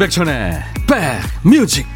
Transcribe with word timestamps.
임백천의 0.00 0.62
백뮤직. 1.42 1.86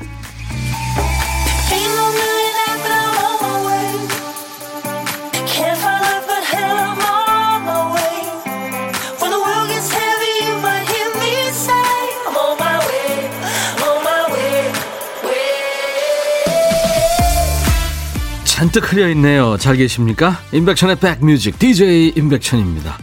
잔뜩 18.44 18.92
흐려있네요. 18.92 19.56
잘 19.56 19.76
계십니까? 19.76 20.38
임백천의 20.52 20.96
백뮤직. 20.96 21.58
DJ 21.58 22.12
임백천입니다 22.16 22.98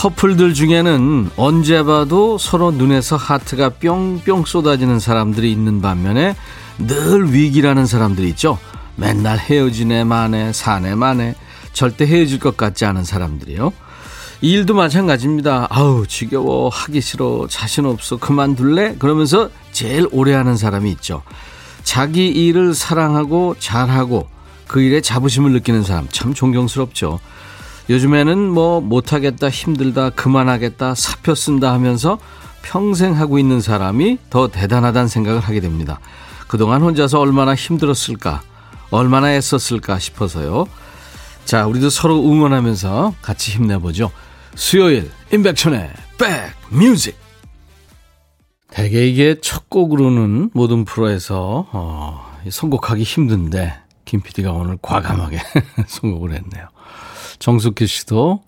커플들 0.00 0.54
중에는 0.54 1.28
언제 1.36 1.82
봐도 1.82 2.38
서로 2.38 2.70
눈에서 2.70 3.16
하트가 3.16 3.68
뿅뿅 3.68 4.46
쏟아지는 4.46 4.98
사람들이 4.98 5.52
있는 5.52 5.82
반면에 5.82 6.36
늘 6.78 7.34
위기라는 7.34 7.84
사람들이 7.84 8.30
있죠. 8.30 8.58
맨날 8.96 9.38
헤어지네 9.38 10.04
마네 10.04 10.54
사네 10.54 10.94
마네 10.94 11.34
절대 11.74 12.06
헤어질 12.06 12.38
것 12.38 12.56
같지 12.56 12.86
않은 12.86 13.04
사람들이요. 13.04 13.74
일도 14.40 14.72
마찬가지입니다. 14.72 15.66
아우 15.68 16.06
지겨워 16.06 16.70
하기 16.70 17.02
싫어 17.02 17.46
자신 17.50 17.84
없어 17.84 18.16
그만둘래 18.16 18.94
그러면서 18.98 19.50
제일 19.70 20.08
오래 20.12 20.32
하는 20.32 20.56
사람이 20.56 20.90
있죠. 20.92 21.22
자기 21.82 22.28
일을 22.28 22.72
사랑하고 22.72 23.56
잘하고 23.58 24.28
그 24.66 24.80
일에 24.80 25.02
자부심을 25.02 25.52
느끼는 25.52 25.82
사람 25.82 26.08
참 26.10 26.32
존경스럽죠. 26.32 27.20
요즘에는 27.90 28.38
뭐 28.38 28.80
못하겠다, 28.80 29.50
힘들다, 29.50 30.10
그만하겠다, 30.10 30.94
사표 30.94 31.34
쓴다 31.34 31.72
하면서 31.72 32.20
평생 32.62 33.16
하고 33.16 33.36
있는 33.40 33.60
사람이 33.60 34.18
더 34.30 34.46
대단하다는 34.46 35.08
생각을 35.08 35.40
하게 35.40 35.58
됩니다. 35.58 35.98
그동안 36.46 36.82
혼자서 36.82 37.18
얼마나 37.18 37.52
힘들었을까, 37.56 38.42
얼마나 38.92 39.32
애썼을까 39.32 39.98
싶어서요. 39.98 40.66
자, 41.44 41.66
우리도 41.66 41.90
서로 41.90 42.22
응원하면서 42.30 43.14
같이 43.22 43.50
힘내보죠. 43.50 44.12
수요일, 44.54 45.10
임백천의 45.32 45.90
백뮤직. 46.70 47.18
대개 48.68 49.04
이게 49.04 49.40
첫 49.42 49.68
곡으로는 49.68 50.50
모든 50.54 50.84
프로에서, 50.84 51.66
어, 51.72 52.38
선곡하기 52.48 53.02
힘든데, 53.02 53.74
김 54.04 54.20
PD가 54.20 54.52
오늘 54.52 54.78
과감하게 54.80 55.40
선곡을 55.88 56.34
했네요. 56.34 56.68
정숙희 57.40 57.86
씨도, 57.86 58.42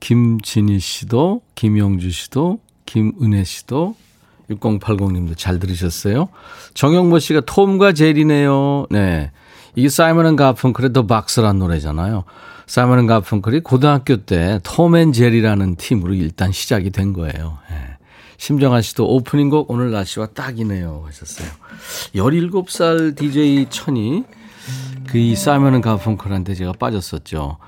김진희 0.00 0.78
씨도, 0.78 1.40
김영주 1.54 2.10
씨도, 2.10 2.58
김은혜 2.84 3.44
씨도, 3.44 3.96
6080님도 4.50 5.38
잘 5.38 5.58
들으셨어요? 5.58 6.28
정영모 6.74 7.18
씨가 7.18 7.40
톰과 7.46 7.92
제리네요. 7.92 8.86
네. 8.90 9.30
이게 9.74 9.88
사이먼 9.88 10.26
앤 10.26 10.36
가펑클의 10.36 10.92
The 10.92 11.06
Boxer란 11.06 11.58
노래잖아요. 11.58 12.24
사이먼 12.66 12.98
앤 12.98 13.06
가펑클이 13.06 13.60
고등학교 13.60 14.16
때 14.18 14.58
톰 14.62 14.96
앤 14.96 15.12
제리라는 15.12 15.76
팀으로 15.76 16.12
일단 16.14 16.52
시작이 16.52 16.90
된 16.90 17.14
거예요. 17.14 17.58
네. 17.70 17.76
심정아 18.36 18.82
씨도 18.82 19.08
오프닝 19.08 19.48
곡 19.48 19.70
오늘 19.70 19.90
날씨와 19.90 20.26
딱이네요 20.26 21.04
하셨어요. 21.06 21.48
17살 22.14 23.16
DJ 23.16 23.66
천이 23.70 24.24
그이 25.08 25.36
사이먼 25.36 25.80
가펑클한테 25.80 26.54
제가 26.54 26.72
빠졌었죠. 26.72 27.58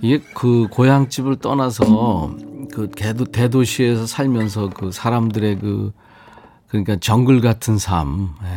이게 0.00 0.20
그 0.34 0.66
고향집을 0.70 1.36
떠나서 1.36 2.34
그 2.72 2.90
대도, 2.90 3.24
대도시에서 3.26 4.06
살면서 4.06 4.70
그 4.70 4.90
사람들의 4.92 5.58
그 5.58 5.92
그러니까 6.68 6.96
정글 6.96 7.40
같은 7.40 7.78
삶. 7.78 8.30
예. 8.42 8.48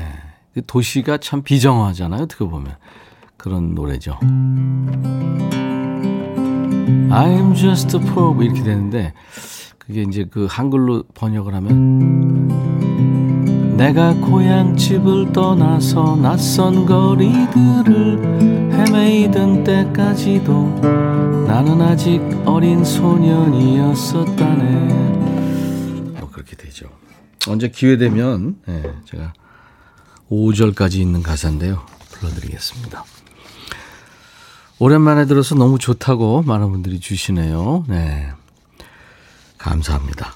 그 0.54 0.66
도시가 0.66 1.18
참 1.18 1.44
비정화잖아요. 1.44 2.24
어떻게 2.24 2.46
보면 2.46 2.76
그런 3.38 3.76
노래죠. 3.76 4.18
I'm 7.10 7.54
just 7.56 7.96
a 7.96 8.04
poor 8.04 8.44
이렇게 8.44 8.64
되는데 8.64 9.14
그게 9.78 10.02
이제 10.02 10.26
그 10.30 10.48
한글로 10.50 11.04
번역을 11.14 11.54
하면 11.54 12.47
내가 13.78 14.14
고향집을 14.16 15.32
떠나서 15.34 16.16
낯선 16.16 16.86
거리들을 16.88 18.72
헤매이던 18.74 19.64
때까지도 19.64 20.80
나는 21.48 21.80
아직 21.82 22.20
어린 22.46 22.84
소년이었었다네. 22.84 24.64
뭐 26.20 26.30
그렇게 26.32 26.56
되죠. 26.56 26.90
언제 27.48 27.70
기회 27.70 27.98
되면 27.98 28.58
네, 28.66 28.82
제가 29.06 29.34
5절까지 30.32 30.96
있는 30.96 31.22
가사인데요. 31.22 31.86
불러드리겠습니다. 32.14 33.06
오랜만에 34.80 35.26
들어서 35.26 35.54
너무 35.54 35.78
좋다고 35.78 36.42
많은 36.42 36.72
분들이 36.72 37.00
주시네요. 37.00 37.86
네. 37.88 38.32
감사합니다. 39.60 40.34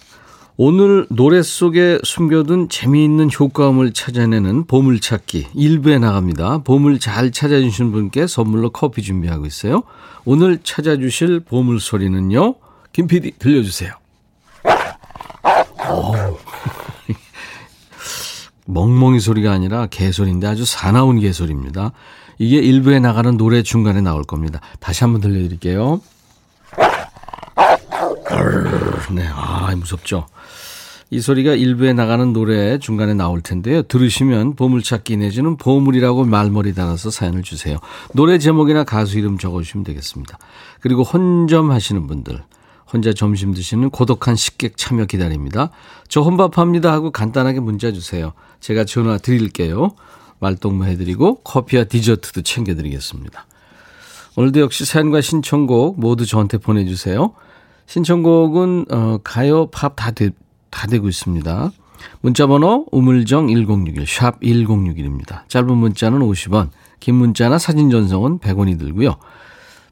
오늘 0.58 1.08
노래 1.10 1.42
속에 1.42 2.00
숨겨둔 2.04 2.70
재미있는 2.70 3.30
효과음을 3.32 3.94
찾아내는 3.94 4.66
보물찾기 4.66 5.48
1부에 5.56 6.00
나갑니다. 6.00 6.60
보물 6.60 7.00
잘 7.00 7.32
찾아주신 7.32 7.92
분께 7.92 8.28
선물로 8.28 8.70
커피 8.72 9.02
준비하고 9.02 9.46
있어요. 9.46 9.84
오늘 10.26 10.60
찾아주실 10.62 11.42
보물 11.42 11.80
소리는요. 11.80 12.56
김 12.94 13.08
PD 13.08 13.32
들려주세요. 13.40 13.94
멍멍이 18.66 19.20
소리가 19.20 19.52
아니라 19.52 19.88
개소리인데 19.88 20.48
아주 20.48 20.66
사나운 20.66 21.20
개소리입니다. 21.20 21.92
이게 22.38 22.62
1부에 22.62 23.02
나가는 23.02 23.36
노래 23.38 23.64
중간에 23.64 24.02
나올 24.02 24.24
겁니다. 24.24 24.60
다시 24.80 25.04
한번 25.04 25.22
들려드릴게요. 25.22 26.02
네, 29.12 29.28
아, 29.34 29.74
무섭죠? 29.76 30.28
이 31.14 31.20
소리가 31.20 31.56
일부에 31.56 31.92
나가는 31.92 32.32
노래 32.32 32.80
중간에 32.80 33.14
나올 33.14 33.42
텐데요. 33.42 33.82
들으시면 33.84 34.56
보물찾기 34.56 35.18
내지는 35.18 35.58
보물이라고 35.58 36.24
말머리 36.24 36.74
달아서 36.74 37.12
사연을 37.12 37.44
주세요. 37.44 37.78
노래 38.14 38.38
제목이나 38.38 38.86
가수 38.86 39.20
이름 39.20 39.38
적어주시면 39.38 39.84
되겠습니다. 39.84 40.40
그리고 40.80 41.04
혼점 41.04 41.70
하시는 41.70 42.08
분들, 42.08 42.42
혼자 42.92 43.12
점심 43.12 43.54
드시는 43.54 43.90
고독한 43.90 44.38
식객 44.38 44.78
참여 44.78 45.04
기다립니다. 45.06 45.72
저 46.08 46.22
혼밥합니다 46.22 46.94
하고 46.94 47.12
간단하게 47.12 47.60
문자 47.60 47.92
주세요. 47.92 48.32
제가 48.62 48.86
전화 48.86 49.18
드릴게요. 49.18 49.90
말동무 50.40 50.86
해드리고 50.86 51.42
커피와 51.44 51.84
디저트도 51.84 52.42
챙겨드리겠습니다. 52.44 53.48
오늘도 54.38 54.62
역시 54.62 54.86
사연과 54.86 55.20
신청곡 55.20 56.00
모두 56.00 56.26
저한테 56.26 56.58
보내주세요. 56.58 57.34
신청곡은 57.86 58.86
어, 58.90 59.18
가요, 59.26 59.68
팝 59.72 59.98
다 59.98 60.12
다 60.72 60.88
되고 60.88 61.08
있습니다. 61.08 61.72
문자번호 62.22 62.88
우물정 62.92 63.48
1061, 63.48 64.08
샵 64.08 64.40
1061입니다. 64.42 65.48
짧은 65.48 65.78
문자는 65.78 66.20
50원, 66.20 66.70
긴 67.00 67.16
문자나 67.16 67.60
사진 67.60 67.90
전송은 67.92 68.40
100원이 68.40 68.80
들고요. 68.80 69.18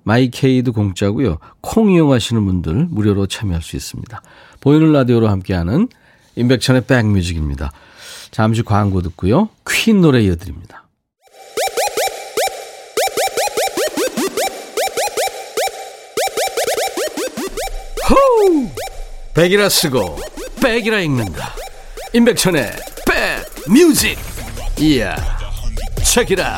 마이케이도 0.04 0.72
공짜고요. 0.74 1.38
콩 1.62 1.92
이용하시는 1.92 2.44
분들 2.44 2.88
무료로 2.90 3.28
참여할 3.28 3.62
수 3.62 3.76
있습니다. 3.76 4.22
보이는 4.62 4.92
라디오로 4.92 5.28
함께하는 5.28 5.88
임백천의 6.36 6.86
백뮤직입니다. 6.86 7.72
잠시 8.32 8.64
광고 8.64 9.02
듣고요. 9.02 9.50
퀸 9.68 10.02
노래 10.02 10.22
이어드립니다. 10.22 10.88
호우! 18.10 18.68
백이라 19.36 19.70
쓰고 19.70 20.18
백이라 20.62 21.00
읽는다. 21.02 21.54
임백천의 22.14 22.72
백뮤직. 23.66 24.18
이야. 24.80 25.16
책이라. 26.04 26.58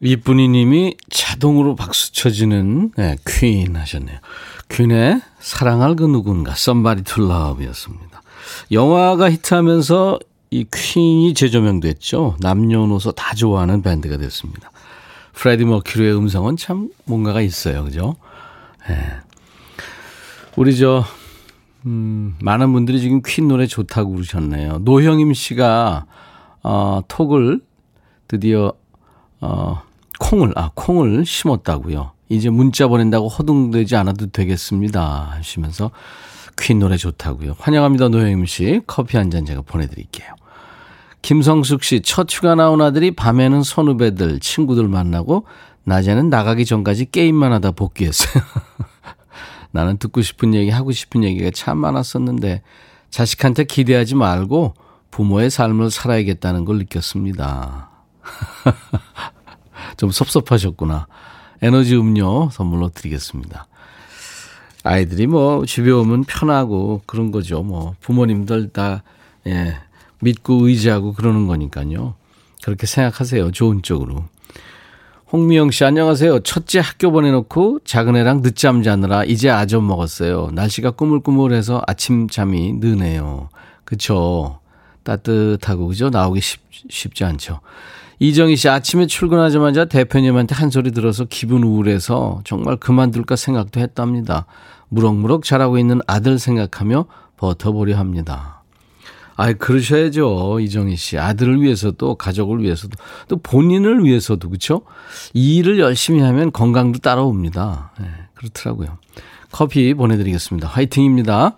이쁜이 0.00 0.48
님이 0.48 0.96
자동으로 1.10 1.76
박수 1.76 2.12
쳐지는 2.12 2.92
네, 2.96 3.16
퀸 3.26 3.74
하셨네요. 3.74 4.18
퀸의 4.68 5.20
사랑할 5.40 5.96
그 5.96 6.04
누군가 6.04 6.52
Somebody 6.52 7.04
to 7.04 7.24
Love였습니다. 7.24 8.22
영화가 8.70 9.30
히트하면서 9.30 10.18
이 10.50 10.66
퀸이 10.72 11.34
재조명됐죠. 11.34 12.36
남녀노소 12.40 13.12
다 13.12 13.34
좋아하는 13.34 13.82
밴드가 13.82 14.16
됐습니다. 14.18 14.70
프레디 15.32 15.64
머큐리의 15.64 16.16
음성은 16.16 16.56
참 16.56 16.90
뭔가가 17.04 17.40
있어요. 17.40 17.84
그죠? 17.84 18.16
예. 18.88 19.23
우리 20.56 20.76
저, 20.76 21.04
음, 21.86 22.36
많은 22.40 22.72
분들이 22.72 23.00
지금 23.00 23.20
퀸 23.24 23.48
노래 23.48 23.66
좋다고 23.66 24.12
그러셨네요. 24.12 24.78
노영임 24.78 25.34
씨가, 25.34 26.06
어, 26.62 27.00
톡을 27.08 27.60
드디어, 28.28 28.72
어, 29.40 29.82
콩을, 30.20 30.52
아, 30.56 30.70
콩을 30.74 31.26
심었다고요. 31.26 32.12
이제 32.28 32.50
문자 32.50 32.86
보낸다고 32.88 33.28
허둥대지 33.28 33.96
않아도 33.96 34.28
되겠습니다. 34.30 35.32
하시면서 35.36 35.90
퀸 36.58 36.78
노래 36.78 36.96
좋다고요. 36.96 37.56
환영합니다, 37.58 38.08
노영임 38.08 38.46
씨. 38.46 38.80
커피 38.86 39.16
한 39.16 39.30
잔 39.30 39.44
제가 39.44 39.62
보내드릴게요. 39.62 40.28
김성숙 41.20 41.82
씨, 41.82 42.00
첫 42.02 42.28
휴가 42.30 42.54
나온 42.54 42.80
아들이 42.80 43.10
밤에는 43.10 43.62
선후배들, 43.62 44.40
친구들 44.40 44.86
만나고, 44.88 45.46
낮에는 45.84 46.30
나가기 46.30 46.64
전까지 46.64 47.10
게임만 47.10 47.52
하다 47.52 47.72
복귀했어요. 47.72 48.42
나는 49.74 49.98
듣고 49.98 50.22
싶은 50.22 50.54
얘기, 50.54 50.70
하고 50.70 50.92
싶은 50.92 51.24
얘기가 51.24 51.50
참 51.52 51.78
많았었는데, 51.78 52.62
자식한테 53.10 53.64
기대하지 53.64 54.14
말고 54.14 54.74
부모의 55.10 55.50
삶을 55.50 55.90
살아야겠다는 55.90 56.64
걸 56.64 56.78
느꼈습니다. 56.78 57.90
좀 59.96 60.10
섭섭하셨구나. 60.12 61.08
에너지 61.60 61.96
음료 61.96 62.50
선물로 62.50 62.90
드리겠습니다. 62.90 63.66
아이들이 64.84 65.26
뭐 65.26 65.66
집에 65.66 65.90
오면 65.90 66.24
편하고 66.24 67.02
그런 67.06 67.32
거죠. 67.32 67.64
뭐 67.64 67.96
부모님들 68.00 68.68
다 68.68 69.02
예, 69.48 69.76
믿고 70.20 70.68
의지하고 70.68 71.14
그러는 71.14 71.48
거니까요. 71.48 72.14
그렇게 72.62 72.86
생각하세요. 72.86 73.50
좋은 73.50 73.82
쪽으로. 73.82 74.24
홍미영 75.34 75.72
씨 75.72 75.84
안녕하세요. 75.84 76.44
첫째 76.44 76.78
학교 76.78 77.10
보내놓고 77.10 77.80
작은 77.84 78.14
애랑 78.14 78.42
늦잠 78.42 78.84
자느라 78.84 79.24
이제 79.24 79.50
아점 79.50 79.84
먹었어요. 79.84 80.50
날씨가 80.52 80.92
꾸물꾸물해서 80.92 81.82
아침 81.88 82.28
잠이 82.28 82.74
느네요. 82.74 83.48
그쵸? 83.84 84.60
따뜻하고 85.02 85.88
그죠? 85.88 86.08
나오기 86.08 86.40
쉽, 86.40 86.60
쉽지 86.88 87.24
않죠. 87.24 87.58
이정희 88.20 88.54
씨 88.54 88.68
아침에 88.68 89.06
출근하자마자 89.06 89.86
대표님한테 89.86 90.54
한 90.54 90.70
소리 90.70 90.92
들어서 90.92 91.24
기분 91.28 91.64
우울해서 91.64 92.42
정말 92.44 92.76
그만둘까 92.76 93.34
생각도 93.34 93.80
했답니다. 93.80 94.46
무럭무럭 94.88 95.42
자라고 95.42 95.78
있는 95.78 95.98
아들 96.06 96.38
생각하며 96.38 97.06
버텨보려 97.38 97.98
합니다. 97.98 98.53
아이, 99.36 99.54
그러셔야죠. 99.54 100.60
이정희 100.60 100.96
씨. 100.96 101.18
아들을 101.18 101.60
위해서도, 101.60 102.14
가족을 102.14 102.62
위해서도, 102.62 102.96
또 103.28 103.36
본인을 103.36 104.04
위해서도, 104.04 104.48
그쵸? 104.48 104.82
이 105.32 105.56
일을 105.56 105.78
열심히 105.78 106.20
하면 106.20 106.52
건강도 106.52 107.00
따라옵니다. 107.00 107.92
네, 108.00 108.06
그렇더라고요. 108.34 108.98
커피 109.50 109.94
보내드리겠습니다. 109.94 110.68
화이팅입니다. 110.68 111.56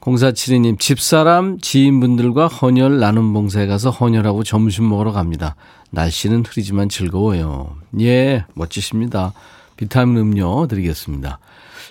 0472님, 0.00 0.78
집사람, 0.80 1.58
지인분들과 1.60 2.48
헌혈 2.48 2.98
나눔 2.98 3.32
봉사에 3.32 3.66
가서 3.66 3.90
헌혈하고 3.90 4.42
점심 4.42 4.88
먹으러 4.88 5.12
갑니다. 5.12 5.54
날씨는 5.90 6.44
흐리지만 6.44 6.88
즐거워요. 6.88 7.76
예, 8.00 8.44
멋지십니다. 8.54 9.32
비타민 9.76 10.16
음료 10.18 10.66
드리겠습니다. 10.66 11.38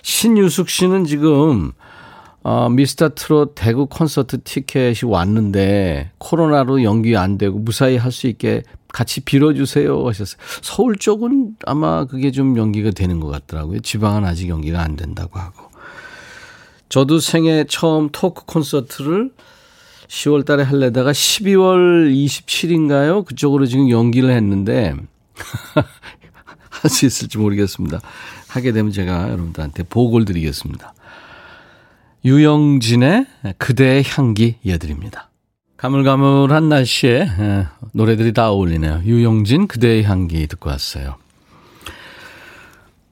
신유숙 0.02 0.68
씨는 0.68 1.04
지금, 1.04 1.72
어, 2.44 2.68
미스터 2.68 3.10
트롯 3.14 3.52
대구 3.54 3.86
콘서트 3.86 4.42
티켓이 4.42 5.00
왔는데, 5.04 6.10
코로나로 6.18 6.82
연기 6.82 7.16
안 7.16 7.38
되고 7.38 7.58
무사히 7.58 7.96
할 7.96 8.10
수 8.12 8.26
있게 8.26 8.62
같이 8.92 9.20
빌어주세요 9.20 10.06
하셨어요. 10.06 10.38
서울 10.60 10.96
쪽은 10.96 11.56
아마 11.64 12.04
그게 12.04 12.30
좀 12.30 12.58
연기가 12.58 12.90
되는 12.90 13.20
것 13.20 13.28
같더라고요. 13.28 13.80
지방은 13.80 14.24
아직 14.24 14.48
연기가 14.48 14.82
안 14.82 14.96
된다고 14.96 15.38
하고. 15.38 15.70
저도 16.90 17.20
생애 17.20 17.64
처음 17.66 18.10
토크 18.12 18.44
콘서트를 18.44 19.32
10월 20.08 20.44
달에 20.44 20.62
할래다가 20.62 21.12
12월 21.12 22.14
27인가요? 22.14 23.24
그쪽으로 23.24 23.64
지금 23.64 23.88
연기를 23.88 24.30
했는데 24.30 24.94
할 26.68 26.90
수 26.90 27.06
있을지 27.06 27.38
모르겠습니다. 27.38 28.00
하게 28.48 28.72
되면 28.72 28.92
제가 28.92 29.30
여러분들한테 29.30 29.84
보고를 29.84 30.26
드리겠습니다. 30.26 30.91
유영진의 32.24 33.26
그대의 33.58 34.04
향기 34.04 34.56
이어드립니다. 34.62 35.30
가물가물한 35.76 36.68
날씨에 36.68 37.26
노래들이 37.92 38.32
다 38.32 38.50
어울리네요. 38.52 39.02
유영진 39.04 39.66
그대의 39.66 40.04
향기 40.04 40.46
듣고 40.46 40.70
왔어요. 40.70 41.16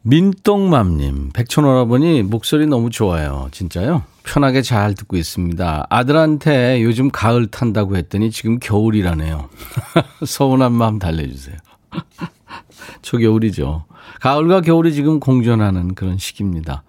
민똥맘님, 0.03 1.31
백촌오라버니 1.35 2.23
목소리 2.23 2.67
너무 2.67 2.89
좋아요. 2.91 3.49
진짜요? 3.51 4.05
편하게 4.23 4.63
잘 4.63 4.95
듣고 4.95 5.17
있습니다. 5.17 5.87
아들한테 5.91 6.83
요즘 6.83 7.11
가을 7.11 7.49
탄다고 7.49 7.97
했더니 7.97 8.31
지금 8.31 8.59
겨울이라네요. 8.61 9.51
서운한 10.25 10.73
마음 10.73 10.99
달래주세요. 10.99 11.57
초겨울이죠. 13.03 13.85
가을과 14.21 14.61
겨울이 14.61 14.95
지금 14.95 15.21
공존하는 15.21 15.95
그런 15.95 16.17
시기입니다. 16.17 16.83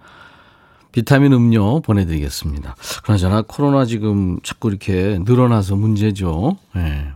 비타민 0.92 1.34
음료 1.34 1.82
보내드리겠습니다. 1.82 2.76
그나저나 3.04 3.44
코로나 3.44 3.86
지금 3.86 4.40
자꾸 4.44 4.70
이렇게 4.70 5.20
늘어나서 5.24 5.76
문제죠. 5.76 6.58
네. 6.76 7.08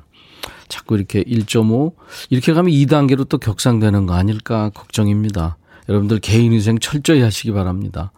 자꾸 0.67 0.95
이렇게 0.95 1.23
1.5 1.23 1.93
이렇게 2.29 2.53
가면 2.53 2.71
2단계로 2.71 3.29
또 3.29 3.37
격상되는 3.37 4.05
거 4.05 4.13
아닐까 4.15 4.71
걱정입니다. 4.73 5.57
여러분들 5.89 6.19
개인위생 6.19 6.79
철저히 6.79 7.21
하시기 7.21 7.51
바랍니다. 7.51 8.11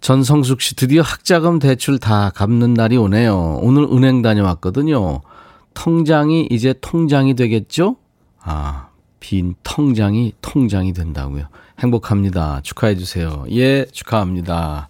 전성숙 0.00 0.60
씨, 0.60 0.76
드디어 0.76 1.02
학자금 1.02 1.58
대출 1.58 1.98
다 1.98 2.30
갚는 2.30 2.74
날이 2.74 2.96
오네요. 2.96 3.58
오늘 3.62 3.82
은행 3.84 4.22
다녀왔거든요. 4.22 5.20
통장이 5.74 6.48
이제 6.50 6.74
통장이 6.80 7.34
되겠죠? 7.34 7.96
아, 8.40 8.88
빈 9.18 9.54
통장이 9.64 10.34
통장이 10.40 10.92
된다고요. 10.92 11.48
행복합니다. 11.80 12.60
축하해 12.62 12.96
주세요. 12.96 13.44
예, 13.50 13.84
축하합니다. 13.86 14.88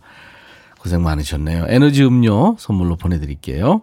고생 0.79 1.03
많으셨네요. 1.03 1.67
에너지 1.69 2.05
음료 2.05 2.57
선물로 2.59 2.97
보내드릴게요. 2.97 3.83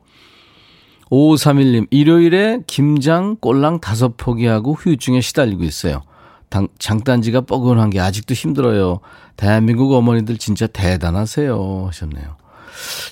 5531님, 1.11 1.87
일요일에 1.91 2.61
김장 2.65 3.35
꼴랑 3.35 3.79
다섯 3.79 4.17
포기하고 4.17 4.73
후유증에 4.73 5.21
시달리고 5.21 5.63
있어요. 5.63 6.01
당, 6.49 6.67
장단지가 6.79 7.41
뻐근한 7.41 7.89
게 7.89 7.99
아직도 7.99 8.33
힘들어요. 8.33 9.01
대한민국 9.37 9.93
어머니들 9.93 10.37
진짜 10.37 10.67
대단하세요. 10.67 11.85
하셨네요. 11.87 12.37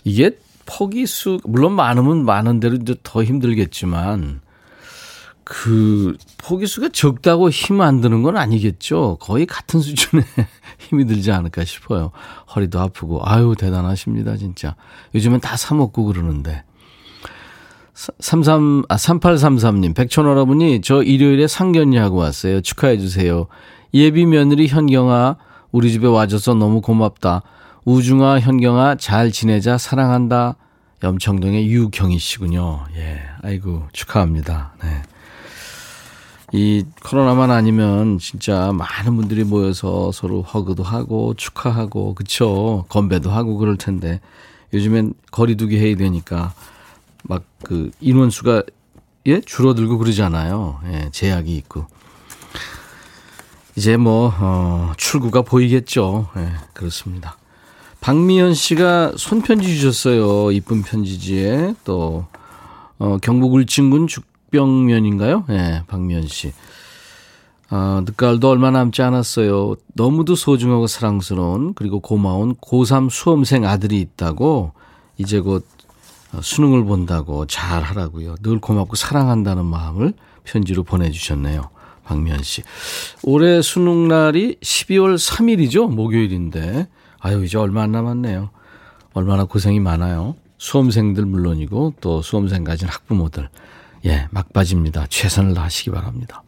이게 0.04 0.38
포기수, 0.66 1.40
물론 1.44 1.74
많으면 1.74 2.26
많은 2.26 2.60
대로 2.60 2.78
더 3.04 3.24
힘들겠지만, 3.24 4.42
그, 5.46 6.16
포기수가 6.38 6.90
적다고 6.94 7.50
힘 7.50 7.82
안 7.82 8.02
드는 8.02 8.24
건 8.24 8.38
아니겠죠. 8.38 9.18
거의 9.20 9.46
같은 9.46 9.80
수준의 9.82 10.24
힘이 10.80 11.06
들지 11.06 11.32
않을까 11.32 11.66
싶어요. 11.66 12.12
허리도 12.56 12.80
아프고, 12.80 13.22
아유, 13.24 13.56
대단하십니다, 13.58 14.38
진짜. 14.38 14.76
요즘은 15.16 15.40
다 15.40 15.56
사 15.58 15.76
먹고 15.76 16.06
그러는데. 16.06 16.64
33, 18.20 18.84
아, 18.90 18.96
3833님, 18.96 19.96
백천 19.96 20.26
여러분이 20.26 20.82
저 20.82 21.04
일요일에 21.04 21.48
상견례 21.48 21.98
하고 22.00 22.18
왔어요. 22.18 22.62
축하해 22.62 22.98
주세요. 22.98 23.48
예비 23.94 24.26
며느리 24.26 24.68
현경아, 24.68 25.38
우리 25.72 25.92
집에 25.92 26.08
와줘서 26.08 26.56
너무 26.56 26.82
고맙다. 26.82 27.44
우중아, 27.86 28.40
현경아, 28.40 28.96
잘 28.96 29.32
지내자, 29.32 29.78
사랑한다. 29.78 30.56
염청동의 31.04 31.68
유경희 31.68 32.18
씨군요. 32.18 32.86
예, 32.96 33.22
아이고, 33.44 33.84
축하합니다. 33.94 34.74
네. 34.82 35.02
이 36.54 36.86
코로나만 37.04 37.52
아니면 37.52 38.20
진짜 38.20 38.72
많은 38.72 39.18
분들이 39.18 39.44
모여서 39.44 40.12
서로 40.14 40.42
허그도 40.44 40.84
하고 40.84 41.34
축하하고, 41.34 42.14
그쵸? 42.16 42.86
건배도 42.88 43.30
하고 43.32 43.58
그럴 43.58 43.76
텐데, 43.76 44.22
요즘엔 44.74 45.14
거리두기 45.32 45.78
해야 45.78 45.96
되니까 45.98 46.54
막 47.24 47.44
그 47.64 47.90
인원수가 48.02 48.64
예 49.26 49.42
줄어들고 49.42 49.98
그러잖아요. 49.98 50.82
예, 50.92 51.10
제약이 51.12 51.56
있고 51.56 51.88
이제 53.76 53.98
뭐 53.98 54.32
어, 54.38 54.92
출구가 54.98 55.44
보이겠죠. 55.44 56.30
예, 56.38 56.50
그렇습니다. 56.74 57.38
박미연 58.02 58.54
씨가 58.54 59.14
손편지 59.16 59.68
주셨어요. 59.80 60.52
이쁜 60.52 60.84
편지지에 60.84 61.74
또 61.86 62.26
어, 63.00 63.18
경북 63.22 63.54
울진군 63.54 64.08
죽 64.08 64.26
병면인가요? 64.54 65.46
예, 65.50 65.82
박미연 65.88 66.28
씨. 66.28 66.54
어, 67.72 68.02
늦가을도 68.06 68.50
얼마 68.50 68.70
남지 68.70 69.02
않았어요. 69.02 69.76
너무도 69.96 70.36
소중하고 70.36 70.86
사랑스러운 70.86 71.74
그리고 71.74 72.00
고마운 72.00 72.54
고3 72.56 73.10
수험생 73.10 73.66
아들이 73.66 74.00
있다고 74.00 74.74
이제 75.18 75.40
곧 75.40 75.66
어, 76.34 76.40
수능을 76.42 76.84
본다고 76.86 77.48
잘 77.48 77.82
하라고요. 77.82 78.36
늘 78.44 78.60
고맙고 78.60 78.96
사랑한다는 78.96 79.66
마음을 79.66 80.14
편지로 80.44 80.84
보내주셨네요. 80.84 81.70
박미연 82.04 82.44
씨. 82.44 82.62
올해 83.24 83.62
수능 83.64 84.08
날이 84.08 84.58
12월 84.62 85.16
3일이죠. 85.16 85.90
목요일인데. 85.90 86.88
아유, 87.22 87.44
이제 87.44 87.58
얼마 87.58 87.82
안 87.82 87.92
남았네요. 87.92 88.50
얼마나 89.14 89.46
고생이 89.46 89.80
많아요. 89.80 90.36
수험생들 90.60 91.26
물론이고 91.26 91.96
또 92.02 92.22
수험생 92.22 92.64
가진 92.64 92.88
학부모들. 92.88 93.50
예, 94.06 94.28
막바지입니다. 94.32 95.08
최선을 95.10 95.54
다하시기 95.54 95.92
바랍니다. 95.92 96.44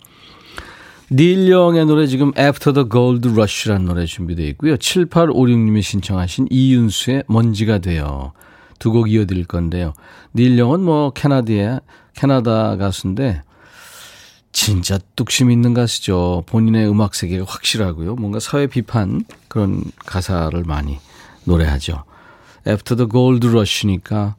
닐 1.12 1.50
영의 1.50 1.86
노래 1.86 2.08
지금 2.08 2.32
After 2.38 2.74
the 2.74 2.90
Gold 2.90 3.30
Rush라는 3.30 3.86
노래 3.86 4.06
준비되어 4.06 4.46
있고요. 4.48 4.76
7856님이 4.76 5.82
신청하신 5.82 6.48
이윤수의 6.50 7.24
먼지가 7.28 7.78
돼요. 7.78 8.34
두 8.80 8.92
곡 8.92 9.10
이어드릴 9.10 9.46
건데요. 9.46 9.94
닐 10.36 10.58
영은 10.58 10.82
뭐 10.82 11.12
캐나다의 11.12 11.80
캐나다 12.14 12.76
가수인데 12.76 13.42
진짜 14.52 14.98
뚝심 15.16 15.52
있는 15.52 15.74
가수죠. 15.74 16.44
본인의 16.48 16.90
음악 16.90 17.14
세계가 17.16 17.46
확실하고요. 17.48 18.16
뭔가 18.16 18.40
사회 18.40 18.68
비판 18.68 19.24
그런 19.48 19.84
가사를 20.06 20.62
많이 20.64 20.98
노래하죠. 21.46 22.04
After 22.68 22.98
the 22.98 23.10
Gold 23.10 23.48
Rush니까 23.48 24.36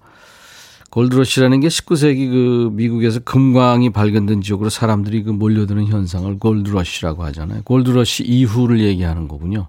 골드러시라는 0.96 1.60
게 1.60 1.68
19세기 1.68 2.30
그 2.30 2.70
미국에서 2.72 3.20
금광이 3.20 3.90
발견된 3.90 4.40
지역으로 4.40 4.70
사람들이 4.70 5.24
그 5.24 5.30
몰려드는 5.30 5.88
현상을 5.88 6.38
골드러시라고 6.38 7.22
하잖아요. 7.24 7.60
골드러시 7.64 8.22
이후를 8.24 8.80
얘기하는 8.80 9.28
거군요. 9.28 9.66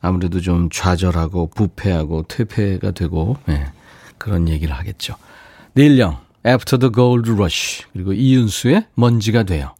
아무래도 0.00 0.40
좀 0.40 0.68
좌절하고 0.70 1.48
부패하고 1.48 2.26
퇴폐가 2.28 2.92
되고 2.92 3.36
네, 3.46 3.66
그런 4.16 4.48
얘기를 4.48 4.72
하겠죠. 4.72 5.16
닐령, 5.76 6.18
After 6.46 6.78
the 6.78 6.92
Gold 6.92 7.32
Rush 7.32 7.86
그리고 7.92 8.12
이윤수의 8.12 8.86
먼지가 8.94 9.42
돼요. 9.42 9.74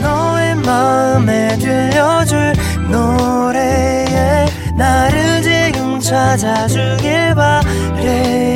너의 0.00 0.56
마음에 0.56 1.56
들려줄 1.58 2.52
노래에 2.90 4.46
나를 4.76 5.42
지금 5.42 6.00
찾아주길 6.00 7.36
바래 7.36 8.55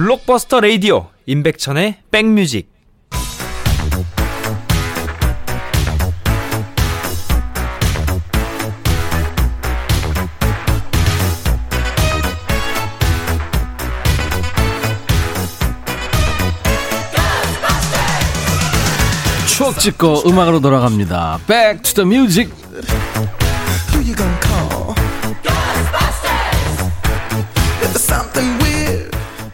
블록버스터 0.00 0.60
레이디오 0.60 1.10
임백천의 1.26 1.98
백뮤직 2.10 2.70
추억 19.48 19.78
찍고 19.78 20.22
음악으로 20.26 20.60
돌아갑니다. 20.60 21.40
The 21.94 22.08
music. 22.08 22.69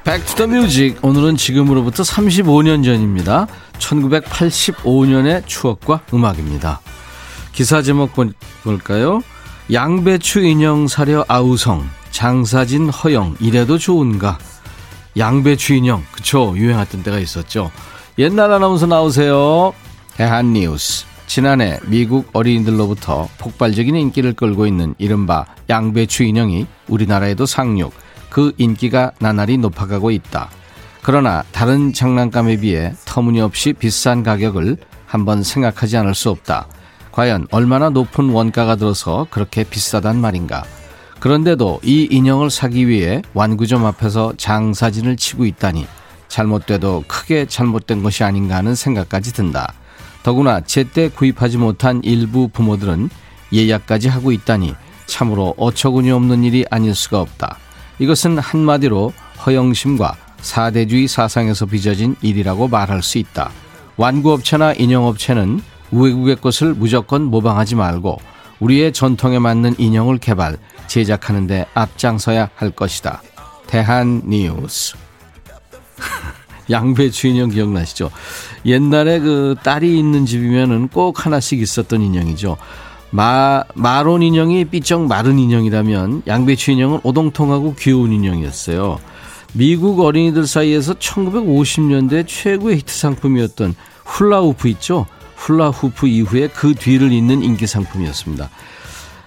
Back 0.07 0.35
to 0.35 0.49
the 0.49 0.70
Music 0.70 1.05
오늘은 1.05 1.37
지금으로부터 1.37 2.05
35년 2.05 2.85
전입니다. 2.85 3.49
1985년의 3.79 5.45
추억과 5.49 6.03
음악입니다. 6.15 6.81
기사 7.51 7.83
제목 7.83 8.13
볼까요? 8.63 9.21
양배추 9.73 10.43
인형 10.43 10.87
사려 10.87 11.25
아우성 11.27 11.91
장사진 12.13 12.89
허영 12.89 13.35
이래도 13.41 13.79
좋은가? 13.79 14.39
양배추 15.19 15.75
인형 15.75 16.05
그쵸 16.13 16.55
유행했던 16.57 17.03
때가 17.03 17.19
있었죠. 17.19 17.73
옛날 18.17 18.53
아나운서 18.53 18.87
나오세요. 18.87 19.73
대한 20.17 20.53
뉴스 20.53 21.05
지난해 21.27 21.81
미국 21.85 22.31
어린이들로부터 22.33 23.29
폭발적인 23.39 23.97
인기를 23.97 24.35
끌고 24.35 24.69
있는 24.69 24.95
이른바 24.99 25.47
양배추 25.69 26.23
인형이 26.23 26.69
우리나라에도 26.87 27.45
상륙 27.45 27.93
그 28.37 28.53
인기가 28.59 29.13
나날이 29.19 29.57
높아가고 29.57 30.11
있다. 30.11 30.51
그러나 31.01 31.43
다른 31.53 31.95
장난감에 31.95 32.59
비해 32.59 32.93
터무니없이 33.07 33.73
비싼 33.73 34.23
가격을 34.23 34.77
한번 35.07 35.43
생각하지 35.43 35.97
않을 35.97 36.15
수 36.15 36.29
없다. 36.29 36.67
과연 37.13 37.47
얼마나 37.51 37.89
높은 37.89 38.29
원가가 38.29 38.77
들어서 38.77 39.27
그렇게 39.31 39.65
비싸단 39.65 40.21
말인가? 40.21 40.65
그런데도 41.19 41.81
이 41.83 42.09
인형을 42.11 42.51
사기 42.51 42.89
위해 42.89 43.23
완구점 43.33 43.87
앞에서 43.87 44.35
장사진을 44.37 45.17
치고 45.17 45.47
있다니 45.47 45.87
잘못돼도 46.29 47.05
크게 47.09 47.47
잘못된 47.47 48.03
것이 48.03 48.23
아닌가 48.23 48.57
하는 48.57 48.75
생각까지 48.75 49.33
든다. 49.33 49.73
더구나 50.23 50.61
제때 50.61 51.09
구입하지 51.09 51.57
못한 51.57 52.03
일부 52.05 52.49
부모들은 52.49 53.09
예약까지 53.55 54.09
하고 54.09 54.31
있다니 54.31 54.75
참으로 55.07 55.55
어처구니 55.57 56.11
없는 56.11 56.45
일이 56.45 56.67
아닐 56.71 56.95
수가 56.95 57.23
없다. 57.23 57.61
이것은 57.99 58.39
한마디로 58.39 59.13
허영심과 59.45 60.17
사대주의 60.41 61.09
사상에서 61.09 61.67
빚어진 61.67 62.17
일이라고 62.23 62.69
말할 62.69 63.03
수 63.03 63.19
있다. 63.19 63.51
완구업체나 63.97 64.75
인형업체는 64.75 65.61
외국의 65.91 66.37
것을 66.37 66.75
무조건 66.75 67.23
모방하지 67.23 67.75
말고 67.75 68.21
우리의 68.61 68.93
전통에 68.93 69.39
맞는 69.39 69.77
인형을 69.79 70.19
개발, 70.19 70.57
제작하는데 70.87 71.67
앞장서야 71.75 72.51
할 72.55 72.71
것이다. 72.71 73.23
대한 73.67 74.23
뉴스. 74.25 74.97
양배추 76.71 77.29
인형 77.29 77.49
기억나시죠? 77.49 78.11
옛날에 78.65 79.21
그 79.21 79.55
딸이 79.63 79.99
있는 79.99 80.27
집이면은 80.27 80.89
꼭 80.89 81.25
하나씩 81.25 81.61
있었던 81.61 82.03
인형이죠. 82.03 82.57
마, 83.11 83.63
마론 83.75 84.23
인형이 84.23 84.67
삐쩍 84.67 85.07
마른 85.07 85.39
인형이라면 85.39 86.23
양배추 86.27 86.73
인형은 86.73 87.01
오동통하고 87.03 87.75
귀여운 87.79 88.13
인형이었어요. 88.13 88.99
미국 89.53 90.01
어린이들 90.01 90.47
사이에서 90.47 90.95
1950년대 90.95 92.27
최고의 92.27 92.79
히트 92.79 92.93
상품이었던 92.95 93.75
훌라후프 94.05 94.69
있죠? 94.69 95.07
훌라후프 95.37 96.09
이후에 96.09 96.49
그 96.49 96.75
뒤를 96.75 97.13
잇는 97.13 97.43
인기 97.43 97.67
상품이었습니다. 97.67 98.51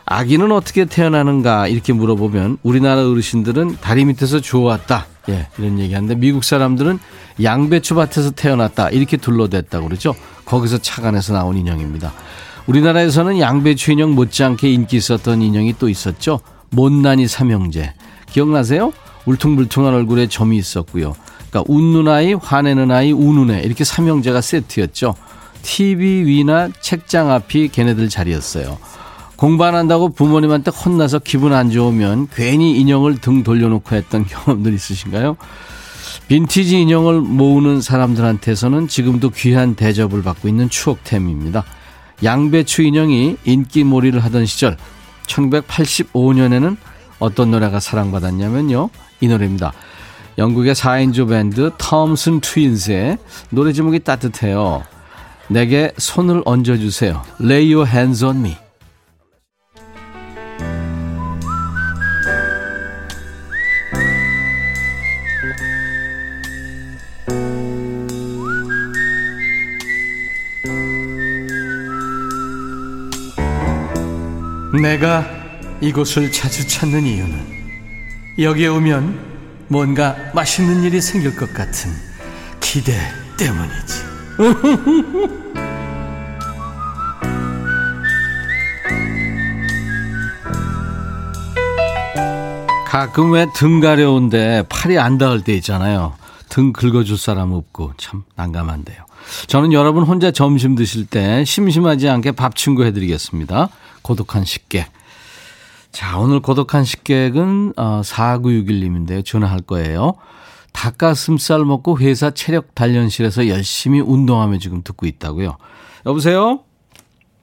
아기는 0.05 0.51
어떻게 0.51 0.86
태어나는가 0.86 1.67
이렇게 1.67 1.93
물어보면 1.93 2.57
우리나라 2.63 3.07
어르신들은 3.07 3.77
다리 3.79 4.05
밑에서 4.05 4.39
주워왔다. 4.39 5.05
예, 5.29 5.48
이런 5.59 5.77
얘기하는데 5.79 6.15
미국 6.15 6.43
사람들은 6.43 6.98
양배추 7.43 7.93
밭에서 7.93 8.31
태어났다. 8.31 8.89
이렇게 8.89 9.17
둘러댔다고 9.17 9.88
그러죠. 9.88 10.15
거기서 10.45 10.79
착안해서 10.79 11.33
나온 11.33 11.57
인형입니다. 11.57 12.12
우리나라에서는 12.69 13.39
양배추 13.39 13.93
인형 13.93 14.13
못지않게 14.13 14.71
인기 14.71 14.97
있었던 14.97 15.41
인형이 15.41 15.75
또 15.79 15.89
있었죠. 15.89 16.39
못난이 16.69 17.27
삼형제. 17.27 17.93
기억나세요? 18.29 18.93
울퉁불퉁한 19.25 19.91
얼굴에 19.91 20.27
점이 20.27 20.55
있었고요. 20.57 21.15
그러니까 21.49 21.63
웃는 21.73 22.07
아이, 22.07 22.33
화내는 22.33 22.91
아이, 22.91 23.11
우는 23.11 23.55
애 23.55 23.61
이렇게 23.61 23.83
삼형제가 23.83 24.41
세트였죠. 24.41 25.15
TV 25.63 26.25
위나 26.25 26.69
책장 26.79 27.31
앞이 27.31 27.69
걔네들 27.69 28.07
자리였어요. 28.07 28.77
공부 29.35 29.65
안 29.65 29.73
한다고 29.73 30.09
부모님한테 30.09 30.69
혼나서 30.69 31.19
기분 31.19 31.53
안 31.53 31.71
좋으면 31.71 32.27
괜히 32.35 32.79
인형을 32.79 33.17
등 33.17 33.41
돌려놓고 33.41 33.95
했던 33.95 34.25
경험들 34.27 34.75
있으신가요? 34.75 35.38
빈티지 36.27 36.79
인형을 36.81 37.21
모으는 37.21 37.81
사람들한테서는 37.81 38.88
지금도 38.88 39.31
귀한 39.31 39.73
대접을 39.73 40.21
받고 40.21 40.47
있는 40.47 40.69
추억템입니다. 40.69 41.65
양배추 42.23 42.83
인형이 42.83 43.38
인기몰이를 43.45 44.23
하던 44.25 44.45
시절 44.45 44.77
1985년에는 45.27 46.77
어떤 47.19 47.51
노래가 47.51 47.79
사랑받았냐면요. 47.79 48.89
이 49.21 49.27
노래입니다. 49.27 49.73
영국의 50.38 50.73
4인조 50.73 51.29
밴드 51.29 51.71
톰슨 51.77 52.39
트윈스의 52.39 53.17
노래 53.49 53.73
제목이 53.73 53.99
따뜻해요. 53.99 54.83
내게 55.49 55.91
손을 55.97 56.41
얹어주세요. 56.45 57.21
Lay 57.41 57.73
your 57.73 57.89
hands 57.89 58.23
on 58.23 58.38
me. 58.38 58.57
내가 74.81 75.25
이곳을 75.81 76.31
자주 76.31 76.67
찾는 76.67 77.03
이유는 77.05 77.59
여기에 78.39 78.67
오면 78.67 79.19
뭔가 79.67 80.15
맛있는 80.33 80.83
일이 80.83 81.01
생길 81.01 81.36
것 81.36 81.53
같은 81.53 81.91
기대 82.59 82.93
때문이지. 83.38 84.09
가끔 92.86 93.31
왜 93.33 93.45
등 93.55 93.79
가려운데 93.79 94.63
팔이 94.67 94.98
안 94.98 95.17
닿을 95.17 95.43
때 95.43 95.53
있잖아요. 95.55 96.13
등 96.50 96.74
긁어줄 96.74 97.17
사람 97.17 97.51
없고 97.51 97.93
참 97.98 98.24
난감한데요. 98.36 98.98
저는 99.48 99.74
여러분 99.74 100.03
혼자 100.03 100.31
점심 100.31 100.74
드실 100.75 101.05
때 101.05 101.45
심심하지 101.45 102.09
않게 102.09 102.31
밥 102.31 102.55
친구 102.55 102.83
해드리겠습니다. 102.83 103.69
고독한 104.09 104.43
식객. 104.43 104.87
자, 105.91 106.17
오늘 106.17 106.39
고독한 106.39 106.83
식객은 106.83 107.73
4961님인데요. 107.73 109.19
어, 109.19 109.21
전화할 109.21 109.61
거예요. 109.61 110.13
닭가슴살 110.73 111.63
먹고 111.63 111.99
회사 111.99 112.31
체력 112.31 112.73
단련실에서 112.73 113.47
열심히 113.49 113.99
운동하며 113.99 114.57
지금 114.57 114.81
듣고 114.83 115.05
있다고요. 115.05 115.57
여보세요? 116.07 116.61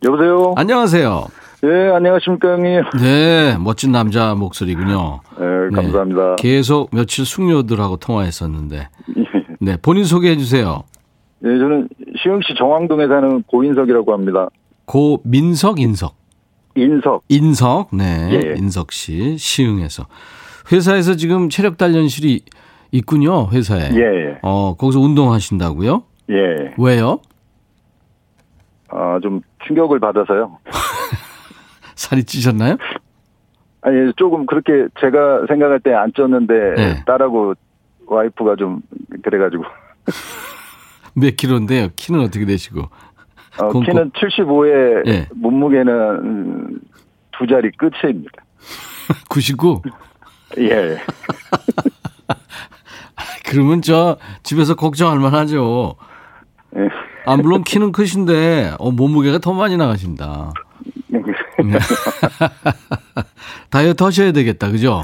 여보세요? 0.05 0.55
안녕하세요. 0.57 1.27
네, 1.63 1.89
안녕하십니까, 1.95 2.55
형님. 2.55 2.83
네, 3.01 3.57
멋진 3.61 3.93
남자 3.93 4.35
목소리군요. 4.35 5.21
네, 5.39 5.47
감사합니다. 5.73 6.37
네, 6.37 6.43
계속 6.43 6.91
며칠 6.93 7.25
숙녀들하고 7.25 7.99
통화했었는데. 7.99 8.89
네, 9.61 9.77
본인 9.81 10.05
소개해 10.05 10.37
주세요. 10.37 10.83
네, 11.39 11.51
저는 11.59 11.89
시흥시 12.21 12.55
정왕동에 12.59 13.07
사는 13.07 13.45
고인석이라고 13.45 14.13
합니다. 14.13 14.49
고민석, 14.87 15.79
인석. 15.79 16.26
인석. 16.77 17.23
인석, 17.29 17.89
네. 17.95 18.29
예. 18.33 18.55
인석 18.57 18.93
씨, 18.93 19.37
시흥에서. 19.39 20.07
회사에서 20.73 21.15
지금 21.17 21.49
체력 21.49 21.79
단련실이 21.79 22.41
있군요, 22.93 23.49
회사에. 23.51 23.91
예. 23.95 24.39
어, 24.43 24.75
거기서 24.77 25.01
운동하신다고요? 25.01 26.03
예. 26.31 26.75
왜요? 26.79 27.21
아, 28.89 29.19
좀 29.23 29.41
충격을 29.67 29.99
받아서요. 30.01 30.59
살이 31.97 32.25
찌셨나요? 32.25 32.77
아니, 33.83 34.13
조금 34.17 34.47
그렇게 34.47 34.87
제가 35.01 35.47
생각할 35.49 35.81
때 35.81 35.93
안 35.93 36.13
쪘는데, 36.13 36.75
네. 36.77 37.05
딸하고 37.07 37.55
와이프가 38.07 38.57
좀, 38.57 38.81
그래가지고. 39.23 39.65
몇 41.15 41.35
킬로인데요? 41.37 41.89
키는 41.97 42.21
어떻게 42.21 42.45
되시고? 42.45 42.83
어, 43.61 43.69
공- 43.69 43.83
키는 43.85 44.11
75에, 44.13 45.07
예. 45.09 45.29
몸무게는 45.35 45.93
음, 45.93 46.81
두 47.39 47.47
자리 47.47 47.71
끝입니다. 47.73 48.43
99? 49.31 49.83
예. 50.59 50.99
그러면 53.47 53.81
저 53.83 54.17
집에서 54.43 54.75
걱정할 54.75 55.19
만하죠. 55.19 55.95
예. 56.77 56.89
아, 57.27 57.37
물론 57.37 57.63
키는 57.65 57.93
크신데, 57.93 58.75
어, 58.79 58.91
몸무게가 58.91 59.39
더 59.39 59.53
많이 59.53 59.77
나가신다. 59.77 60.53
네. 61.09 61.23
다이어트 63.71 64.03
하셔야 64.05 64.33
되겠다, 64.33 64.71
그죠? 64.71 65.03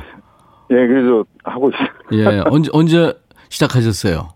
예, 0.71 0.75
그래서 0.75 1.25
하고 1.44 1.71
있어요. 1.71 1.88
예, 2.12 2.42
언제, 2.47 2.71
언제 2.73 3.14
시작하셨어요? 3.49 4.28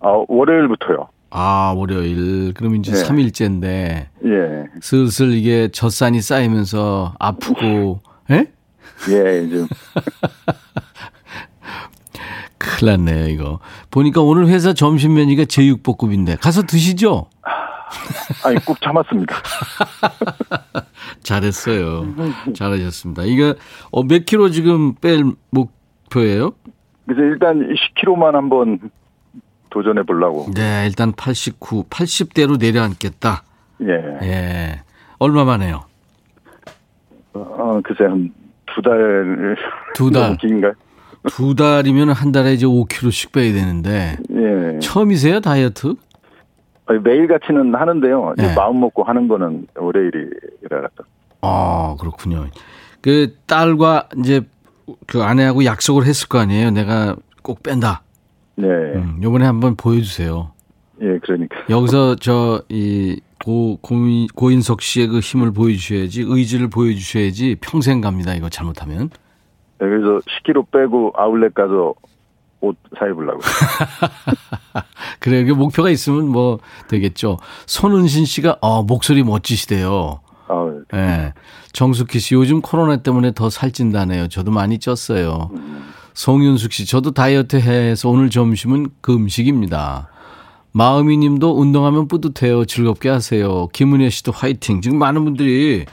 아, 0.00 0.24
월요일부터요. 0.28 1.08
아, 1.36 1.74
월요일. 1.76 2.54
그럼 2.54 2.76
이제 2.76 2.92
네. 2.92 2.98
삼 2.98 3.16
3일째인데, 3.16 4.06
예. 4.24 4.66
슬슬 4.80 5.32
이게 5.32 5.66
젖산이 5.66 6.20
쌓이면서 6.20 7.12
아프고, 7.18 7.98
예? 8.30 8.52
예, 9.10 9.42
이제. 9.44 9.66
큰일 12.56 12.92
났네요, 12.92 13.28
이거. 13.30 13.58
보니까 13.90 14.20
오늘 14.20 14.46
회사 14.46 14.74
점심 14.74 15.14
메뉴가 15.14 15.46
제육볶음인데, 15.46 16.36
가서 16.36 16.62
드시죠? 16.62 17.26
아니, 18.44 18.64
꾹 18.64 18.80
참았습니다. 18.80 19.34
잘했어요. 21.24 22.14
잘하셨습니다. 22.54 23.24
이거, 23.24 23.56
어, 23.90 24.04
몇 24.04 24.24
킬로 24.24 24.50
지금 24.50 24.94
뺄 24.94 25.24
목표예요? 25.50 26.52
그래서 27.06 27.22
일단 27.22 27.58
10kg만 27.58 28.34
한번 28.34 28.78
도전해 29.74 30.02
보려고. 30.04 30.46
네, 30.54 30.84
일단 30.86 31.12
89, 31.12 31.84
80대로 31.90 32.58
내려앉겠다. 32.60 33.42
예. 33.82 33.88
예. 34.22 34.80
얼마 35.18 35.44
만에요? 35.44 35.82
어, 37.34 37.80
글쎄, 37.82 38.04
한 38.04 38.32
두 38.74 38.80
달. 38.82 39.56
두 39.94 40.10
달. 40.10 40.36
긴가요? 40.36 40.72
두 41.28 41.54
달이면 41.54 42.10
한 42.10 42.32
달에 42.32 42.52
이제 42.54 42.66
5kg씩 42.66 43.32
빼야 43.32 43.52
되는데, 43.52 44.16
예. 44.30 44.78
처음이세요, 44.78 45.40
다이어트? 45.40 45.94
아니, 46.86 46.98
매일같이는 47.00 47.74
하는데요. 47.74 48.34
네. 48.36 48.54
마음 48.54 48.80
먹고 48.80 49.02
하는 49.04 49.26
거는 49.26 49.66
월요일이라. 49.76 50.88
아, 51.40 51.96
그렇군요. 51.98 52.46
그 53.00 53.34
딸과 53.46 54.08
이제 54.18 54.40
그 55.06 55.22
아내하고 55.22 55.64
약속을 55.64 56.04
했을 56.04 56.28
거 56.28 56.38
아니에요. 56.38 56.70
내가 56.70 57.16
꼭 57.42 57.62
뺀다. 57.62 58.02
네. 58.56 58.66
음, 58.68 59.20
요번에 59.22 59.44
한번 59.44 59.76
보여주세요. 59.76 60.52
예, 61.02 61.18
그러니까. 61.18 61.56
여기서 61.70 62.16
저 62.16 62.62
이 62.68 63.20
고, 63.44 63.78
고, 63.82 63.94
고인석 64.34 64.80
씨의 64.80 65.08
그 65.08 65.18
힘을 65.20 65.52
보여주셔야지, 65.52 66.24
의지를 66.26 66.70
보여주셔야지 66.70 67.56
평생 67.60 68.00
갑니다. 68.00 68.34
이거 68.34 68.48
잘못하면. 68.48 69.10
네, 69.78 69.86
그래서 69.86 70.20
10kg 70.46 70.70
빼고 70.70 71.12
아울렛 71.14 71.52
가서 71.52 71.92
옷 72.60 72.74
사입으려고. 72.98 73.40
그래, 75.20 75.44
그 75.44 75.52
목표가 75.52 75.90
있으면 75.90 76.28
뭐 76.28 76.58
되겠죠. 76.88 77.36
손은신 77.66 78.24
씨가, 78.24 78.56
어, 78.62 78.82
목소리 78.82 79.22
멋지시대요. 79.22 80.20
아, 80.48 80.72
예. 80.94 81.34
정숙희 81.74 82.20
씨, 82.20 82.34
요즘 82.34 82.62
코로나 82.62 82.96
때문에 82.98 83.32
더 83.32 83.50
살찐다네요. 83.50 84.28
저도 84.28 84.50
많이 84.52 84.78
쪘어요. 84.78 85.50
송윤숙 86.14 86.72
씨, 86.72 86.86
저도 86.86 87.10
다이어트 87.10 87.56
해서 87.56 88.08
오늘 88.08 88.30
점심은 88.30 88.88
그 89.00 89.14
음식입니다. 89.14 90.08
마음이 90.72 91.16
님도 91.16 91.60
운동하면 91.60 92.08
뿌듯해요. 92.08 92.64
즐겁게 92.64 93.08
하세요. 93.08 93.68
김은혜 93.68 94.10
씨도 94.10 94.32
화이팅. 94.32 94.80
지금 94.80 94.98
많은 94.98 95.24
분들이 95.24 95.84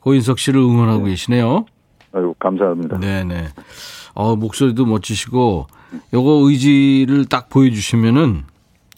고인석 0.00 0.38
씨를 0.38 0.60
응원하고 0.60 1.04
계시네요. 1.04 1.66
아유, 2.12 2.34
감사합니다. 2.38 2.98
네네. 2.98 3.48
어, 4.14 4.36
목소리도 4.36 4.86
멋지시고, 4.86 5.66
요거 6.12 6.48
의지를 6.48 7.26
딱 7.26 7.48
보여주시면은 7.48 8.44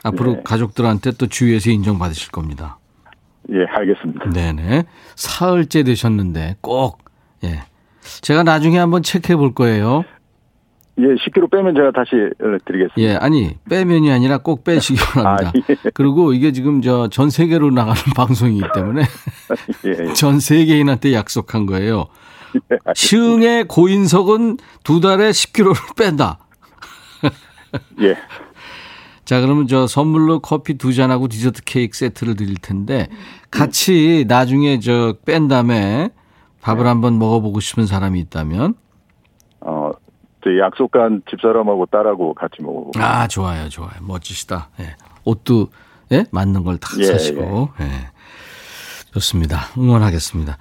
앞으로 0.05 0.35
네. 0.35 0.41
가족들한테 0.45 1.13
또 1.13 1.27
주위에서 1.27 1.71
인정받으실 1.71 2.31
겁니다. 2.31 2.79
예, 3.51 3.65
알겠습니다. 3.69 4.31
네네. 4.31 4.85
사흘째 5.17 5.83
되셨는데 5.83 6.57
꼭, 6.61 6.99
예. 7.45 7.63
제가 8.21 8.43
나중에 8.43 8.79
한번 8.79 9.03
체크해 9.03 9.37
볼 9.37 9.55
거예요. 9.55 10.05
예, 10.99 11.03
10kg 11.15 11.51
빼면 11.51 11.75
제가 11.77 11.93
다시 11.93 12.11
연락드리겠습니다. 12.41 13.01
예, 13.01 13.17
아니, 13.17 13.57
빼면이 13.71 14.11
아니라 14.11 14.39
꼭 14.39 14.65
빼시기 14.65 14.99
바랍니다. 14.99 15.53
아, 15.55 15.61
예. 15.71 15.91
그리고 15.95 16.33
이게 16.33 16.51
지금 16.53 16.83
저 16.83 17.09
전 17.09 17.31
세계로 17.31 17.71
나가는 17.71 18.01
방송이기 18.17 18.63
때문에 18.75 19.03
예, 19.87 20.09
예. 20.09 20.13
전 20.15 20.41
세계인한테 20.41 21.13
약속한 21.15 21.67
거예요. 21.67 22.07
시흥의 22.95 23.67
고인석은 23.69 24.57
두 24.83 25.01
달에 25.01 25.31
10kg를 25.31 25.97
뺀다. 25.97 26.39
예. 28.01 28.17
자, 29.25 29.41
그러면 29.43 29.67
저 29.67 29.87
선물로 29.87 30.41
커피 30.41 30.79
두 30.79 30.95
잔하고 30.95 31.29
디저트 31.29 31.63
케이크 31.65 31.97
세트를 31.97 32.35
드릴 32.37 32.57
텐데 32.57 33.09
같이 33.51 34.25
나중에 34.27 34.81
저 34.81 35.15
뺀 35.27 35.49
다음에 35.49 36.11
밥을 36.63 36.87
한번 36.87 37.19
먹어보고 37.19 37.61
싶은 37.61 37.87
사람이 37.87 38.19
있다면 38.21 38.75
어, 39.61 39.91
저 39.93 40.08
약속한 40.61 41.23
집사람하고 41.29 41.87
딸하고 41.87 42.35
같이 42.35 42.63
먹고. 42.63 42.93
아, 42.97 43.27
좋아요, 43.29 43.69
좋아요. 43.69 43.93
멋지시다. 44.01 44.71
예. 44.81 44.95
옷도 45.25 45.69
예? 46.13 46.25
맞는 46.31 46.65
걸다 46.65 46.89
예, 47.01 47.05
사시고. 47.05 47.71
예. 47.81 47.85
좋습니다. 49.13 49.59
응원하겠습니다. 49.77 50.57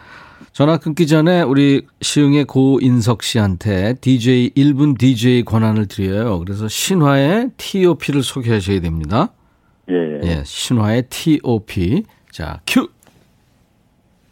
전화 0.52 0.78
끊기 0.78 1.06
전에 1.06 1.44
우리 1.44 1.86
시흥의 2.02 2.46
고인석 2.46 3.22
씨한테 3.22 3.94
DJ 4.02 4.52
1분 4.56 4.98
DJ 4.98 5.44
권한을 5.44 5.88
드려요. 5.88 6.40
그래서 6.40 6.68
신화의 6.68 7.52
TOP를 7.58 8.24
소개하셔야 8.24 8.80
됩니다. 8.82 9.30
예, 9.90 9.94
예. 9.94 10.20
예, 10.24 10.44
신화의 10.44 11.04
TOP. 11.10 12.04
자, 12.32 12.60
큐. 12.66 12.90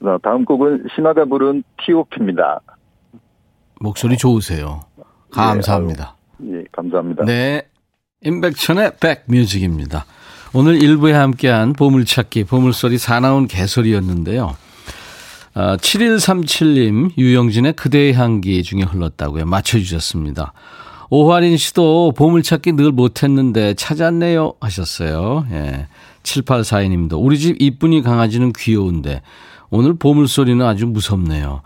자, 0.03 0.19
다음 0.21 0.45
곡은 0.45 0.88
신화가 0.93 1.25
부른 1.25 1.63
T.O.P입니다. 1.84 2.60
목소리 3.79 4.17
좋으세요. 4.17 4.81
감사합니다. 5.36 6.15
예, 6.43 6.63
감사합니다. 6.71 7.26
네. 7.26 7.63
임백천의 8.24 8.93
백뮤직입니다. 9.00 10.06
오늘 10.54 10.82
일부에 10.82 11.13
함께한 11.13 11.74
보물찾기, 11.74 12.45
보물소리 12.45 12.98
사나운 12.98 13.48
개소리였는데요. 13.48 14.56
아, 15.54 15.78
7137님, 15.78 17.17
유영진의 17.17 17.74
그대의 17.74 18.13
향기 18.13 18.63
중에 18.63 18.82
흘렀다고요. 18.82 19.45
맞춰주셨습니다. 19.45 20.54
오화린 21.10 21.58
씨도 21.58 22.13
보물찾기 22.17 22.74
늘 22.74 22.91
못했는데 22.91 23.76
찾았네요 23.76 24.56
하셨어요. 24.60 25.45
예. 25.52 25.88
7842님도 26.24 27.24
우리 27.24 27.38
집 27.38 27.56
이쁜이 27.62 28.02
강아지는 28.02 28.52
귀여운데 28.54 29.21
오늘 29.69 29.93
보물소리는 29.93 30.65
아주 30.65 30.88
무섭네요. 30.88 31.62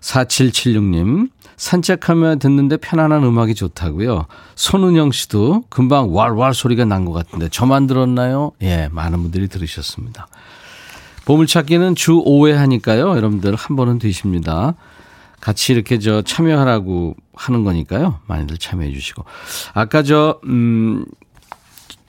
4776님 0.00 1.30
산책하며 1.66 2.36
듣는데 2.36 2.76
편안한 2.76 3.22
음악이 3.22 3.54
좋다고요. 3.54 4.26
손은영 4.56 5.12
씨도 5.12 5.62
금방 5.68 6.12
왈왈 6.12 6.54
소리가 6.54 6.84
난 6.84 7.04
것 7.04 7.12
같은데 7.12 7.48
저만 7.48 7.86
들었나요? 7.86 8.50
예, 8.62 8.88
많은 8.90 9.22
분들이 9.22 9.46
들으셨습니다. 9.46 10.26
보물찾기는 11.24 11.94
주 11.94 12.14
5회 12.14 12.54
하니까요. 12.54 13.10
여러분들 13.16 13.54
한 13.54 13.76
번은 13.76 14.00
되십니다. 14.00 14.74
같이 15.40 15.72
이렇게 15.72 16.00
저 16.00 16.20
참여하라고 16.22 17.14
하는 17.34 17.62
거니까요. 17.62 18.18
많이들 18.26 18.58
참여해 18.58 18.92
주시고. 18.92 19.24
아까 19.72 20.02
저, 20.02 20.40
음, 20.46 21.04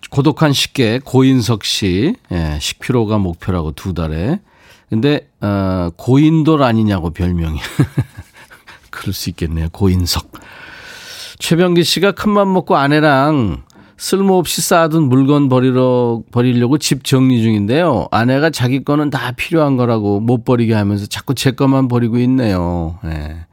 고독한 0.10 0.52
식객 0.52 1.06
고인석 1.06 1.64
씨, 1.64 2.16
예, 2.32 2.58
식피로가 2.60 3.20
목표라고 3.20 3.72
두 3.74 3.94
달에. 3.94 4.40
근데, 4.90 5.30
어, 5.42 5.90
고인돌 5.96 6.64
아니냐고 6.64 7.12
별명이. 7.12 7.60
그럴 8.94 9.14
수 9.14 9.30
있겠네요. 9.30 9.68
고인석. 9.72 10.32
최병기 11.40 11.84
씨가 11.84 12.12
큰맘 12.12 12.54
먹고 12.54 12.78
아내랑 12.78 13.64
쓸모없이 13.98 14.62
쌓아둔 14.62 15.04
물건 15.04 15.50
버리러, 15.50 16.22
버리려고 16.32 16.78
집 16.78 17.04
정리 17.04 17.42
중인데요. 17.42 18.08
아내가 18.12 18.50
자기 18.50 18.84
거는 18.84 19.10
다 19.10 19.32
필요한 19.32 19.78
거라고 19.78 20.20
못 20.20 20.46
버리게 20.46 20.74
하면서 20.74 21.06
자꾸 21.06 21.34
제 21.36 21.52
것만 21.52 21.88
버리고 21.88 22.18
있네요. 22.20 23.00
네. 23.04 23.46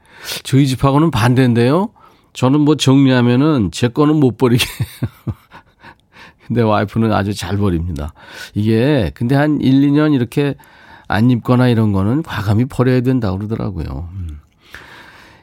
저희 0.43 0.67
집하고는 0.67 1.09
반대인데요. 1.11 1.89
저는 2.33 2.61
뭐 2.61 2.75
정리하면은 2.75 3.71
제 3.71 3.87
거는 3.87 4.15
못 4.17 4.37
버리게. 4.37 4.63
근데 6.47 6.61
와이프는 6.61 7.11
아주 7.13 7.33
잘 7.33 7.57
버립니다. 7.57 8.13
이게 8.53 9.11
근데 9.13 9.35
한 9.35 9.59
1, 9.61 9.81
2년 9.89 10.13
이렇게 10.13 10.55
안 11.07 11.29
입거나 11.29 11.67
이런 11.67 11.91
거는 11.91 12.23
과감히 12.23 12.65
버려야 12.65 13.01
된다고 13.01 13.37
그러더라고요. 13.37 14.09
음. 14.13 14.30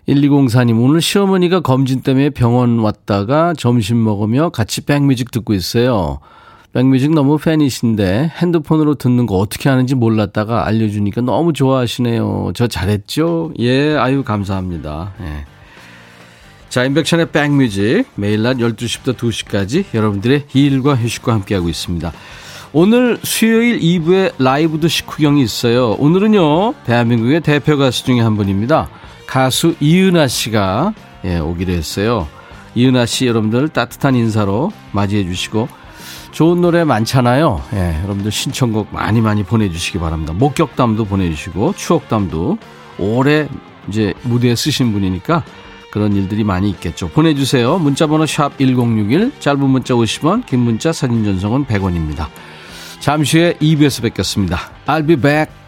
1204님, 0.08 0.82
오늘 0.82 1.02
시어머니가 1.02 1.60
검진 1.60 2.00
때문에 2.00 2.30
병원 2.30 2.78
왔다가 2.78 3.52
점심 3.56 4.02
먹으며 4.02 4.48
같이 4.48 4.80
백뮤직 4.80 5.30
듣고 5.30 5.52
있어요. 5.52 6.20
백뮤직 6.72 7.12
너무 7.12 7.36
팬이신데 7.38 8.32
핸드폰으로 8.36 8.94
듣는 8.94 9.26
거 9.26 9.36
어떻게 9.36 9.68
하는지 9.68 9.94
몰랐다가 9.94 10.66
알려주니까 10.66 11.20
너무 11.20 11.52
좋아하시네요. 11.52 12.52
저 12.54 12.66
잘했죠? 12.66 13.52
예, 13.58 13.96
아유, 13.96 14.24
감사합니다. 14.24 15.12
예. 15.20 15.44
자, 16.70 16.84
인백션의 16.84 17.30
백뮤직 17.30 18.06
매일 18.14 18.42
낮 18.42 18.56
12시부터 18.56 19.14
2시까지 19.14 19.84
여러분들의 19.92 20.44
일과 20.54 20.94
휴식과 20.94 21.34
함께하고 21.34 21.68
있습니다. 21.68 22.12
오늘 22.72 23.18
수요일 23.22 23.80
2부에 23.80 24.34
라이브도 24.38 24.88
식후경이 24.88 25.42
있어요. 25.42 25.92
오늘은요, 25.98 26.74
대한민국의 26.84 27.40
대표 27.40 27.76
가수 27.76 28.04
중에 28.04 28.20
한 28.20 28.36
분입니다. 28.36 28.88
가수 29.28 29.76
이은아 29.78 30.26
씨가 30.26 30.94
예, 31.24 31.38
오기로 31.38 31.72
했어요. 31.72 32.26
이은아 32.74 33.06
씨 33.06 33.26
여러분들 33.26 33.68
따뜻한 33.68 34.14
인사로 34.14 34.72
맞이해 34.92 35.24
주시고 35.24 35.68
좋은 36.32 36.60
노래 36.60 36.84
많잖아요. 36.84 37.62
예, 37.74 38.00
여러분들 38.04 38.32
신청곡 38.32 38.88
많이 38.92 39.20
많이 39.20 39.44
보내주시기 39.44 39.98
바랍니다. 39.98 40.32
목격담도 40.32 41.04
보내주시고 41.04 41.74
추억담도 41.76 42.58
오래 42.98 43.48
이제 43.88 44.14
무대에 44.22 44.56
쓰신 44.56 44.92
분이니까 44.92 45.44
그런 45.90 46.14
일들이 46.14 46.42
많이 46.42 46.70
있겠죠. 46.70 47.08
보내주세요. 47.08 47.78
문자번호 47.78 48.26
샵 48.26 48.58
1061, 48.58 49.32
짧은 49.40 49.60
문자 49.60 49.94
50원, 49.94 50.46
긴 50.46 50.60
문자 50.60 50.92
사진 50.92 51.24
전송은 51.24 51.66
100원입니다. 51.66 52.26
잠시 53.00 53.38
후에 53.38 53.54
2부에서 53.54 54.02
뵙겠습니다. 54.02 54.58
I'll 54.86 55.06
be 55.06 55.16
back. 55.16 55.67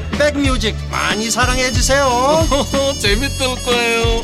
백뮤직 0.21 0.75
많이 0.91 1.31
사랑해 1.31 1.71
주세요 1.71 2.07
재밌을 3.01 3.47
거예요 3.65 4.21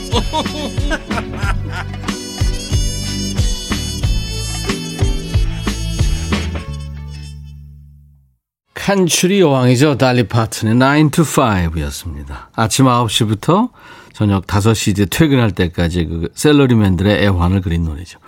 칸츄리 8.76 9.42
여왕이죠. 9.42 9.98
달리 9.98 10.30
파튼의 10.30 10.76
9 10.76 11.12
to 11.12 11.26
5였습니다. 11.26 12.46
아침 12.56 12.86
9시부터 12.86 13.72
저녁 14.14 14.48
5시 14.48 14.92
이제 14.92 15.06
퇴근할 15.06 15.52
때까지 15.52 16.06
그 16.06 16.30
셀러리맨들의 16.34 17.22
애환을 17.22 17.60
그린 17.60 17.84
노래죠. 17.84 18.20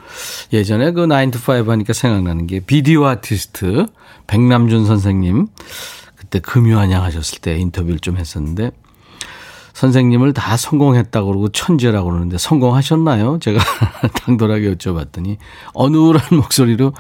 예전에 0.52 0.92
그 0.92 1.08
9 1.08 1.32
to 1.32 1.40
5 1.56 1.72
하니까 1.72 1.94
생각나는 1.94 2.46
게 2.46 2.60
비디오 2.60 3.06
아티스트 3.06 3.86
백남준 4.28 4.86
선생님 4.86 5.48
그때 6.30 6.40
금요한양 6.40 7.04
하셨을 7.04 7.40
때 7.40 7.58
인터뷰를 7.58 8.00
좀 8.00 8.18
했었는데 8.18 8.72
선생님을 9.74 10.34
다 10.34 10.58
성공했다고 10.58 11.28
그러고 11.28 11.50
천재라고 11.50 12.10
그러는데 12.10 12.38
성공하셨나요? 12.38 13.40
제가 13.40 13.60
당돌하게 14.26 14.76
여쭤봤더니 14.76 15.38
어눌한 15.74 16.22
목소리로 16.38 16.94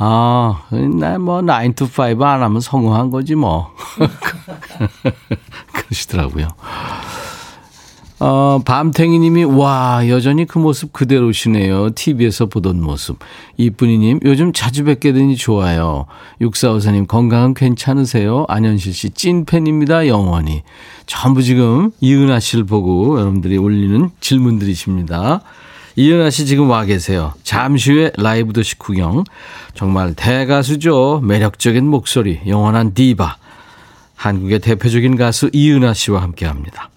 아, 0.00 0.62
나뭐 0.70 1.42
9 1.42 1.72
to 1.74 1.88
5안 1.88 2.38
하면 2.38 2.60
성공한 2.60 3.10
거지 3.10 3.34
뭐. 3.34 3.74
그러시더라고요. 5.74 6.46
어, 8.20 8.60
밤탱이 8.64 9.18
님이, 9.20 9.44
와, 9.44 10.02
여전히 10.08 10.44
그 10.44 10.58
모습 10.58 10.92
그대로시네요. 10.92 11.90
TV에서 11.90 12.46
보던 12.46 12.80
모습. 12.80 13.18
이쁜이 13.56 13.98
님, 13.98 14.20
요즘 14.24 14.52
자주 14.52 14.84
뵙게 14.84 15.12
되니 15.12 15.36
좋아요. 15.36 16.06
6454님, 16.40 17.06
건강은 17.06 17.54
괜찮으세요? 17.54 18.44
안현실 18.48 18.92
씨, 18.92 19.10
찐팬입니다. 19.10 20.08
영원히. 20.08 20.62
전부 21.06 21.42
지금 21.42 21.92
이은하 22.00 22.40
씨를 22.40 22.64
보고 22.64 23.20
여러분들이 23.20 23.56
올리는 23.56 24.10
질문들이십니다. 24.20 25.42
이은하 25.94 26.30
씨 26.30 26.46
지금 26.46 26.70
와 26.70 26.84
계세요. 26.84 27.34
잠시 27.42 27.92
후에 27.92 28.12
라이브 28.16 28.52
도시 28.52 28.76
구경. 28.78 29.24
정말 29.74 30.14
대가수죠. 30.14 31.20
매력적인 31.24 31.84
목소리, 31.86 32.40
영원한 32.46 32.94
디바. 32.94 33.36
한국의 34.16 34.58
대표적인 34.58 35.16
가수 35.16 35.50
이은하 35.52 35.94
씨와 35.94 36.22
함께 36.22 36.46
합니다. 36.46 36.90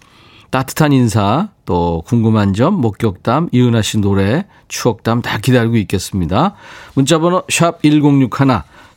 따뜻한 0.52 0.92
인사, 0.92 1.48
또 1.64 2.02
궁금한 2.06 2.52
점, 2.52 2.74
목격담, 2.74 3.48
이은하 3.52 3.80
씨 3.80 3.96
노래, 3.98 4.44
추억담 4.68 5.22
다 5.22 5.38
기다리고 5.38 5.76
있겠습니다. 5.78 6.52
문자번호 6.92 7.42
샵 7.48 7.82
1061, 7.82 8.28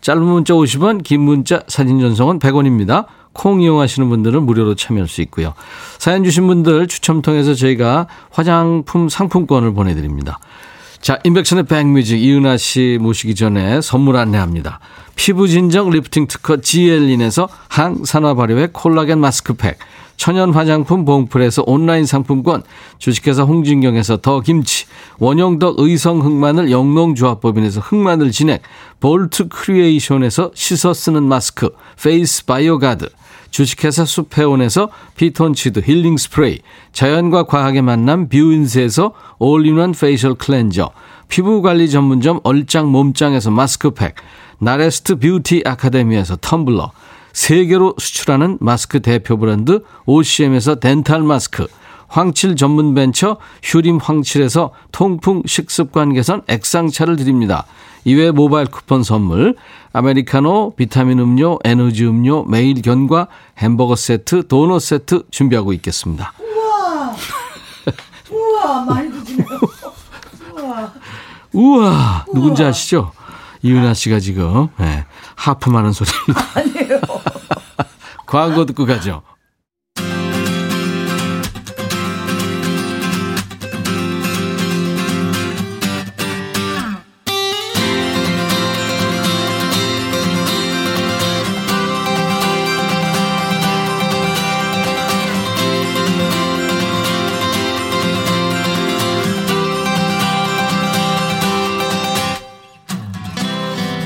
짧은 0.02 0.22
문자 0.22 0.54
50원, 0.54 1.02
긴 1.02 1.22
문자 1.22 1.64
사진 1.70 2.02
전송은 2.02 2.40
100원입니다. 2.40 3.06
콩 3.32 3.62
이용하시는 3.62 4.10
분들은 4.10 4.44
무료로 4.44 4.76
참여할 4.76 5.08
수 5.08 5.22
있고요. 5.22 5.54
사연 5.98 6.26
주신 6.26 6.46
분들 6.46 6.88
추첨 6.88 7.22
통해서 7.22 7.54
저희가 7.54 8.08
화장품 8.32 9.08
상품권을 9.08 9.74
보내드립니다. 9.74 10.40
자, 11.00 11.20
임백천의 11.24 11.68
백뮤직 11.68 12.22
이은하 12.22 12.58
씨 12.58 12.98
모시기 13.00 13.34
전에 13.34 13.80
선물 13.80 14.18
안내합니다. 14.18 14.80
피부 15.16 15.48
진정 15.48 15.90
리프팅 15.90 16.28
특허 16.28 16.58
지엘린에서 16.58 17.48
항산화 17.70 18.34
발효의 18.34 18.70
콜라겐 18.74 19.20
마스크팩, 19.20 19.78
천연 20.18 20.54
화장품 20.54 21.06
봉풀에서 21.06 21.64
온라인 21.66 22.06
상품권, 22.06 22.64
주식회사 22.98 23.44
홍진경에서 23.44 24.18
더 24.18 24.40
김치, 24.40 24.86
원형덕 25.20 25.80
의성 25.80 26.20
흑마늘 26.20 26.72
영농조합법인에서 26.72 27.82
흑마늘 27.82 28.32
진액, 28.32 28.62
볼트 29.00 29.50
크리에이션에서 29.50 30.52
씻어 30.54 30.94
쓰는 30.94 31.24
마스크, 31.24 31.70
페이스 32.02 32.46
바이오가드, 32.46 33.10
주식회사 33.52 34.04
수페온에서 34.04 34.90
피톤치드 35.16 35.82
힐링 35.86 36.18
스프레이, 36.18 36.60
자연과 36.92 37.44
과학의 37.44 37.82
만남 37.82 38.28
뷰인스에서 38.28 39.14
all-in-one 39.40 39.94
facial 39.94 40.36
cleanser, 40.36 40.92
피부관리 41.30 41.90
전문점 41.90 42.40
얼짱 42.44 42.88
몸짱에서 42.92 43.52
마스크팩, 43.52 44.16
나레스트 44.60 45.20
뷰티 45.20 45.64
아카데미에서 45.66 46.38
텀블러, 46.38 46.92
세계로 47.36 47.96
수출하는 47.98 48.58
마스크 48.62 49.02
대표 49.02 49.38
브랜드 49.38 49.84
OCM에서 50.06 50.76
덴탈 50.76 51.22
마스크, 51.22 51.68
황칠 52.08 52.56
전문 52.56 52.94
벤처 52.96 53.38
휴림 53.62 53.98
황칠에서 53.98 54.72
통풍 54.94 55.44
식습관 55.46 56.14
개선 56.14 56.44
액상차를 56.48 57.18
드립니다. 57.18 57.66
이외 58.06 58.32
모바일 58.32 58.68
쿠폰 58.68 59.04
선물, 59.04 59.56
아메리카노, 59.92 60.76
비타민 60.78 61.20
음료, 61.20 61.60
에너지 61.66 62.06
음료, 62.06 62.46
매일 62.46 62.82
견과, 62.82 63.28
햄버거 63.58 63.98
세트, 63.98 64.48
도넛 64.48 64.82
세트 64.82 65.24
준비하고 65.30 65.74
있겠습니다. 65.74 66.32
우와, 68.32 68.86
많이 68.86 69.12
드시네요. 69.12 69.48
우와, 71.52 72.26
누군지 72.34 72.64
아시죠? 72.64 73.12
이은하 73.66 73.96
씨가 73.96 74.20
지금 74.20 74.68
네, 74.78 75.06
하품하는 75.36 75.92
소리입니다. 75.92 76.46
아니에요. 76.54 77.02
광고 78.28 78.64
듣고 78.66 78.86
가죠. 78.86 79.24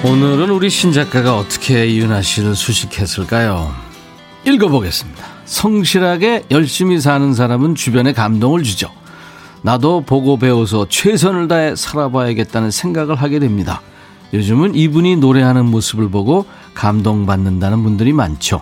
오늘은 0.02 0.50
우리 0.50 0.70
신작가가 0.70 1.38
어떻게 1.38 1.86
이은하 1.86 2.22
씨를 2.22 2.56
수식했을까요? 2.56 3.70
읽어보겠습니다. 4.46 5.26
성실하게 5.44 6.46
열심히 6.52 7.02
사는 7.02 7.34
사람은 7.34 7.76
주변에 7.76 8.14
감동을 8.14 8.64
주죠. 8.64 8.90
나도 9.62 10.02
보고 10.02 10.38
배워서 10.38 10.88
최선을 10.88 11.50
다해 11.50 11.76
살아봐야겠다는 11.76 12.72
생각을 12.72 13.16
하게 13.16 13.40
됩니다. 13.40 13.82
요즘은 14.34 14.76
이분이 14.76 15.18
노래하는 15.18 15.66
모습을 15.66 16.10
보고 16.10 16.46
감동받는다는 16.76 17.84
분들이 17.84 18.14
많죠. 18.14 18.62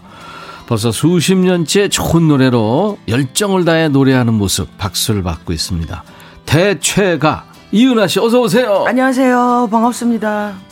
벌써 0.65 0.91
수십 0.91 1.35
년째 1.35 1.87
좋은 1.87 2.27
노래로 2.27 2.97
열정을 3.07 3.63
다해 3.63 3.89
노래하는 3.89 4.33
모습 4.33 4.75
박수를 4.79 5.21
받고 5.21 5.53
있습니다. 5.53 6.03
대최가 6.47 7.45
이은하 7.71 8.07
씨 8.07 8.19
어서 8.19 8.41
오세요. 8.41 8.85
안녕하세요. 8.87 9.67
반갑습니다. 9.69 10.66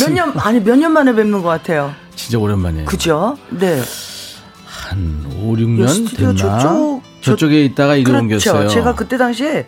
몇 0.00 0.12
년, 0.12 0.32
아니, 0.38 0.60
몇 0.60 0.76
년 0.76 0.92
만에 0.92 1.12
뵙는 1.14 1.42
것 1.42 1.48
같아요. 1.48 1.94
진짜 2.14 2.38
오랜만이에요. 2.38 2.84
그죠? 2.86 3.36
네. 3.50 3.82
한 4.66 5.24
5, 5.40 5.52
6년 5.54 5.88
스튜디오 5.88 6.34
됐나? 6.34 6.58
저쪽, 6.58 7.02
저쪽에 7.22 7.64
있다가 7.64 7.94
이리 7.96 8.04
그렇죠. 8.04 8.22
옮겼어요. 8.22 8.68
제가 8.68 8.94
그때 8.94 9.16
당시에 9.16 9.52
네. 9.52 9.66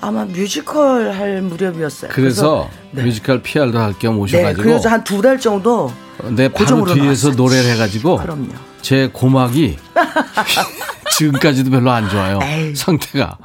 아마 0.00 0.24
뮤지컬 0.24 1.10
할 1.12 1.40
무렵이었어요. 1.42 2.10
그래서 2.12 2.68
네. 2.92 3.02
뮤지컬 3.02 3.42
PR도 3.42 3.78
할겸 3.78 4.14
네, 4.16 4.20
오셔가지고 4.20 4.62
그래서 4.62 4.88
한 4.88 5.02
두 5.04 5.20
달 5.22 5.40
정도 5.40 5.92
내 6.30 6.48
바로 6.48 6.84
뒤에서 6.84 7.28
나왔어요. 7.30 7.32
노래를 7.34 7.70
해가지고 7.72 8.18
그럼요. 8.18 8.48
제 8.82 9.08
고막이 9.12 9.76
지금까지도 11.16 11.70
별로 11.70 11.90
안 11.90 12.08
좋아요. 12.08 12.38
에이. 12.42 12.74
상태가 12.74 13.36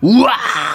우와 0.00 0.32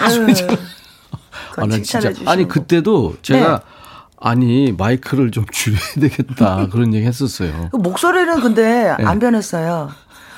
소리처럼. 0.10 0.58
그건 1.52 1.64
아, 1.64 1.68
나 1.68 1.76
칭찬해 1.76 2.14
진짜 2.14 2.32
아니 2.32 2.44
거. 2.48 2.54
그때도 2.56 3.16
제가 3.22 3.48
네. 3.60 3.79
아니 4.22 4.74
마이크를 4.78 5.32
좀 5.32 5.46
줄여야 5.52 5.80
되겠다 6.00 6.68
그런 6.72 6.94
얘기 6.94 7.06
했었어요. 7.06 7.70
그 7.72 7.78
목소리는 7.78 8.40
근데 8.42 8.96
네. 8.98 9.06
안 9.06 9.20
변했어요. 9.20 9.92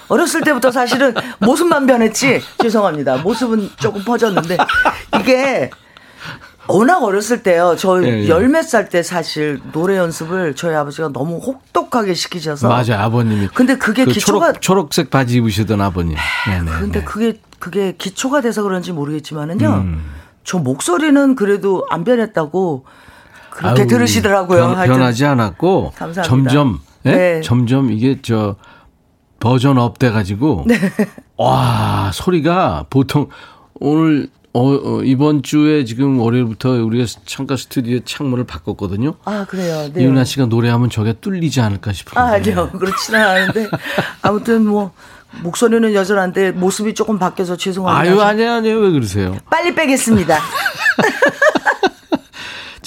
어렸을 0.08 0.42
때부터 0.42 0.72
사실은 0.72 1.14
모습만 1.40 1.88
변했지. 1.88 2.42
죄송합니다. 2.62 3.18
모습은 3.18 3.70
조금 3.78 4.04
퍼졌는데 4.04 4.58
이게 5.20 5.70
워낙 6.68 7.04
어렸을 7.04 7.44
때요. 7.44 7.76
저 7.78 8.04
예, 8.04 8.24
예. 8.24 8.28
열몇살때 8.28 9.04
사실 9.04 9.60
노래 9.72 9.98
연습을 9.98 10.56
저희 10.56 10.76
아버지가 10.76 11.10
너무 11.10 11.38
혹독하게 11.38 12.14
시키셔서 12.14 12.68
맞아요 12.68 12.96
아버님이. 13.06 13.48
근데 13.54 13.78
그게 13.78 14.06
그 14.06 14.12
기초가 14.12 14.48
초록, 14.48 14.62
초록 14.62 14.94
색 14.94 15.10
바지 15.10 15.38
입으시던 15.38 15.82
아버님. 15.82 16.18
네네. 16.48 16.72
근데 16.80 17.04
그게 17.04 17.40
그게 17.60 17.96
기초가 17.98 18.42
돼서 18.42 18.64
그런지 18.64 18.92
모르겠지만은요. 18.92 19.70
음. 19.70 20.04
저 20.44 20.58
목소리는 20.58 21.36
그래도 21.36 21.86
안 21.90 22.04
변했다고 22.04 22.86
그렇게 23.52 23.82
아유, 23.82 23.88
들으시더라고요. 23.88 24.74
변, 24.76 24.88
변하지 24.88 25.26
않았고 25.26 25.94
감사합니다. 25.96 26.24
점점 26.24 26.80
예? 27.06 27.12
네. 27.16 27.42
점점 27.42 27.92
이게 27.92 28.18
저 28.22 28.56
버전 29.40 29.78
업 29.78 30.00
돼 30.00 30.10
가지고 30.12 30.64
네. 30.68 30.76
와 31.38 32.12
소리가 32.14 32.86
보통 32.90 33.28
오늘 33.76 34.30
어, 34.54 34.70
어, 34.74 35.02
이번 35.04 35.44
주에 35.44 35.86
지금 35.86 36.20
월요일부터 36.20 36.72
우리가 36.72 37.06
창가 37.26 37.56
스튜디오 37.56 38.00
창문을 38.04 38.44
바꿨거든요. 38.46 39.14
아 39.24 39.46
그래요. 39.48 39.90
네. 39.94 40.04
이은하 40.04 40.26
씨가 40.26 40.48
노래하면 40.48 40.90
저게 40.90 41.14
뚫리지 41.14 41.62
않을까 41.62 41.94
싶은데. 41.94 42.20
아, 42.20 42.34
아니요. 42.34 42.70
그렇지는 42.72 43.22
않은데. 43.22 43.70
아무튼 44.22 44.66
뭐, 44.68 44.92
목소리는 45.42 45.94
여전한데 45.94 46.52
모습이 46.52 46.94
조금 46.94 47.18
바뀌어서 47.18 47.56
죄송합니다. 47.56 48.12
아유 48.12 48.22
아니에요 48.22 48.52
아니에요 48.52 48.80
왜 48.80 48.92
그러세요? 48.92 49.38
빨리 49.50 49.74
빼겠습니다. 49.74 50.38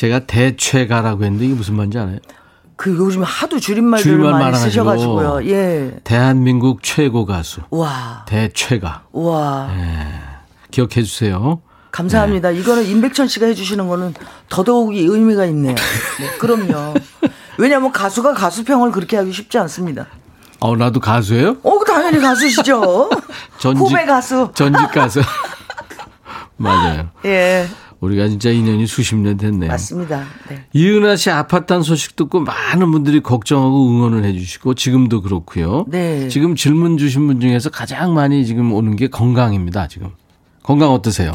제가 0.05 0.21
대최가라고 0.21 1.25
했는데 1.25 1.47
이게 1.47 1.55
무슨 1.55 1.77
말인지 1.77 1.99
알아요? 1.99 2.19
그 2.77 2.95
요즘 2.95 3.23
하도 3.23 3.59
줄임말들을 3.59 4.19
줄임말 4.19 4.39
많이. 4.39 4.57
쓰셔가지고요. 4.59 5.49
예. 5.49 5.99
대한민국 6.05 6.83
최고 6.83 7.25
가수 7.25 7.63
와, 7.71 8.25
대최가 8.29 9.05
와. 9.13 9.71
기억해 10.71 11.03
주세요. 11.03 11.63
감사합니다. 11.91 12.51
네. 12.51 12.59
이거는 12.59 12.85
임백천 12.85 13.29
씨가 13.29 13.47
해주시는 13.47 13.89
거는 13.89 14.13
더더욱이 14.51 15.01
의미가 15.01 15.47
있네요. 15.47 15.75
네, 15.75 16.27
그럼요. 16.39 16.95
왜냐하면 17.57 17.91
가수가 17.91 18.35
가수평을 18.35 18.91
그렇게 18.91 19.17
하기 19.17 19.33
쉽지 19.33 19.57
않습니다. 19.59 20.07
어 20.61 20.77
나도 20.77 21.01
가수예요? 21.01 21.57
어, 21.63 21.85
당연히 21.87 22.21
가수시죠. 22.21 23.09
후배 23.77 24.05
가수. 24.05 24.51
전직 24.55 24.91
가수. 24.93 25.23
맞아요. 26.59 27.09
예, 27.25 27.67
우리가 28.05 28.29
진짜 28.29 28.51
인연이 28.51 28.87
수십 28.87 29.17
년 29.17 29.37
됐네요. 29.37 29.71
맞습니다. 29.71 30.25
네. 30.49 30.65
이은하 30.73 31.17
씨 31.17 31.31
아팠다는 31.31 31.83
소식 31.83 32.17
듣고 32.17 32.41
많은 32.41 32.91
분들이 32.93 33.21
걱정하고 33.21 33.89
응원을 33.89 34.25
해주시고 34.25 34.75
지금도 34.75 35.23
그렇고요. 35.23 35.87
네. 35.89 36.29
지금 36.29 36.55
질문 36.55 36.99
주신 36.99 37.27
분 37.27 37.41
중에서 37.41 37.71
가장 37.71 38.15
많이 38.15 38.47
지금 38.47 38.73
오는 38.73 38.97
게 38.97 39.09
건강입니다. 39.09 39.89
지금 39.89 40.11
건강 40.63 40.93
어떠세요? 40.93 41.33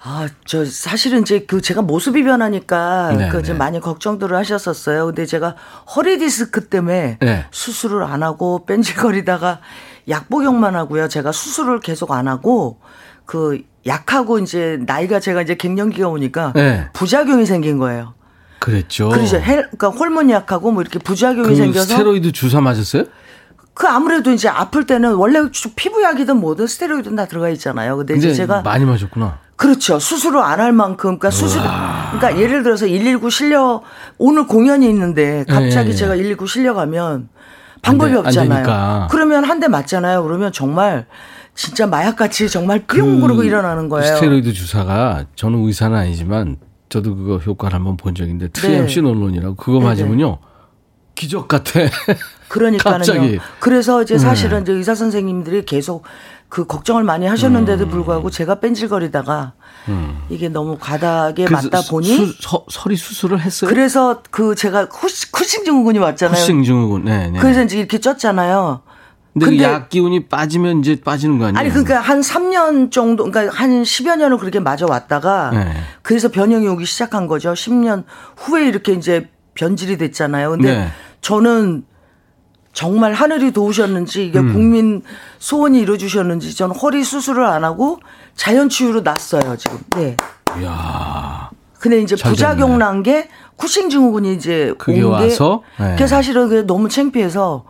아, 0.00 0.28
저 0.44 0.64
사실은 0.64 1.22
이제 1.22 1.40
그 1.40 1.60
제가 1.60 1.82
모습이 1.82 2.22
변하니까 2.22 3.14
네, 3.16 3.28
그 3.28 3.40
이제 3.40 3.52
네. 3.52 3.58
많이 3.58 3.80
걱정들을 3.80 4.36
하셨었어요. 4.36 5.06
근데 5.06 5.26
제가 5.26 5.56
허리 5.96 6.18
디스크 6.18 6.68
때문에 6.68 7.18
네. 7.20 7.46
수술을 7.50 8.04
안 8.04 8.22
하고 8.22 8.64
뺀질거리다가 8.64 9.60
약 10.08 10.28
복용만 10.28 10.76
하고요. 10.76 11.08
제가 11.08 11.32
수술을 11.32 11.80
계속 11.80 12.12
안 12.12 12.28
하고 12.28 12.78
그 13.26 13.60
약하고 13.88 14.38
이제 14.38 14.78
나이가 14.86 15.18
제가 15.20 15.42
이제 15.42 15.54
갱년기가 15.56 16.08
오니까 16.08 16.52
네. 16.54 16.88
부작용이 16.92 17.46
생긴 17.46 17.78
거예요. 17.78 18.14
그랬죠. 18.60 19.08
그러죠. 19.08 19.36
헬, 19.38 19.62
그러니까 19.70 19.88
호르몬 19.88 20.30
약하고 20.30 20.70
뭐 20.72 20.82
이렇게 20.82 20.98
부작용이 20.98 21.48
그 21.48 21.56
생겨서 21.56 21.86
스테로이드 21.86 22.32
주사 22.32 22.60
맞았어요? 22.60 23.04
그 23.74 23.86
아무래도 23.86 24.32
이제 24.32 24.48
아플 24.48 24.84
때는 24.86 25.14
원래 25.14 25.38
피부약이든 25.76 26.36
뭐든 26.36 26.66
스테로이드는 26.66 27.14
다 27.16 27.26
들어가 27.26 27.48
있잖아요. 27.50 27.96
근데, 27.96 28.14
근데 28.14 28.28
이제 28.28 28.36
제가 28.36 28.62
많이 28.62 28.84
마셨구나. 28.84 29.38
그렇죠. 29.54 29.98
수술을 30.00 30.40
안 30.40 30.58
할 30.60 30.72
만큼, 30.72 31.18
그러니까 31.18 31.30
수술, 31.30 31.60
그러니까 31.62 32.36
예를 32.40 32.62
들어서 32.64 32.86
119 32.86 33.30
실려, 33.30 33.82
오늘 34.16 34.46
공연이 34.48 34.88
있는데 34.88 35.44
갑자기 35.48 35.88
예, 35.90 35.92
예. 35.92 35.96
제가 35.96 36.14
119 36.14 36.46
실려가면 36.46 37.28
방법이 37.82 38.10
안 38.10 38.14
돼- 38.14 38.18
안 38.20 38.26
없잖아요. 38.26 38.48
되니까. 38.64 39.08
그러면 39.10 39.44
한 39.44 39.60
대 39.60 39.68
맞잖아요. 39.68 40.24
그러면 40.24 40.50
정말 40.52 41.06
진짜 41.58 41.88
마약같이 41.88 42.48
정말 42.48 42.84
뿅 42.86 43.16
그 43.16 43.20
그러고 43.20 43.42
일어나는 43.42 43.88
거예요. 43.88 44.14
스테로이드 44.14 44.52
주사가 44.52 45.24
저는 45.34 45.66
의사는 45.66 45.96
아니지만 45.96 46.56
저도 46.88 47.16
그거 47.16 47.38
효과를 47.38 47.74
한번 47.74 47.96
본 47.96 48.14
있는데 48.16 48.46
트리엠신 48.46 49.02
논론이라고 49.02 49.56
그거 49.56 49.80
네, 49.80 49.86
맞으면요 49.86 50.38
기적 51.16 51.48
같아. 51.48 51.80
그러니까는요. 52.46 52.98
갑자기. 52.98 53.38
그래서 53.58 54.02
이제 54.02 54.14
네. 54.14 54.18
사실은 54.20 54.62
이제 54.62 54.72
의사 54.72 54.94
선생님들이 54.94 55.64
계속 55.64 56.04
그 56.48 56.64
걱정을 56.64 57.02
많이 57.02 57.26
하셨는데도 57.26 57.88
불구하고 57.88 58.30
제가 58.30 58.60
뺀질거리다가 58.60 59.54
이게 60.30 60.48
너무 60.48 60.78
과다하게 60.78 61.42
음. 61.42 61.46
그래서 61.46 61.68
맞다 61.72 61.90
보니 61.90 62.06
수, 62.06 62.34
서, 62.40 62.64
서리 62.70 62.94
수술을 62.96 63.40
했어요. 63.40 63.68
그래서 63.68 64.22
그 64.30 64.54
제가 64.54 64.88
쿠시, 64.88 65.32
쿠싱 65.32 65.64
증후군이 65.64 65.98
왔잖아요. 65.98 66.36
쿠싱 66.36 66.62
증후군. 66.62 67.04
네, 67.04 67.30
네. 67.30 67.38
그래서 67.40 67.64
이제 67.64 67.78
이렇게 67.78 67.98
쪘잖아요. 67.98 68.82
근데, 69.38 69.44
그 69.44 69.50
근데- 69.50 69.64
약 69.64 69.88
기운이 69.88 70.26
빠지면 70.28 70.80
이제 70.80 71.00
빠지는 71.00 71.38
거 71.38 71.46
아니에요? 71.46 71.58
아니 71.58 71.70
그러니까 71.70 72.00
한 72.00 72.20
3년 72.20 72.90
정도 72.90 73.24
그러니까 73.30 73.54
한 73.54 73.82
10여 73.82 74.16
년을 74.16 74.38
그렇게 74.38 74.60
맞아 74.60 74.86
왔다가 74.86 75.50
네. 75.52 75.72
그래서 76.02 76.28
변형이 76.30 76.66
오기 76.68 76.84
시작한 76.84 77.26
거죠. 77.26 77.52
10년 77.52 78.04
후에 78.36 78.66
이렇게 78.68 78.92
이제 78.92 79.28
변질이 79.54 79.96
됐잖아요. 79.98 80.50
근데 80.50 80.72
네. 80.78 80.88
저는 81.20 81.84
정말 82.72 83.12
하늘이 83.12 83.50
도우셨는지 83.50 84.26
이게 84.26 84.38
음. 84.38 84.52
국민 84.52 85.02
소원이 85.38 85.80
이루어 85.80 85.96
주셨는지 85.96 86.54
저는 86.54 86.76
허리 86.76 87.02
수술을 87.02 87.44
안 87.44 87.64
하고 87.64 87.98
자연 88.36 88.68
치유로 88.68 89.00
났어요, 89.00 89.56
지금. 89.56 89.78
네. 89.96 90.16
이야. 90.60 91.50
근데 91.80 92.00
이제 92.00 92.14
잘 92.16 92.30
부작용. 92.32 92.78
난 92.78 93.02
게 93.02 93.28
쿠싱 93.56 93.90
증후군이 93.90 94.34
이제 94.34 94.74
그게 94.78 95.02
온 95.02 95.12
와서? 95.12 95.62
게 95.76 95.82
네. 95.84 95.90
그게 95.92 96.06
사실은 96.06 96.48
그게 96.48 96.62
너무 96.62 96.88
창피해서 96.88 97.64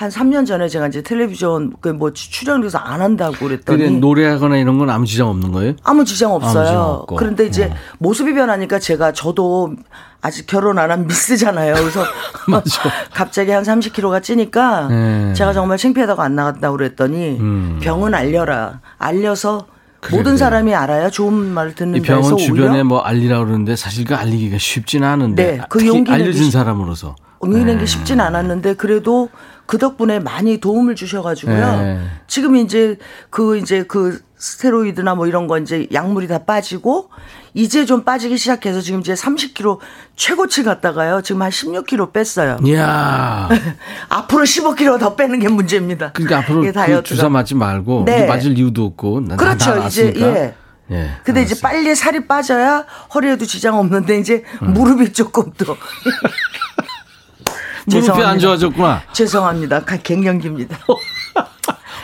한 0.00 0.08
3년 0.08 0.46
전에 0.46 0.66
제가 0.66 0.86
이제 0.86 1.02
텔레비전 1.02 1.74
그뭐 1.82 2.14
출연해서 2.14 2.78
안 2.78 3.02
한다고 3.02 3.36
그랬더니 3.36 3.98
노래하거나 3.98 4.56
이런 4.56 4.78
건 4.78 4.88
아무 4.88 5.04
지장 5.04 5.28
없는 5.28 5.52
거예요? 5.52 5.74
아무 5.84 6.06
지장 6.06 6.32
없어요. 6.32 7.02
아무 7.02 7.04
지장. 7.06 7.16
그런데 7.18 7.44
이제 7.46 7.64
어. 7.66 7.74
모습이 7.98 8.32
변하니까 8.32 8.78
제가 8.78 9.12
저도 9.12 9.74
아직 10.22 10.46
결혼 10.46 10.78
안 10.78 10.90
한 10.90 11.06
미스잖아요. 11.06 11.74
그래서. 11.74 12.02
갑자기 13.12 13.50
한 13.50 13.62
30kg가 13.62 14.22
찌니까 14.22 14.88
네. 14.88 15.34
제가 15.34 15.52
정말 15.52 15.76
창피하다고 15.76 16.22
안 16.22 16.34
나갔다고 16.34 16.78
그랬더니 16.78 17.36
음. 17.38 17.78
병은 17.82 18.14
알려라. 18.14 18.80
알려서 18.96 19.66
그래, 20.00 20.16
모든. 20.16 20.38
사람이 20.38 20.74
알아야 20.74 21.10
좋은 21.10 21.34
말 21.34 21.74
듣는 21.74 21.98
이 21.98 22.00
병원 22.00 22.38
주변에 22.38 22.84
뭐 22.84 23.00
알리라 23.00 23.38
그러는데 23.44 23.76
사실 23.76 24.06
그 24.06 24.14
알리기가 24.14 24.56
쉽지는 24.56 25.06
않은데 25.06 25.44
네, 25.58 25.60
그 25.68 25.86
용기는 25.86 26.18
알려준 26.22 26.44
이- 26.46 26.50
사람으로서 26.50 27.16
옮기는 27.40 27.66
네. 27.74 27.78
게 27.80 27.84
쉽진 27.86 28.18
않았는데 28.20 28.74
그래도 28.74 29.28
그 29.70 29.78
덕분에 29.78 30.18
많이 30.18 30.58
도움을 30.58 30.96
주셔가지고요. 30.96 31.76
네. 31.80 32.00
지금 32.26 32.56
이제 32.56 32.98
그 33.30 33.56
이제 33.56 33.84
그 33.84 34.20
스테로이드나 34.36 35.14
뭐 35.14 35.28
이런 35.28 35.46
거 35.46 35.58
이제 35.58 35.86
약물이 35.92 36.26
다 36.26 36.38
빠지고 36.38 37.08
이제 37.54 37.86
좀 37.86 38.02
빠지기 38.02 38.36
시작해서 38.36 38.80
지금 38.80 38.98
이제 38.98 39.14
30kg 39.14 39.78
최고치 40.16 40.64
갔다가요. 40.64 41.22
지금 41.22 41.42
한 41.42 41.50
16kg 41.50 42.12
뺐어요. 42.12 42.58
이야. 42.64 43.48
앞으로 44.10 44.42
15kg 44.42 44.98
더 44.98 45.14
빼는 45.14 45.38
게 45.38 45.48
문제입니다. 45.48 46.10
그러니까 46.14 46.38
앞으로 46.38 46.62
그. 46.62 47.02
주사 47.04 47.28
맞지 47.28 47.54
말고 47.54 48.06
네. 48.06 48.16
이제 48.16 48.26
맞을 48.26 48.58
이유도 48.58 48.86
없고 48.86 49.20
나, 49.20 49.36
그렇죠. 49.36 49.72
다 49.76 49.86
이제. 49.86 50.12
예. 50.16 50.54
예, 50.90 51.10
근데 51.22 51.42
이제 51.42 51.54
알았어요. 51.54 51.62
빨리 51.62 51.94
살이 51.94 52.26
빠져야 52.26 52.84
허리에도 53.14 53.46
지장 53.46 53.78
없는데 53.78 54.18
이제 54.18 54.42
음. 54.62 54.72
무릎이 54.72 55.12
조금 55.12 55.52
또 55.56 55.76
무릎이 57.90 58.22
안. 58.22 58.38
좋아졌구나. 58.38 59.02
죄송합니다. 59.12 59.80
가- 59.84 59.96
갱년기입니다. 59.96 60.78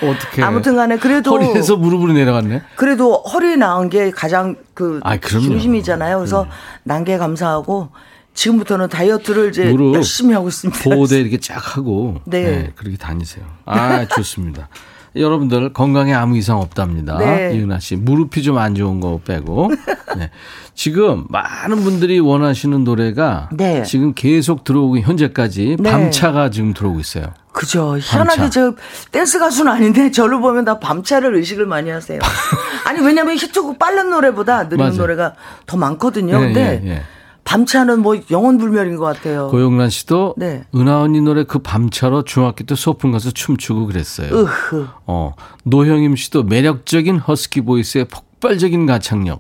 어떻게? 0.03 0.43
아무튼 0.43 0.77
간에 0.77 0.99
그래도 0.99 1.31
허리에서 1.31 1.77
무릎으로 1.77 2.13
내려갔네. 2.13 2.63
그래도 2.77 3.15
허리 3.23 3.57
나은 3.57 3.89
게 3.89 4.11
가장 4.11 4.57
그. 4.75 5.01
음. 5.05 5.21
중심이잖아요. 5.29 6.19
그래서 6.19 6.47
난게 6.85 7.17
감사하고 7.19 7.89
지금부터는 8.35 8.89
다이어트를 8.91 9.49
이제 9.49 9.73
열심히 9.95 10.35
하고 10.35 10.49
있습니다. 10.49 10.81
보호대 10.83 11.19
이렇게 11.19 11.39
쫙 11.41 11.77
하고 11.77 12.21
네. 12.27 12.43
네, 12.43 12.73
그렇게 12.77 12.99
다니세요. 12.99 13.45
아 13.65 14.05
좋습니다. 14.07 14.69
여러분들 15.19 15.73
건강에 15.73 16.13
아무 16.15 16.37
이상 16.37 16.59
없답니다. 16.59 17.19
네. 17.19 17.53
이은하 17.55 17.79
씨 17.79 17.97
무릎이 17.97 18.43
좀 18.43 18.57
안 18.59 18.75
좋은 18.75 19.01
거 19.01 19.21
빼고 19.25 19.71
네. 20.17 20.31
지금 20.75 21.25
많은 21.29 21.83
분들이 21.83 22.19
원하시는 22.21 22.85
노래가 22.85 23.49
네. 23.53 23.83
지금 23.83 24.13
계속 24.15 24.65
들어오고 24.65 24.99
현재까지 24.99 25.77
네. 25.79 25.91
밤차가 25.91 26.51
지금 26.51 26.73
들어오고 26.75 27.01
있어요. 27.01 27.27
그죠. 27.53 27.97
희한하게 27.99 28.41
밤차. 28.43 28.51
저 28.51 28.75
댄스 29.13 29.39
가수는 29.39 29.73
아닌데 29.73 30.11
저를 30.11 30.41
보면 30.41 30.65
다 30.67 30.79
밤차를 30.79 31.35
의식을 31.37 31.67
많이 31.67 31.89
하세요. 31.91 32.19
아니 32.87 33.01
왜냐면 33.01 33.37
히트곡 33.37 33.79
빠른 33.79 34.11
노래보다 34.11 34.69
느린 34.69 34.85
맞아요. 34.85 34.97
노래가 34.99 35.35
더 35.67 35.77
많거든요. 35.77 36.35
예, 36.37 36.39
근데 36.41 36.83
예, 36.85 36.89
예. 36.91 37.03
밤차는 37.47 38.01
뭐 38.03 38.17
영원 38.31 38.59
불멸인 38.59 38.97
것 38.97 39.05
같아요. 39.05 39.49
고영란 39.49 39.89
씨도 39.89 40.35
네. 40.37 40.65
은하 40.75 41.01
언니 41.01 41.21
노래 41.21 41.45
그 41.45 41.61
밤차로 41.61 42.25
중학교 42.25 42.65
때 42.65 42.75
소풍 42.75 43.13
가서 43.13 43.31
춤추고 43.31 43.87
그랬어요. 43.87 44.29
으흐. 44.35 44.87
어, 45.07 45.35
노형임 45.63 46.17
씨도 46.17 46.43
매력적인 46.43 47.19
허스키 47.19 47.61
보이스의 47.63 48.07
폭발적인 48.07 48.85
가창력. 48.87 49.39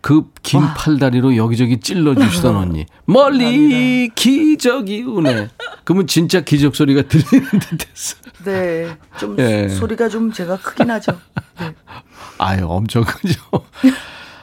그 0.00 0.22
긴 0.42 0.62
팔다리로 0.74 1.36
여기저기 1.36 1.78
찔러주시던 1.80 2.56
언니. 2.56 2.86
멀리 3.04 4.08
기적이 4.14 5.02
우네. 5.02 5.48
그러면 5.84 6.06
진짜 6.06 6.40
기적 6.40 6.74
소리가 6.74 7.02
들리는 7.02 7.46
듯 7.50 7.86
했어. 7.90 8.16
네. 8.44 8.96
좀 9.18 9.36
예. 9.38 9.68
소리가 9.68 10.08
좀 10.08 10.32
제가 10.32 10.56
크긴 10.56 10.90
하죠. 10.92 11.12
네. 11.58 11.74
아유, 12.38 12.64
엄청 12.66 13.04
크죠. 13.04 13.38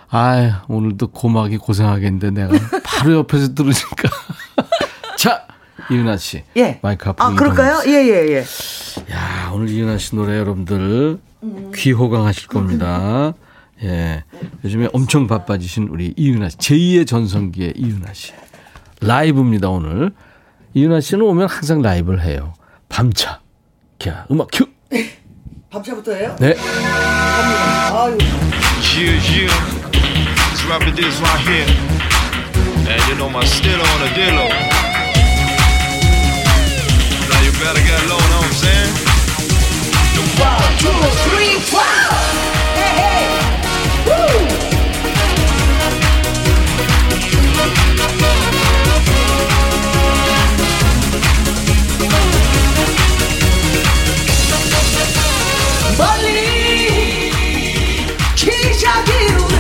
아유, 0.10 0.52
오늘도 0.68 1.08
고막이 1.08 1.58
고생하겠는데 1.58 2.32
내가 2.32 2.54
바로 2.84 3.16
옆에서 3.16 3.54
들으니까. 3.54 4.10
자, 5.18 5.46
이은하 5.92 6.18
씨. 6.18 6.44
예. 6.56 6.80
마이크 6.82 7.10
앞으로. 7.10 7.28
아, 7.28 7.34
그럴까요? 7.36 7.82
예, 7.88 7.92
예, 7.92 8.28
예. 8.36 8.44
야, 9.14 9.52
오늘 9.54 9.70
이은하 9.70 9.98
씨 9.98 10.16
노래 10.16 10.38
여러분들 10.38 11.20
귀호강하실 11.76 12.48
겁니다. 12.48 13.34
예. 13.84 14.24
요즘에 14.64 14.88
엄청 14.94 15.28
바빠지신 15.28 15.90
우리 15.90 16.14
이은하 16.16 16.50
씨. 16.50 16.58
제2의 16.58 17.06
전성기의 17.08 17.74
이은하 17.76 18.14
씨. 18.14 18.34
라이브입니다, 19.02 19.70
오늘. 19.70 20.12
이은하 20.74 21.02
씨는 21.02 21.26
오면 21.26 21.50
항상 21.50 21.82
라이브를 21.82 22.22
해요. 22.24 22.54
밤차. 22.90 23.42
자, 24.00 24.26
음악 24.32 24.48
큐. 24.54 24.66
밤차부터예요? 25.70 26.38
네. 26.40 26.56
아유. 27.92 28.18
Yeah, 28.98 29.20
yeah. 29.30 29.48
Let's 29.48 29.87
rap 30.68 30.82
it 30.84 30.96
this 30.96 31.20
right 31.22 31.40
here. 31.48 31.66
And 32.92 33.02
you 33.08 33.16
know 33.16 33.30
my 33.30 33.44
still 33.46 33.80
on 33.80 34.00
the 34.04 34.10
dillo. 34.18 34.48
Now 37.30 37.40
you 37.46 37.52
better 37.64 37.84
get 37.88 38.02
low, 38.10 38.18
know 38.18 38.40
what 38.40 38.46
I'm 38.46 38.54
saying? 38.54 39.08
멀리 55.98 57.32
기적이 58.36 59.12
우는 59.34 59.48
나를 59.48 59.57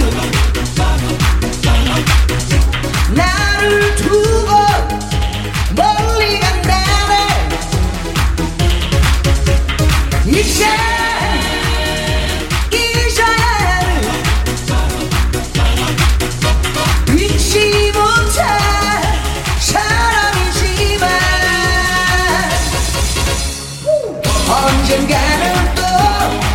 언젠가는 24.50 25.76
또 25.76 25.82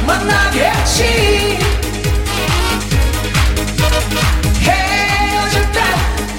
만나겠지. 0.06 1.58
헤어졌다 4.60 5.80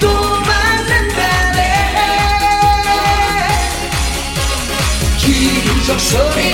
또 0.00 0.40
만난다네. 0.40 1.60
기적 5.18 6.00
소리 6.00 6.53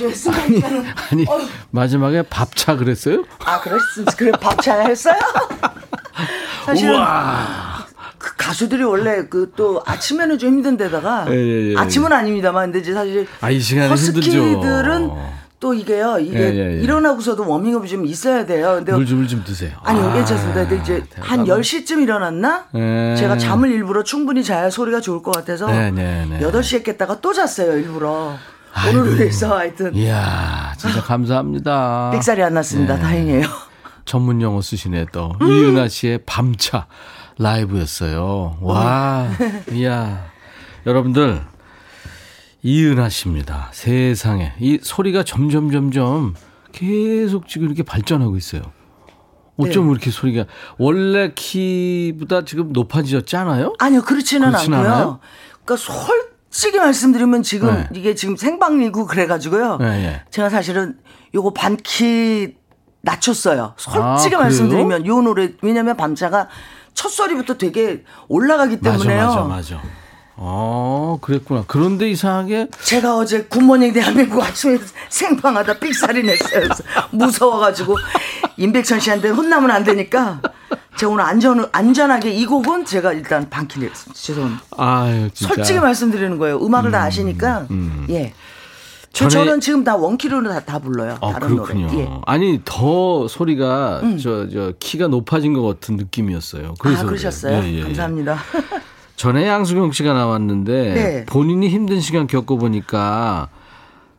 좀 0.00 0.10
했으니까. 0.10 0.68
아니 1.12 1.26
마지막에 1.70 2.22
밥차 2.22 2.76
그랬어요? 2.76 3.24
아, 3.44 3.60
그랬습니다. 3.60 4.12
그래, 4.16 4.32
밥잘 4.32 4.88
했어요? 4.90 5.16
사실은 6.64 6.98
그 8.18 8.36
가수들이 8.36 8.82
원래 8.84 9.26
그 9.28 9.50
또 9.56 9.82
아침에는 9.86 10.38
좀 10.38 10.50
힘든데다가 10.50 11.26
예, 11.30 11.34
예, 11.34 11.72
예. 11.72 11.76
아침은 11.76 12.12
아닙니다만 12.12 12.66
근데 12.72 12.78
이제 12.80 12.92
사실 12.94 13.26
아, 13.40 13.50
이 13.50 13.60
시간에 13.60 13.88
허스키들은. 13.88 15.10
또 15.58 15.74
이게요 15.74 16.18
이게 16.18 16.38
예, 16.38 16.54
예, 16.54 16.76
예. 16.78 16.80
일어나고서도 16.82 17.46
워밍업이 17.46 17.86
좀 17.86 18.06
있어야 18.06 18.46
돼요. 18.46 18.76
근데 18.76 18.92
물좀물 18.92 19.28
좀 19.28 19.44
드세요. 19.44 19.72
아니 19.82 20.00
아, 20.00 20.10
괜찮습니다. 20.14 20.66
근데 20.66 20.82
이제 20.82 20.94
한 21.20 21.40
대단하다. 21.44 21.60
10시쯤 21.60 22.02
일어났나? 22.02 22.64
예. 22.74 23.14
제가 23.18 23.36
잠을 23.36 23.70
일부러 23.70 24.02
충분히 24.02 24.42
자야 24.42 24.70
소리가 24.70 25.02
좋을 25.02 25.22
것 25.22 25.32
같아서 25.32 25.66
네, 25.66 25.90
네, 25.90 26.26
네. 26.30 26.38
8시에 26.40 26.82
깼다가 26.82 27.20
또 27.20 27.34
잤어요 27.34 27.76
일부러. 27.76 28.36
아이고. 28.72 28.96
예. 28.98 29.00
오늘을 29.00 29.18
위해서 29.20 29.56
하여튼 29.58 29.94
이야 29.94 30.72
진짜 30.78 31.02
감사합니다. 31.02 32.10
삑살이 32.14 32.42
안 32.42 32.54
났습니다. 32.54 32.96
네. 32.96 33.00
다행이에요. 33.02 33.46
전문 34.04 34.40
용어 34.42 34.60
쓰시네 34.60 35.06
또 35.12 35.32
음. 35.40 35.46
이은하 35.48 35.88
씨의 35.88 36.20
밤차 36.26 36.86
라이브였어요. 37.38 38.58
와, 38.60 39.28
이야 39.72 40.24
여러분들 40.86 41.42
이은하 42.62 43.08
씨입니다. 43.08 43.68
세상에 43.72 44.52
이 44.60 44.78
소리가 44.82 45.22
점점 45.22 45.70
점점 45.70 46.34
계속 46.72 47.48
지금 47.48 47.66
이렇게 47.66 47.82
발전하고 47.82 48.36
있어요. 48.36 48.62
어쩜 49.56 49.86
네. 49.86 49.92
이렇게 49.92 50.10
소리가 50.10 50.46
원래 50.78 51.32
키보다 51.34 52.44
지금 52.44 52.72
높아지셨잖아요? 52.72 53.74
아니요, 53.78 54.02
그렇지는 54.02 54.48
그렇진 54.48 54.72
않고요. 54.74 54.90
않아요? 54.92 55.20
그러니까 55.64 55.76
솔 55.76 56.29
직히 56.50 56.78
말씀드리면 56.78 57.42
지금 57.42 57.72
네. 57.72 57.88
이게 57.94 58.14
지금 58.14 58.36
생방이고 58.36 59.06
그래가지고요. 59.06 59.78
네, 59.78 59.86
네. 60.02 60.22
제가 60.30 60.50
사실은 60.50 60.98
요거 61.34 61.52
반키 61.52 62.56
낮췄어요. 63.02 63.74
솔직히 63.76 64.34
아? 64.34 64.40
말씀드리면 64.40 65.06
요 65.06 65.22
노래 65.22 65.52
왜냐면 65.62 65.96
밤차가 65.96 66.48
첫 66.92 67.08
소리부터 67.08 67.56
되게 67.56 68.04
올라가기 68.28 68.78
맞아, 68.82 68.98
때문에요. 68.98 69.26
맞아, 69.26 69.42
맞아. 69.44 69.82
어, 70.42 71.18
그랬구나. 71.20 71.64
그런데 71.66 72.10
이상하게 72.10 72.68
제가 72.82 73.16
어제 73.16 73.44
굿모닝 73.44 73.92
대한민국 73.92 74.42
아침에 74.42 74.78
생방하다 75.08 75.78
삑살이 75.78 76.22
냈어요. 76.22 76.68
무서워가지고 77.12 77.96
임백천 78.56 79.00
씨한테 79.00 79.28
혼나면 79.28 79.70
안 79.70 79.84
되니까 79.84 80.40
제가 81.00 81.12
오늘 81.12 81.24
안전 81.24 81.66
안전하게 81.72 82.30
이 82.30 82.44
곡은 82.44 82.84
제가 82.84 83.14
일단 83.14 83.48
반키 83.48 83.80
냈습니다. 83.80 84.20
죄송합니다. 84.20 84.62
아유. 84.76 85.30
솔직히 85.32 85.80
말씀드리는 85.80 86.36
거예요. 86.36 86.58
음악을 86.62 86.90
다 86.90 87.04
아시니까 87.04 87.66
예. 88.10 88.34
저, 89.10 89.26
전에- 89.26 89.30
저는 89.30 89.60
지금 89.60 89.82
다 89.82 89.96
원키로는 89.96 90.50
다, 90.50 90.60
다 90.60 90.78
불러요. 90.78 91.16
아, 91.22 91.32
다른 91.32 91.56
그렇군요. 91.56 91.86
노래. 91.86 91.98
예. 92.00 92.04
음. 92.06 92.20
아니, 92.26 92.60
더 92.66 93.26
소리가, 93.28 94.02
저, 94.22 94.46
저, 94.50 94.72
키가 94.78 95.08
높아진 95.08 95.54
것 95.54 95.62
같은 95.62 95.96
느낌이었어요. 95.96 96.74
그래서 96.78 97.02
아, 97.02 97.06
그러셨어요? 97.06 97.56
예, 97.56 97.66
예, 97.72 97.78
예. 97.78 97.82
감사합니다. 97.82 98.38
전에 99.16 99.48
양수경 99.48 99.90
씨가 99.92 100.12
나왔는데, 100.12 100.72
네. 100.94 101.24
본인이 101.26 101.68
힘든 101.70 102.00
시간 102.00 102.26
겪어보니까, 102.28 103.48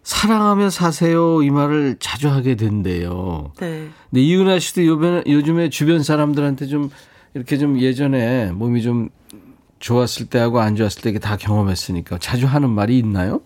사랑하며 0.03 0.69
사세요, 0.71 1.43
이 1.43 1.49
말을 1.51 1.97
자주 1.99 2.29
하게 2.29 2.55
된대요. 2.55 3.51
네. 3.59 3.87
근데 4.09 4.21
이은하 4.21 4.59
씨도 4.59 4.85
요즘에, 4.85 5.23
요즘에 5.27 5.69
주변 5.69 6.01
사람들한테 6.03 6.67
좀, 6.67 6.89
이렇게 7.33 7.57
좀 7.57 7.79
예전에 7.79 8.51
몸이 8.51 8.81
좀 8.81 9.09
좋았을 9.79 10.27
때하고 10.27 10.59
안 10.59 10.75
좋았을 10.75 11.01
때 11.01 11.09
이게 11.09 11.19
다 11.19 11.37
경험했으니까 11.37 12.17
자주 12.19 12.45
하는 12.47 12.69
말이 12.69 12.97
있나요? 12.97 13.41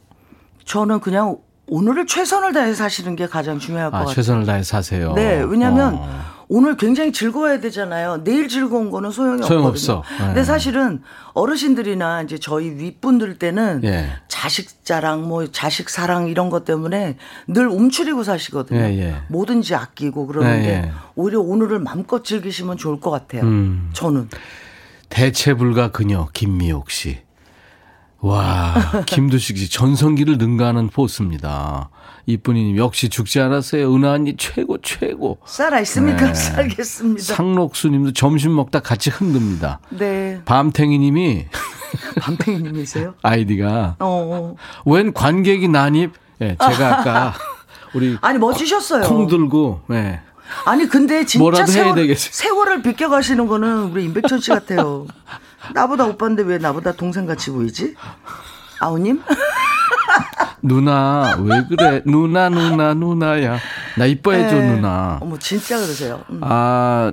저는 0.65 0.99
그냥 0.99 1.37
오늘을 1.67 2.05
최선을 2.07 2.53
다해서 2.53 2.83
사시는 2.83 3.15
게 3.15 3.27
가장 3.27 3.59
중요할 3.59 3.91
것 3.91 3.97
아, 3.97 3.99
같아요. 4.01 4.15
최선을 4.15 4.45
다해 4.45 4.63
사세요. 4.63 5.13
네, 5.13 5.43
왜냐하면 5.47 5.95
어. 5.95 6.34
오늘 6.47 6.77
굉장히 6.77 7.11
즐거워야 7.11 7.59
되잖아요. 7.59 8.23
내일 8.23 8.47
즐거운 8.47 8.91
거는 8.91 9.11
소용이 9.11 9.43
소용없어. 9.43 9.97
없거든요. 9.97 10.19
네. 10.19 10.25
근데 10.27 10.43
사실은 10.43 11.01
어르신들이나 11.33 12.21
이제 12.23 12.37
저희 12.37 12.69
윗분들 12.69 13.39
때는 13.39 13.81
예. 13.83 14.09
자식 14.27 14.85
자랑, 14.85 15.27
뭐 15.27 15.47
자식 15.47 15.89
사랑 15.89 16.27
이런 16.27 16.49
것 16.49 16.65
때문에 16.65 17.17
늘 17.47 17.67
움츠리고 17.67 18.23
사시거든요. 18.23 18.79
예, 18.79 18.99
예. 18.99 19.15
뭐든지 19.29 19.75
아끼고 19.75 20.27
그러는데. 20.27 20.91
오히려 21.15 21.39
오늘을 21.41 21.79
마음껏 21.79 22.23
즐기시면 22.23 22.77
좋을 22.77 22.99
것 22.99 23.09
같아요. 23.11 23.43
음. 23.43 23.89
저는. 23.93 24.29
대체불가 25.09 25.91
그녀 25.91 26.27
김미옥 26.33 26.91
씨. 26.91 27.19
와, 28.19 28.73
김두식 29.05 29.57
씨 29.57 29.69
전성기를 29.69 30.37
능가하는 30.37 30.89
포스입니다. 30.89 31.89
이쁜이님 32.27 32.77
역시 32.77 33.09
죽지 33.09 33.39
않았어요. 33.39 33.93
은하 33.93 34.11
언니 34.13 34.35
최고 34.37 34.77
최고. 34.81 35.37
살아 35.45 35.79
있습니까? 35.81 36.25
네. 36.27 36.33
살겠습니다. 36.35 37.35
상록수님도 37.35 38.13
점심 38.13 38.55
먹다 38.55 38.79
같이 38.79 39.09
흔듭니다. 39.09 39.79
네. 39.91 40.41
밤탱이님이 40.45 41.45
밤팽이님이세요? 42.19 43.13
아이디가 43.21 43.97
어, 43.99 44.05
어. 44.07 44.55
웬 44.85 45.13
관객이 45.13 45.67
난입? 45.67 46.13
예, 46.41 46.57
제가 46.59 46.99
아까 46.99 47.33
우리 47.93 48.17
아니 48.21 48.39
멋지셨어요. 48.39 49.03
콩 49.07 49.27
들고 49.27 49.81
예. 49.91 50.19
아니 50.65 50.87
근데 50.87 51.25
진짜 51.25 51.41
뭐라도 51.41 51.71
해야 51.71 51.93
세월. 51.93 52.15
세월을 52.15 52.81
비껴가시는 52.81 53.47
거는 53.47 53.91
우리 53.91 54.03
임백천 54.05 54.39
씨 54.41 54.49
같아요. 54.49 55.05
나보다 55.73 56.05
오빠인데 56.05 56.43
왜 56.43 56.57
나보다 56.57 56.91
동생 56.93 57.25
같이 57.25 57.51
보이지? 57.51 57.95
아우님? 58.79 59.21
누나 60.65 61.37
왜 61.39 61.63
그래? 61.69 62.01
누나 62.05 62.49
누나 62.49 62.93
누나야. 62.93 63.57
나 63.97 64.05
이뻐해줘 64.05 64.55
네. 64.55 64.75
누나. 64.75 65.19
어머 65.21 65.37
진짜 65.37 65.77
그러세요. 65.77 66.23
음. 66.29 66.39
아, 66.43 67.11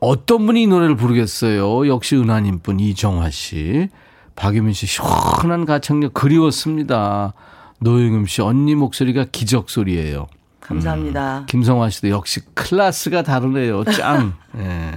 어떤 0.00 0.46
분이 0.46 0.62
이 0.62 0.66
노래를 0.66 0.96
부르겠어요? 0.96 1.88
역시 1.88 2.16
은하님 2.16 2.60
분, 2.60 2.80
이정화 2.80 3.30
씨. 3.30 3.88
박유민 4.34 4.72
씨, 4.72 4.86
시원한 4.86 5.64
가창력 5.64 6.14
그리웠습니다. 6.14 7.34
노영임 7.80 8.26
씨, 8.26 8.42
언니 8.42 8.74
목소리가 8.74 9.26
기적 9.30 9.70
소리예요. 9.70 10.26
감사합니다. 10.60 11.44
김성화 11.48 11.90
씨도 11.90 12.08
역시 12.10 12.40
클래스가 12.54 13.22
다르네요. 13.22 13.84
짱. 13.84 14.34
예. 14.58 14.92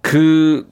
그, 0.00 0.68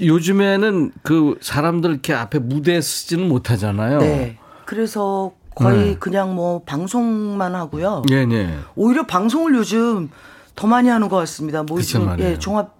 요즘에는 0.00 0.92
그 1.02 1.36
사람들 1.40 1.90
이렇게 1.90 2.12
앞에 2.14 2.38
무대에 2.38 2.80
쓰지는 2.80 3.28
못하잖아요. 3.28 3.98
네. 3.98 4.38
그래서 4.64 5.32
거의 5.54 5.78
네. 5.78 5.96
그냥 5.98 6.34
뭐 6.34 6.62
방송만 6.64 7.54
하고요. 7.54 8.02
예, 8.10 8.26
예. 8.30 8.58
오히려 8.76 9.06
방송을 9.06 9.54
요즘 9.54 10.10
더 10.54 10.66
많이 10.66 10.88
하는 10.88 11.08
것 11.08 11.16
같습니다. 11.16 11.62
뭐 11.62 11.78
그쵸 11.78 12.00
요즘. 12.02 12.20
예, 12.20 12.38
종합 12.38 12.76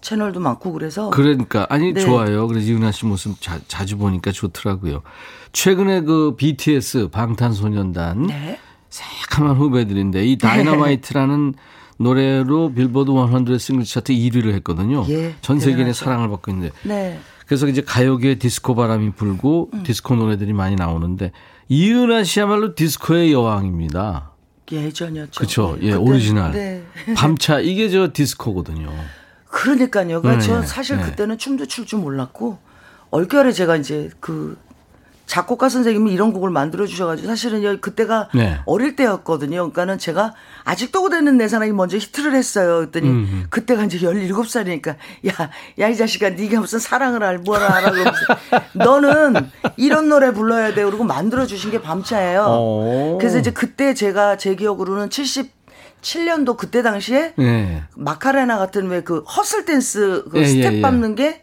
채널도 0.00 0.40
많고 0.40 0.72
그래서 0.72 1.10
그러니까 1.10 1.66
아니 1.68 1.92
네. 1.92 2.00
좋아요. 2.00 2.46
그래서 2.46 2.66
이은하 2.66 2.92
씨 2.92 3.04
모습 3.06 3.40
자, 3.40 3.58
자주 3.68 3.96
보니까 3.96 4.32
좋더라고요. 4.32 5.02
최근에 5.52 6.02
그 6.02 6.34
BTS 6.36 7.08
방탄소년단 7.10 8.26
네. 8.28 8.58
새카만 8.90 9.56
후배들인데 9.56 10.24
이 10.24 10.38
다이너마이트라는 10.38 11.54
노래로 11.98 12.72
빌보드 12.74 13.10
100 13.44 13.60
싱글 13.60 13.84
차트 13.84 14.12
1위를 14.12 14.52
했거든요. 14.54 15.04
예, 15.08 15.34
전 15.40 15.58
세계인의. 15.60 15.94
사랑을 15.94 16.28
받고 16.28 16.50
있는데 16.52 16.72
네. 16.84 17.18
그래서 17.46 17.66
이제 17.66 17.80
가요계에 17.82 18.36
디스코 18.36 18.74
바람이 18.74 19.10
불고 19.12 19.70
음. 19.74 19.82
디스코 19.82 20.14
노래들이 20.14 20.52
많이 20.52 20.76
나오는데 20.76 21.32
이은하 21.68 22.24
씨야말로 22.24 22.74
디스코의 22.74 23.32
여왕입니다. 23.32 24.30
예전이었죠. 24.70 25.38
그렇죠. 25.38 25.76
네, 25.80 25.86
예, 25.86 25.90
그때- 25.92 26.02
오리지널. 26.02 26.52
네. 26.52 26.84
밤차 27.16 27.58
이게 27.60 27.88
저 27.88 28.10
디스코거든요. 28.12 28.92
그러니까요. 29.46 30.20
그러니까 30.20 30.32
네, 30.42 30.46
저 30.46 30.60
네, 30.60 30.66
사실 30.66 30.98
네. 30.98 31.04
그때는 31.04 31.38
춤도 31.38 31.66
출 31.66 31.86
줄 31.86 32.00
몰랐고 32.00 32.58
얼결에 33.10 33.52
제가 33.52 33.76
이제 33.76 34.10
그 34.20 34.58
작곡가 35.28 35.68
선생님이 35.68 36.10
이런 36.10 36.32
곡을 36.32 36.48
만들어 36.50 36.86
주셔가지고 36.86 37.28
사실은 37.28 37.62
요 37.62 37.76
그때가 37.80 38.30
네. 38.34 38.58
어릴 38.64 38.96
때였거든요. 38.96 39.56
그러니까는 39.56 39.98
제가 39.98 40.32
아직도 40.64 41.10
되는 41.10 41.36
내 41.36 41.48
사랑이 41.48 41.70
먼저 41.72 41.98
히트를 41.98 42.34
했어요. 42.34 42.76
그랬더니 42.78 43.08
음. 43.08 43.46
그때가 43.50 43.84
이제 43.84 43.98
17살이니까 43.98 44.88
야, 45.28 45.50
야 45.78 45.88
이 45.88 45.96
자식아 45.96 46.30
네가 46.30 46.60
무슨 46.60 46.78
사랑을 46.78 47.22
알 47.22 47.38
뭐라 47.38 47.74
알아 47.76 47.92
너는 48.72 49.34
이런 49.76 50.08
노래 50.08 50.32
불러야 50.32 50.74
돼. 50.74 50.82
그러고 50.84 51.04
만들어 51.04 51.46
주신 51.46 51.70
게 51.70 51.80
밤차예요. 51.82 52.42
오. 52.44 53.18
그래서 53.20 53.38
이제 53.38 53.50
그때 53.50 53.92
제가 53.94 54.38
제 54.38 54.54
기억으로는 54.54 55.10
77년도 55.10 56.56
그때 56.56 56.82
당시에 56.82 57.34
예. 57.38 57.82
마카레나 57.96 58.56
같은 58.58 58.88
왜 58.88 59.02
그 59.02 59.18
허슬 59.20 59.64
댄스 59.66 60.24
그 60.30 60.38
예, 60.40 60.46
스텝 60.46 60.72
예, 60.72 60.76
예. 60.78 60.80
밟는 60.82 61.14
게 61.14 61.42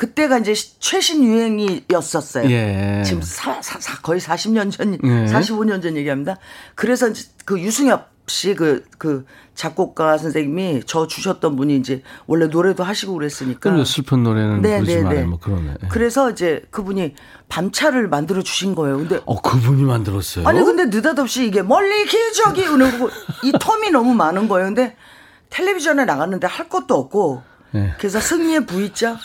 그때가 0.00 0.38
이제 0.38 0.54
시- 0.54 0.80
최신 0.80 1.22
유행이었었어요. 1.22 2.50
예. 2.50 3.02
지금 3.04 3.20
사, 3.20 3.60
사- 3.60 3.78
사- 3.78 4.00
거의 4.00 4.18
40년 4.18 4.72
전, 4.72 4.94
예. 4.94 4.98
45년 5.26 5.82
전 5.82 5.94
얘기합니다. 5.94 6.38
그래서 6.74 7.10
그 7.44 7.60
유승엽 7.60 8.08
씨 8.26 8.54
그 8.54 8.82
그 8.96 9.26
작곡가 9.54 10.16
선생님이 10.16 10.84
저 10.86 11.06
주셨던 11.06 11.54
분이 11.56 11.76
이제 11.76 12.02
원래 12.26 12.46
노래도 12.46 12.82
하시고 12.82 13.12
그랬으니까. 13.12 13.58
그럼 13.70 13.84
슬픈 13.84 14.22
노래는 14.22 14.62
네, 14.62 14.78
부르지 14.78 14.96
네, 14.96 15.02
말아요. 15.02 15.20
네. 15.20 15.26
뭐 15.26 15.38
그러네. 15.38 15.74
예. 15.82 15.88
그래서 15.88 16.30
이제 16.30 16.62
그분이 16.70 17.14
밤차를 17.50 18.08
만들어 18.08 18.40
주신 18.42 18.74
거예요. 18.74 18.96
근데 18.96 19.20
어, 19.26 19.38
그분이 19.42 19.82
만들었어요. 19.82 20.48
아니 20.48 20.62
근데 20.64 20.86
느닷없이 20.86 21.44
이게 21.46 21.60
멀리 21.60 22.06
기적이 22.06 22.68
오고 22.68 23.10
이 23.44 23.52
텀이 23.52 23.90
너무 23.90 24.14
많은 24.14 24.48
거예요. 24.48 24.68
근데 24.68 24.96
텔레비전에 25.50 26.06
나갔는데 26.06 26.46
할 26.46 26.70
것도 26.70 26.94
없고 26.94 27.42
네. 27.72 27.92
그래서 27.98 28.18
승리의 28.20 28.64
V자 28.66 29.16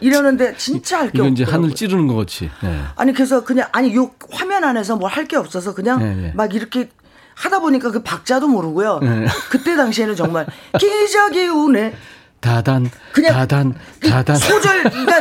이러는데 0.00 0.56
진짜 0.56 0.98
할 0.98 1.04
게 1.10 1.18
없더라고요. 1.20 1.32
이제 1.32 1.44
하늘 1.44 1.74
찌르는 1.74 2.06
것 2.06 2.14
같이. 2.16 2.50
예. 2.64 2.80
아니 2.96 3.12
그래서 3.12 3.44
그냥 3.44 3.68
아니 3.72 3.94
요 3.94 4.10
화면 4.32 4.64
안에서 4.64 4.96
뭘 4.96 5.10
할 5.12 5.26
게 5.26 5.36
없어서 5.36 5.74
그냥 5.74 5.98
네, 6.00 6.14
네. 6.14 6.32
막 6.34 6.54
이렇게 6.54 6.88
하다 7.34 7.60
보니까 7.60 7.90
그 7.90 8.02
박자도 8.02 8.48
모르고요. 8.48 8.98
네. 9.02 9.26
그때 9.50 9.76
당시에는 9.76 10.16
정말 10.16 10.46
기적이 10.78 11.46
우네 11.48 11.94
다단, 12.40 12.90
그냥 13.12 13.32
다단, 13.34 13.74
이 14.02 14.08
다단. 14.10 14.34
소절 14.36 14.82
그러니까 14.82 15.20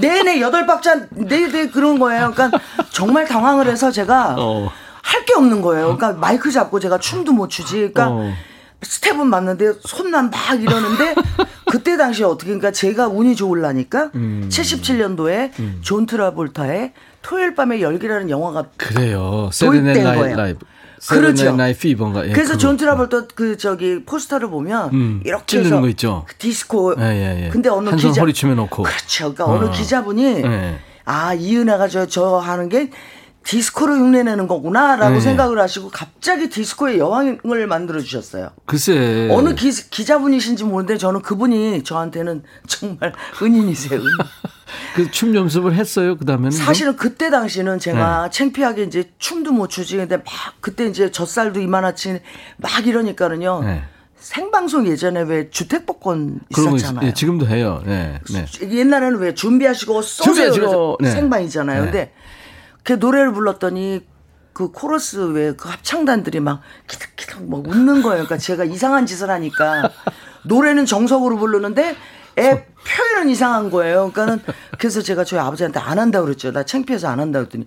내내 0.00 0.40
여덟 0.40 0.66
박자 0.66 1.06
네네 1.10 1.68
그런 1.68 1.98
거예요. 1.98 2.32
그러니까 2.34 2.58
정말 2.90 3.26
당황을 3.26 3.66
해서 3.68 3.90
제가 3.90 4.36
어. 4.38 4.70
할게 5.02 5.34
없는 5.34 5.60
거예요. 5.60 5.96
그러니까 5.96 6.18
마이크 6.18 6.50
잡고 6.50 6.80
제가 6.80 6.98
춤도 6.98 7.32
못 7.32 7.48
추지. 7.50 7.76
그러니까 7.92 8.08
어. 8.10 8.32
스텝은 8.82 9.26
맞는데 9.26 9.74
손만 9.80 10.30
막 10.30 10.60
이러는데 10.60 11.14
그때 11.70 11.96
당시에 11.96 12.24
어떻게 12.26 12.46
그러니까 12.46 12.70
제가 12.72 13.08
운이 13.08 13.36
좋을라니까 13.36 14.10
음. 14.14 14.48
77년도에 14.50 15.52
존 15.80 16.06
트라볼타의 16.06 16.92
토요일 17.22 17.54
밤의 17.54 17.80
열기라는 17.82 18.30
영화가 18.30 18.64
그래요. 18.76 19.50
도입된 19.58 19.94
세레네 19.94 20.16
거예요. 20.16 20.36
라이브. 20.36 20.66
그렇죠. 21.08 21.56
피버인가. 21.80 22.28
예, 22.28 22.32
그래서. 22.32 22.56
존 22.56 22.76
트라볼타 22.76 23.26
그 23.34 23.56
저기 23.56 24.04
포스터를 24.04 24.48
보면 24.50 24.90
음, 24.92 25.20
이렇게 25.24 25.44
찌르는 25.46 25.70
해서 25.72 25.80
거 25.80 25.88
있죠. 25.88 26.24
그 26.28 26.36
디스코. 26.36 26.94
예, 26.98 27.02
예, 27.02 27.44
예. 27.46 27.48
근데 27.48 27.68
어느 27.68 27.90
기자 27.96 28.20
허리춤에 28.20 28.54
놓고. 28.54 28.84
그렇죠. 28.84 29.34
그러니까 29.34 29.44
어. 29.46 29.56
어느 29.56 29.70
기자분이 29.70 30.24
예. 30.44 30.78
아 31.04 31.34
이은하가 31.34 31.88
저 31.88 32.06
저 32.06 32.36
하는 32.38 32.68
게 32.68 32.90
디스코로 33.44 33.94
흉내내는 33.94 34.46
거구나라고 34.46 35.16
예. 35.16 35.20
생각을 35.20 35.60
하시고 35.60 35.90
갑자기 35.90 36.48
디스코의 36.48 36.98
여왕을 36.98 37.66
만들어 37.66 38.00
주셨어요. 38.00 38.50
글쎄. 38.66 39.28
어느 39.30 39.54
기, 39.54 39.70
기자분이신지 39.70 40.64
모르는데 40.64 40.98
저는 40.98 41.22
그분이 41.22 41.82
저한테는 41.82 42.42
정말 42.66 43.12
은인이세요. 43.42 44.00
은인. 44.00 44.10
그춤 44.94 45.34
연습을 45.34 45.74
했어요. 45.74 46.16
그 46.16 46.24
다음에는. 46.24 46.50
사실은 46.50 46.96
그때 46.96 47.30
당시는 47.30 47.78
제가 47.78 48.24
네. 48.24 48.30
창피하게 48.30 48.84
이제 48.84 49.10
춤도 49.18 49.52
못 49.52 49.68
추지. 49.68 49.96
근데 49.96 50.16
막 50.16 50.24
그때 50.60 50.86
이제 50.86 51.10
젖살도 51.10 51.60
이만하치 51.60 52.20
막 52.56 52.86
이러니까는요. 52.86 53.62
네. 53.64 53.82
생방송 54.16 54.86
예전에 54.86 55.22
왜 55.22 55.50
주택복권 55.50 56.40
있, 56.48 56.58
있었잖아요. 56.58 57.08
예, 57.08 57.12
지금도 57.12 57.48
해요. 57.48 57.82
네. 57.84 58.20
네. 58.32 58.46
옛날에는 58.62 59.18
왜 59.18 59.34
준비하시고 59.34 60.00
쏘세요 60.02 60.96
네. 61.00 61.10
생방이잖아요. 61.10 61.84
네. 61.86 61.90
근데 61.90 62.12
그 62.82 62.94
노래를 62.94 63.32
불렀더니 63.32 64.04
그 64.52 64.70
코러스 64.70 65.16
왜그 65.16 65.68
합창단들이 65.68 66.40
막 66.40 66.60
키득키득 66.88 67.48
막 67.48 67.66
웃는 67.66 68.02
거예요. 68.02 68.24
그러니까 68.24 68.36
제가 68.38 68.64
이상한 68.64 69.06
짓을 69.06 69.30
하니까 69.30 69.90
노래는 70.44 70.86
정석으로 70.86 71.38
부르는데 71.38 71.96
애 72.38 72.66
표현은 72.86 73.30
이상한 73.30 73.70
거예요. 73.70 74.10
그러니까는 74.12 74.42
그래서 74.78 75.00
제가 75.00 75.24
저희 75.24 75.40
아버지한테 75.40 75.80
안 75.80 75.98
한다 75.98 76.20
고 76.20 76.26
그랬죠. 76.26 76.52
나 76.52 76.64
창피해서 76.64 77.08
안 77.08 77.20
한다 77.20 77.38
그랬더니 77.38 77.66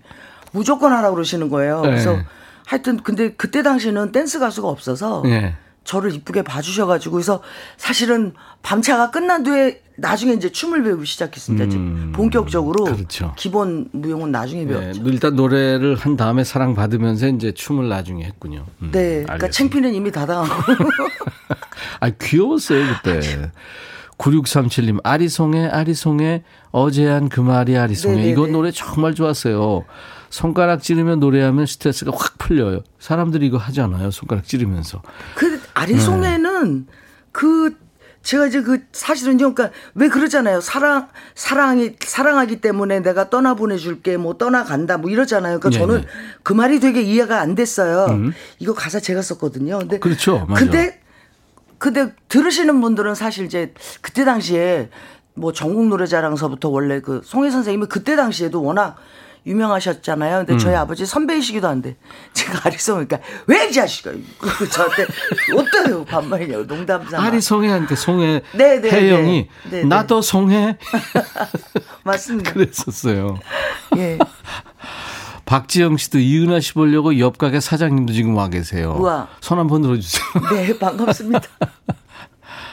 무조건 0.51 0.91
하라고 0.91 1.16
그러시는 1.16 1.49
거예요. 1.49 1.82
그래서 1.82 2.13
네. 2.13 2.26
하여튼 2.66 2.97
근데 2.97 3.34
그때 3.34 3.63
당시는 3.63 4.11
댄스 4.11 4.39
가수가 4.39 4.68
없어서 4.68 5.24
예. 5.28 5.55
저를 5.84 6.13
이쁘게 6.13 6.41
봐주셔가지고 6.41 7.13
그래서 7.13 7.41
사실은 7.78 8.34
밤차가 8.63 9.11
끝난 9.11 9.43
뒤에 9.43 9.82
나중에 9.98 10.34
이제 10.34 10.50
춤을 10.52 10.84
배우기 10.84 11.06
시작했습니다. 11.06 11.76
음, 11.76 12.12
본격적으로 12.16 12.84
그렇죠. 12.84 13.34
기본 13.38 13.88
무용은 13.93 14.32
나중에 14.32 14.64
예, 14.64 14.68
배웠죠. 14.68 15.02
일단 15.06 15.36
노래를 15.36 15.96
한 15.96 16.18
다음에 16.18 16.43
사랑 16.43 16.76
받으면서 16.76 17.28
이제 17.30 17.52
춤을 17.54 17.88
나중에 17.88 18.24
했군요. 18.26 18.66
음, 18.82 18.89
네, 18.91 19.24
그러니까 19.24 19.34
알겠습니다. 19.34 19.52
창피는 19.52 19.93
이미 19.93 20.12
다 20.12 20.26
당하고. 20.26 20.74
아, 22.02 22.10
귀여웠어요, 22.10 22.84
그때. 23.04 23.52
9637님, 24.18 25.00
아리송해, 25.04 25.68
아리송해, 25.68 26.43
어제 26.72 27.06
한 27.06 27.28
그 27.30 27.41
말이 27.41 27.78
아리송해. 27.78 28.16
네네네. 28.16 28.32
이거 28.32 28.48
노래 28.48 28.72
정말 28.72 29.14
좋았어요. 29.14 29.84
손가락 30.30 30.82
찌르면 30.82 31.20
노래하면 31.20 31.66
스트레스가 31.66 32.12
확 32.16 32.38
풀려요. 32.38 32.82
사람들이 33.00 33.46
이거 33.48 33.58
하잖아요. 33.58 34.12
손가락 34.12 34.46
찌르면서. 34.46 35.02
그 35.36 35.62
아리송에는 35.74 36.88
그 37.32 37.76
제가 38.26 38.47
이제 38.47 38.63
그 38.63 38.80
사실은요, 38.91 39.53
그러니까 39.53 39.69
왜 39.93 40.09
그러잖아요. 40.09 40.59
사랑 40.59 41.09
사랑이 41.36 41.95
사랑하기 42.03 42.59
때문에 42.59 42.99
내가 43.01 43.30
떠나 43.30 43.53
보내줄게, 43.53 44.17
뭐 44.17 44.34
떠나간다, 44.34 44.97
뭐 44.97 45.11
이러잖아요. 45.11 45.59
그러니까 45.59 45.69
네, 45.69 45.78
저는 45.78 46.01
네. 46.01 46.07
그 46.41 46.51
말이 46.51 46.80
되게 46.80 47.01
이해가 47.01 47.39
안 47.39 47.53
됐어요. 47.53 48.07
이거 48.57 48.73
가사 48.73 48.99
제가 48.99 49.21
썼거든요. 49.21 49.78
근데 49.78 49.99
그렇죠. 49.99 50.43
맞아. 50.49 50.59
근데 50.59 50.99
근데 51.78 52.13
들으시는 52.28 52.82
분들은 52.82 53.13
사실 53.13 53.45
이제 53.45 53.76
그때 54.01 54.26
당시에 54.26 54.89
뭐 55.36 55.53
전국 55.53 55.88
노래자랑서부터 55.88 56.69
원래 56.69 57.01
그 57.01 57.21
송혜 57.23 57.51
선생님이 57.51 57.86
그때 57.88 58.15
당시에도 58.15 58.63
워낙 58.63 58.95
유명하셨잖아요. 59.46 60.38
근데 60.39 60.54
음. 60.54 60.58
저희 60.58 60.76
아버지 60.76 61.06
선배이시기도 61.06 61.68
한데 61.68 61.96
제가 62.34 62.62
아리송이니까 62.66 63.20
왜 63.48 63.66
이 63.66 63.72
자식아 63.72 64.12
그 64.39 64.70
저한테 64.70 65.06
어때요 65.58 66.06
반말이냐고 66.06 66.68
농담 66.68 67.08
삼아 67.10 67.24
아리송해한테 67.28 67.96
송해 67.96 68.41
네, 68.54 68.80
네, 68.82 68.91
혜영이 68.91 69.50
네. 69.66 69.70
네, 69.72 69.78
네. 69.82 69.84
나도 69.86 70.22
송해 70.22 70.78
맞습니다. 72.04 72.54
그랬었어요. 72.54 73.39
예. 73.98 74.18
박지영 75.46 75.98
씨도 75.98 76.20
이은하 76.20 76.60
씨 76.60 76.74
보려고 76.74 77.18
옆 77.20 77.38
가게 77.38 77.60
사장님도 77.60 78.14
지금 78.14 78.36
와 78.36 78.48
계세요. 78.50 78.96
우와. 79.00 79.28
손 79.41 79.60
한번 79.60 79.82
들어주세요. 79.84 80.24
네 80.52 80.78
반갑습니다. 80.80 81.41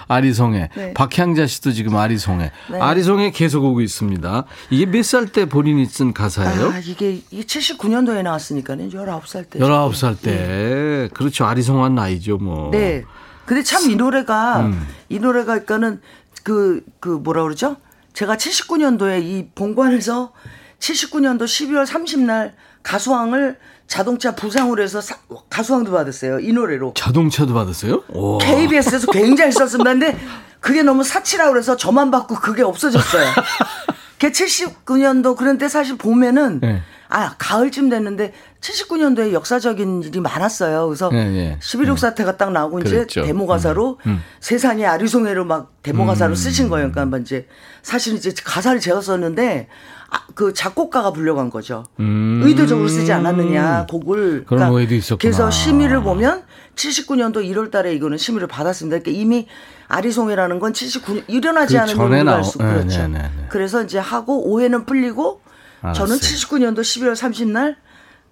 아리송해. 0.08 0.68
네. 0.74 0.94
박향자 0.94 1.46
씨도 1.46 1.72
지금 1.72 1.96
아리송해. 1.96 2.50
아리송해 2.80 3.30
계속 3.32 3.64
오고 3.64 3.80
있습니다. 3.80 4.44
이게 4.70 4.86
몇 4.86 5.02
살 5.02 5.26
때 5.26 5.44
본인이 5.46 5.84
쓴 5.86 6.12
가사예요? 6.12 6.68
아 6.70 6.78
이게 6.78 7.20
이게 7.30 7.42
79년도에 7.44 8.22
나왔으니까는 8.22 8.90
19살 8.90 9.50
때. 9.50 9.58
19살 9.58 10.20
때. 10.20 11.08
그렇죠. 11.14 11.44
아리송한 11.46 11.94
나이죠, 11.94 12.38
뭐. 12.38 12.70
네. 12.70 13.04
근데 13.46 13.62
참 13.62 13.90
이 13.90 13.96
노래가 13.96 14.60
음. 14.60 14.86
이 15.08 15.18
노래가 15.18 15.52
그러니까는 15.64 16.00
그그 16.44 17.20
뭐라 17.22 17.42
그러죠? 17.42 17.76
제가 18.14 18.36
79년도에 18.36 19.22
이 19.22 19.48
본관에서 19.54 20.32
79년도 20.78 21.42
12월 21.44 21.86
30날 21.86 22.52
가수왕을 22.82 23.58
자동차 23.86 24.34
부상으로 24.34 24.82
해서 24.82 25.00
사- 25.00 25.16
가수왕도 25.50 25.92
받았어요. 25.92 26.40
이 26.40 26.52
노래로. 26.52 26.94
자동차도 26.96 27.52
받았어요? 27.54 28.02
오. 28.08 28.38
KBS에서 28.38 29.10
굉장히 29.12 29.52
썼습니다. 29.52 29.90
근데 29.90 30.18
그게 30.60 30.82
너무 30.82 31.02
사치라고 31.04 31.52
그래서 31.52 31.76
저만 31.76 32.10
받고 32.10 32.36
그게 32.36 32.62
없어졌어요. 32.62 33.26
그게 34.18 34.30
79년도 34.32 35.36
그런데 35.36 35.68
사실 35.68 35.98
봄에는 35.98 36.60
네. 36.60 36.82
아 37.08 37.34
가을쯤 37.36 37.90
됐는데 37.90 38.32
79년도에 38.62 39.32
역사적인 39.32 40.04
일이 40.04 40.20
많았어요. 40.20 40.86
그래서 40.86 41.10
네, 41.10 41.28
네. 41.28 41.58
11.6 41.60 41.98
사태가 41.98 42.36
딱 42.38 42.52
나오고 42.52 42.76
그랬죠. 42.78 43.20
이제 43.20 43.22
데모 43.26 43.46
가사로 43.46 43.98
음, 44.06 44.22
세상에 44.40 44.86
아리송해로 44.86 45.44
막 45.44 45.72
데모 45.82 46.06
가사로 46.06 46.34
쓰신 46.36 46.68
거예요. 46.70 46.90
그러니까 46.92 47.18
이제 47.18 47.46
사실 47.82 48.14
이제 48.14 48.32
가사를 48.44 48.80
제가 48.80 49.00
썼는데 49.02 49.68
아, 49.68 50.01
그 50.34 50.52
작곡가가 50.54 51.12
불려간 51.12 51.50
거죠. 51.50 51.84
음. 52.00 52.40
의도적으로 52.44 52.88
쓰지 52.88 53.12
않았느냐 53.12 53.86
곡을. 53.90 54.44
그런 54.46 54.70
오해도 54.70 54.94
있었구나. 54.94 55.18
그래서 55.20 55.50
심의를 55.50 56.02
보면 56.02 56.42
79년도 56.76 57.36
1월달에 57.44 57.94
이거는 57.94 58.16
심의를 58.18 58.48
받았습니다. 58.48 58.98
그러니까 59.00 59.20
이미 59.20 59.46
아리송해라는 59.88 60.58
건 60.58 60.72
79년 60.72 61.24
일어나지 61.28 61.74
그 61.74 61.80
않은 61.82 61.94
일을 61.96 62.24
나오- 62.24 62.34
할수 62.36 62.58
네, 62.58 62.64
그렇죠. 62.64 62.98
네, 63.02 63.08
네, 63.08 63.18
네. 63.18 63.46
그래서 63.50 63.82
이제 63.82 63.98
하고 63.98 64.48
오해는 64.50 64.86
풀리고 64.86 65.40
저는 65.82 65.96
알았어요. 66.16 66.18
79년도 66.18 66.80
12월 66.80 67.12
30날 67.14 67.76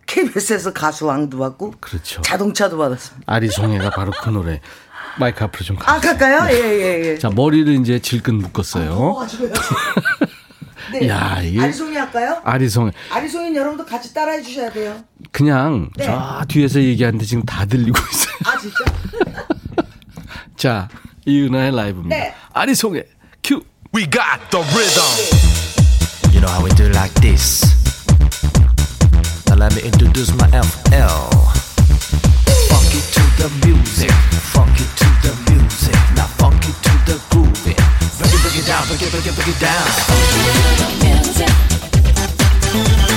KBS에서 0.07 0.73
가수왕도 0.73 1.39
받고 1.39 1.75
그렇죠. 1.81 2.23
자동차도 2.23 2.79
받았습니다. 2.79 3.31
아리송해가 3.33 3.91
바로 3.91 4.11
그 4.23 4.31
노래. 4.31 4.61
마이크 5.19 5.45
앞으로 5.45 5.65
좀 5.65 5.77
가. 5.77 5.93
아 5.95 6.01
갈까요? 6.01 6.49
예 6.51 6.57
예 6.81 7.05
예. 7.11 7.19
자, 7.19 7.29
머리를 7.31 7.73
이제 7.75 7.99
질끈 7.99 8.37
묶었어요. 8.37 9.15
가지고요. 9.17 9.53
네. 10.93 11.09
야, 11.09 11.41
이게 11.43 11.61
아리송이 11.61 11.97
할까요? 11.97 12.41
아리송. 12.45 12.91
아리송이 13.11 13.57
여러분도 13.57 13.85
같이 13.87 14.13
따라해 14.13 14.43
주셔야 14.43 14.71
돼요. 14.71 15.05
그냥 15.33 15.91
네. 15.97 16.05
저 16.07 16.45
뒤에서 16.49 16.81
얘기하는데 16.81 17.25
지금 17.25 17.45
다 17.45 17.65
들리고 17.65 17.97
있어요. 18.11 18.35
아 18.45 18.59
진짜? 18.59 18.77
자, 20.57 20.89
이은하의 21.27 21.75
라이브입니다. 21.75 22.17
네. 22.17 22.35
아리송의 22.53 23.05
큐. 23.43 23.63
We 23.95 24.05
got 24.05 24.41
the 24.51 24.65
rhythm. 24.75 25.51
You 26.33 26.41
know 26.41 26.51
how 26.51 26.63
we 26.65 26.71
do 26.75 26.87
like 26.91 27.13
this. 27.21 27.65
Now 29.49 29.57
let 29.57 29.75
me 29.75 29.83
introduce 29.83 30.33
my 30.35 30.47
FL. 30.49 31.31
Funk 32.71 32.95
it 32.95 33.07
to 33.15 33.23
the 33.43 33.49
music. 33.67 34.11
Funk 34.55 34.79
it 34.79 34.91
to 34.97 35.09
the 35.27 35.33
music. 35.51 35.95
Now 36.15 36.27
funk 36.39 36.63
it 36.69 36.77
to 36.83 36.93
the 37.07 37.19
groove. 37.31 38.00
break 38.21 38.35
it, 38.35 38.41
break 38.43 38.57
it 38.59 38.67
down, 38.67 38.87
break 38.87 39.03
it, 39.03 39.11
break 39.11 39.27
it, 39.27 39.35
break 39.35 39.49
it 39.49 39.59
down. 43.01 43.10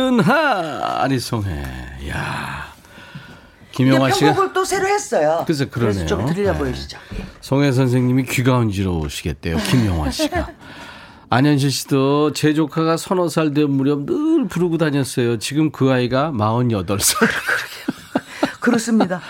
이은하 0.00 1.00
아리송해. 1.02 1.62
야. 2.10 2.66
김영화 3.72 4.10
씨가 4.10 4.26
편곡을 4.28 4.52
또 4.52 4.64
새로 4.64 4.86
했어요. 4.86 5.42
그래서 5.46 5.68
그러네요. 5.68 5.94
그래서 5.94 6.06
좀 6.06 6.26
들려 6.34 6.52
네. 6.52 6.58
보이시죠? 6.58 6.98
송혜 7.40 7.72
선생님이 7.72 8.24
귀가 8.24 8.56
언지러우시겠대요. 8.58 9.56
김영화 9.58 10.10
씨가. 10.10 10.48
안현실 11.28 11.70
씨도 11.72 12.32
제 12.34 12.54
조카가 12.54 12.96
서너 12.96 13.28
살 13.28 13.52
된 13.52 13.70
무렵 13.70 14.06
늘 14.06 14.46
부르고 14.48 14.78
다녔어요. 14.78 15.38
지금 15.38 15.70
그 15.72 15.90
아이가 15.90 16.30
48살. 16.32 17.26
그렇습니다. 18.60 19.20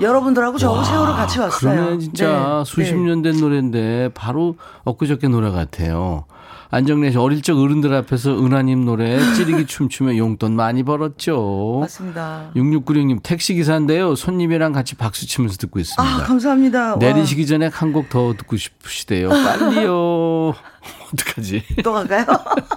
여러분들하고 0.00 0.58
저 0.58 0.82
세월을 0.84 1.14
같이 1.14 1.38
왔어요. 1.38 1.58
그러면 1.74 2.00
진짜 2.00 2.62
네, 2.64 2.70
수십 2.70 2.94
네. 2.94 3.00
년된 3.00 3.40
노래인데 3.40 4.10
바로 4.14 4.56
엊그저께 4.84 5.28
노래 5.28 5.50
같아요. 5.50 6.26
안정래 6.70 7.10
씨 7.10 7.18
어릴 7.18 7.42
적 7.42 7.58
어른들 7.58 7.94
앞에서 7.94 8.32
은하님 8.44 8.84
노래 8.84 9.18
찌르기 9.34 9.66
춤추며 9.66 10.16
용돈 10.16 10.56
많이 10.56 10.82
벌었죠. 10.82 11.78
맞습니다. 11.80 12.50
6696님 12.56 13.20
택시 13.22 13.54
기사인데요. 13.54 14.14
손님이랑 14.14 14.72
같이 14.72 14.94
박수 14.96 15.26
치면서 15.26 15.56
듣고 15.56 15.78
있습니다. 15.78 16.02
아, 16.02 16.24
감사합니다. 16.24 16.92
와, 16.92 16.96
내리시기 16.96 17.46
전에 17.46 17.66
한 17.68 17.92
곡 17.92 18.08
더 18.08 18.34
듣고 18.36 18.56
싶으시대요. 18.56 19.28
빨리요. 19.28 20.54
어떡하지? 21.14 21.62
또 21.84 21.92
갈까요? 21.92 22.26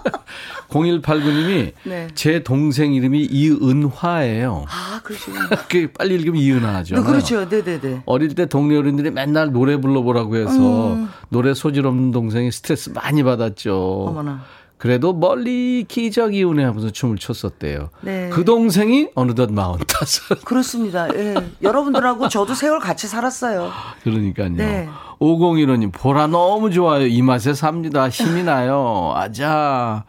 0189님이 0.70 1.72
네. 1.84 2.08
제 2.16 2.44
동생 2.44 2.94
이름이 2.94 3.28
이은화예요. 3.32 4.66
아, 4.68 5.00
그러시군요. 5.04 5.40
그 5.70 5.92
빨리 5.98 6.16
읽으면 6.16 6.42
이은하죠. 6.42 6.96
네, 6.96 7.02
그렇죠. 7.02 7.46
네네네. 7.46 8.04
어릴 8.06 8.36
때 8.36 8.46
동네 8.46 8.78
어른들이 8.78 9.12
맨날 9.12 9.52
노래 9.52 9.78
불러보라고 9.78 10.36
해서 10.36 10.98
노래 11.30 11.54
소질 11.54 11.86
없는 11.88 12.12
동생이 12.12 12.52
스트레스 12.52 12.90
많이 12.90 13.24
받았죠. 13.24 14.06
음. 14.06 14.10
어머나. 14.10 14.44
그래도 14.78 15.12
멀리 15.12 15.86
기적이 15.88 16.44
우네 16.44 16.64
하면서 16.64 16.92
춤을 16.92 17.18
췄었대요. 17.18 17.90
네. 18.02 18.30
그 18.32 18.46
동생이 18.46 19.10
어느덧 19.16 19.52
마흔다섯. 19.52 20.46
그렇습니다. 20.46 21.08
예. 21.16 21.34
여러분들하고 21.64 22.30
저도 22.30 22.54
세월 22.54 22.80
같이 22.80 23.08
살았어요. 23.08 23.72
그러니까요. 24.04 24.50
네. 24.50 24.88
5015님, 25.20 25.92
보라 25.92 26.28
너무 26.28 26.70
좋아요. 26.70 27.08
이 27.08 27.24
맛에 27.24 27.56
삽니다. 27.56 28.08
힘이 28.08 28.44
나요. 28.44 29.14
아자. 29.16 30.04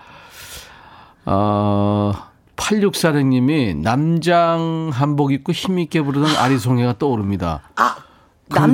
어, 1.31 2.13
8646님이 2.57 3.77
남장 3.77 4.91
한복 4.93 5.33
입고 5.33 5.53
힘있게 5.53 6.01
부르던 6.01 6.37
아리송이가 6.37 6.99
떠오릅니다. 6.99 7.61
아, 7.77 7.97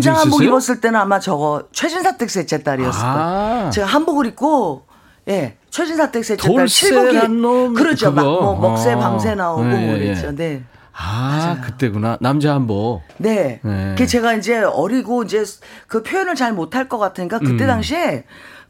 적 0.00 0.16
한복? 0.16 0.42
입었을 0.42 0.80
때는 0.80 0.98
아마 0.98 1.18
저거 1.18 1.64
최진사댁 1.72 2.30
셋째 2.30 2.62
딸이었을 2.62 3.00
거예요. 3.00 3.16
아. 3.16 3.70
제가 3.70 3.86
한복을 3.88 4.26
입고 4.26 4.86
예 5.28 5.56
최진사댁 5.70 6.24
셋째 6.24 6.54
딸 6.54 6.66
칠곡이 6.68 7.28
놈, 7.28 7.74
그렇죠. 7.74 8.12
막. 8.12 8.22
뭐 8.22 8.56
먹새 8.56 8.92
어. 8.92 8.98
밤새 9.00 9.34
나오고 9.34 9.64
네, 9.64 9.86
뭐 9.86 9.94
예, 9.96 9.98
그랬죠. 9.98 10.28
예. 10.28 10.32
네. 10.32 10.62
아, 10.96 11.60
그때구나. 11.60 12.18
남자 12.20 12.54
한복. 12.54 13.02
네. 13.16 13.58
네. 13.64 13.94
그 13.98 14.06
제가 14.06 14.34
이제 14.34 14.62
어리고 14.62 15.24
이제 15.24 15.44
그 15.88 16.04
표현을 16.04 16.36
잘 16.36 16.52
못할 16.52 16.88
것 16.88 16.98
같으니까 16.98 17.40
그때 17.40 17.64
음. 17.64 17.66
당시에 17.66 18.24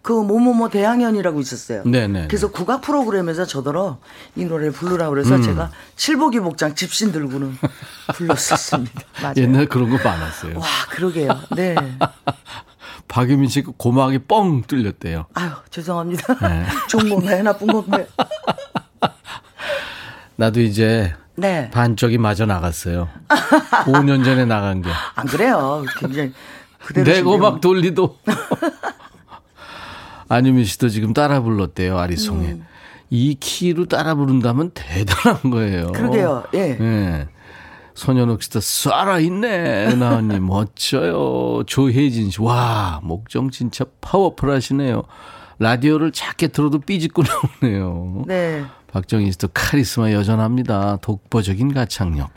그 0.05 0.13
뭐뭐뭐 0.13 0.69
대항연이라고 0.69 1.41
있었어요. 1.41 1.83
네네. 1.85 2.27
그래서 2.29 2.51
국악 2.51 2.83
프로그램에서 2.83 3.47
저더러 3.47 3.97
이 4.37 4.45
노래를 4.45 4.71
부르라 4.71 5.09
그래서 5.09 5.37
음. 5.37 5.43
제가 5.43 5.71
칠복이 5.97 6.41
복장 6.41 6.75
집신 6.75 7.11
들고는 7.11 7.57
불렀었습니다. 8.13 9.01
맞아요. 9.23 9.35
옛날 9.39 9.65
그런 9.67 9.89
거 9.89 9.97
많았어요. 9.97 10.59
와, 10.59 10.67
그러게요. 10.91 11.31
네. 11.57 11.75
박유민 13.09 13.49
씨가 13.49 13.73
고막이 13.79 14.19
뻥 14.29 14.65
뚫렸대요. 14.65 15.25
아유, 15.33 15.53
죄송합니다. 15.71 16.35
네. 16.49 16.67
좋은 16.91 17.09
건가요? 17.09 17.43
나쁜 17.43 17.67
건가요? 17.69 18.05
나도 20.37 20.61
이제 20.61 21.15
네. 21.35 21.71
반쪽이 21.71 22.19
마저 22.19 22.45
나갔어요. 22.45 23.09
5년 23.87 24.23
전에 24.23 24.45
나간 24.45 24.83
게. 24.83 24.91
안 25.15 25.27
그래요. 25.27 25.83
굉장히 25.99 26.35
그대로 26.85 27.11
내. 27.11 27.23
고막 27.23 27.63
돌리도. 27.63 28.19
안유민 30.35 30.65
씨도 30.65 30.89
지금 30.89 31.13
따라 31.15 31.41
불렀대요, 31.41 31.97
아리송에. 31.97 32.53
음. 32.53 32.67
이 33.09 33.37
키로 33.39 33.85
따라 33.87 34.17
부른다면 34.17 34.73
대단한 34.75 35.51
거예요. 35.51 35.93
그러게요. 35.93 36.45
예. 36.55 36.77
예. 36.81 37.29
손현욱 37.95 38.43
씨도 38.43 38.59
살아있네. 38.59 39.93
은하 39.93 40.16
언니, 40.16 40.45
멋져요. 40.45 41.63
조혜진 41.67 42.31
씨, 42.31 42.43
와, 42.43 43.01
목청 43.05 43.51
진짜 43.51 43.85
파워풀 44.01 44.51
하시네요. 44.51 45.05
라디오를 45.61 46.11
작게 46.11 46.49
들어도 46.49 46.81
삐집고 46.81 47.23
나오네요. 47.63 48.25
네. 48.27 48.65
박정희 48.89 49.31
씨도 49.33 49.49
카리스마 49.55 50.11
여전합니다. 50.11 50.97
독보적인 50.97 51.73
가창력. 51.73 52.31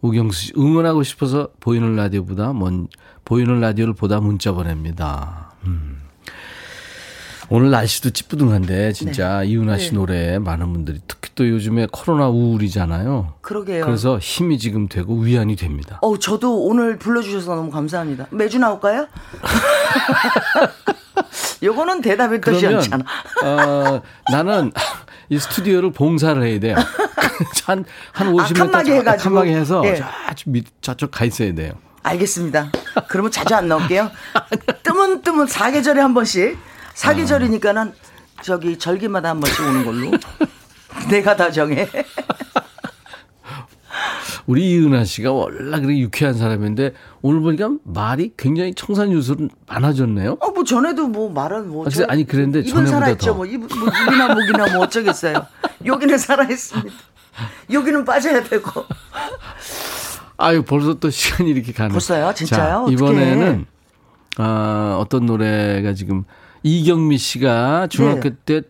우경수 0.00 0.40
씨 0.40 0.52
응원하고 0.56 1.02
싶어서 1.02 1.48
보이는 1.60 1.94
라디오보다 1.96 2.54
먼 2.54 2.88
보이는 3.26 3.60
라디오를 3.60 3.92
보다 3.92 4.20
문자 4.20 4.52
보냅니다. 4.52 5.52
음. 5.66 5.97
오늘 7.50 7.70
날씨도 7.70 8.10
찌뿌둥한데 8.10 8.92
진짜 8.92 9.42
이은하 9.42 9.78
씨 9.78 9.90
네. 9.90 9.96
노래 9.96 10.38
많은 10.38 10.72
분들이 10.72 11.00
특히 11.08 11.30
또 11.34 11.48
요즘에 11.48 11.86
코로나 11.90 12.28
우울이잖아요. 12.28 13.34
그러게요. 13.40 13.86
그래서 13.86 14.18
힘이 14.18 14.58
지금 14.58 14.88
되고 14.88 15.16
위안이 15.18 15.56
됩니다. 15.56 15.98
어, 16.02 16.18
저도 16.18 16.64
오늘 16.64 16.98
불러주셔서 16.98 17.54
너무 17.54 17.70
감사합니다. 17.70 18.26
매주 18.30 18.58
나올까요? 18.58 19.06
요거는 21.62 22.02
대답이 22.02 22.40
뜻이 22.40 22.66
않잖아. 22.66 23.04
어, 23.44 24.02
나는 24.30 24.72
이 25.30 25.38
스튜디오를 25.38 25.92
봉사를 25.92 26.40
해야 26.42 26.60
돼요. 26.60 26.76
한, 27.64 27.84
한 28.12 28.32
50m 28.32 28.58
칸막이 28.58 28.92
해가지고. 28.92 29.24
칸막이 29.30 29.50
해서 29.50 29.82
예. 29.86 29.96
저쪽 29.96 30.50
밑, 30.50 30.66
저쪽 30.82 31.10
가 31.10 31.24
있어야 31.24 31.54
돼요. 31.54 31.72
알겠습니다. 32.02 32.70
그러면 33.08 33.30
자주 33.30 33.54
안 33.54 33.68
나올게요. 33.68 34.10
뜨문뜨문 34.82 35.46
사계절에 35.46 36.00
한 36.00 36.14
번씩. 36.14 36.56
사계절이니까는 36.98 37.92
저기 38.42 38.76
절기마다 38.76 39.30
한 39.30 39.38
번씩 39.40 39.60
오는 39.60 39.84
걸로. 39.84 40.10
내가 41.08 41.36
다 41.36 41.50
정해. 41.50 41.88
우리 44.46 44.70
이은하 44.72 45.04
씨가 45.04 45.30
원래 45.30 45.78
그렇게 45.78 45.98
유쾌한 45.98 46.34
사람인데 46.34 46.94
오늘 47.22 47.40
보니까 47.40 47.70
말이 47.84 48.32
굉장히 48.36 48.74
청산유수는 48.74 49.50
많아졌네요. 49.68 50.38
어, 50.40 50.50
뭐 50.50 50.64
전에도 50.64 51.06
뭐 51.06 51.30
말은 51.30 51.68
뭐. 51.68 51.82
아, 51.82 51.84
글쎄, 51.84 52.04
아니, 52.08 52.26
그랬는데 52.26 52.60
입은 52.68 52.86
살아있죠. 52.86 53.26
더. 53.26 53.34
뭐, 53.34 53.46
입, 53.46 53.58
뭐 53.58 53.68
입이나 53.68 54.34
목이나 54.34 54.72
뭐 54.74 54.84
어쩌겠어요. 54.84 55.46
여기는 55.84 56.18
살아있습니다. 56.18 56.96
여기는 57.72 58.04
빠져야 58.04 58.42
되고. 58.42 58.84
아유 60.40 60.62
벌써 60.62 60.94
또 60.94 61.10
시간이 61.10 61.50
이렇게 61.50 61.72
가네. 61.72 61.90
벌써요? 61.90 62.32
진짜요? 62.34 62.86
자. 62.86 62.92
이번에는 62.92 63.66
아, 64.38 64.96
어떤 65.00 65.26
노래가 65.26 65.94
지금 65.94 66.24
이경미 66.62 67.18
씨가 67.18 67.86
중학교 67.88 68.30
네. 68.30 68.36
때 68.44 68.62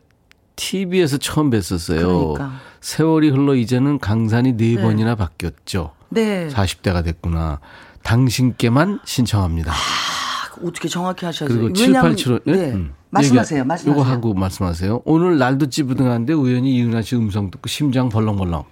TV에서 0.56 1.18
처음 1.18 1.50
뵀었어요. 1.50 2.34
그러니까. 2.36 2.60
세월이 2.80 3.30
흘러 3.30 3.54
이제는 3.54 3.98
강산이 3.98 4.56
네 4.56 4.76
번이나 4.76 5.14
바뀌었죠. 5.14 5.92
네. 6.10 6.48
40대가 6.48 7.04
됐구나. 7.04 7.60
당신께만 8.02 9.00
신청합니다. 9.04 9.72
어떻게 10.64 10.88
정확히 10.88 11.24
하셔야죠. 11.26 11.54
그리고 11.54 11.66
왜냐면- 11.78 12.16
7875. 12.16 12.52
네. 12.52 12.76
말씀하세요. 13.10 13.64
말씀하세요. 13.64 14.00
요거 14.02 14.10
하고 14.10 14.34
말씀하세요. 14.34 15.02
오늘 15.04 15.38
날도 15.38 15.70
찌부둥한데 15.70 16.32
우연히 16.34 16.74
이은하 16.76 17.02
씨 17.02 17.16
음성 17.16 17.50
듣고 17.50 17.68
심장 17.68 18.08
벌렁벌렁. 18.08 18.64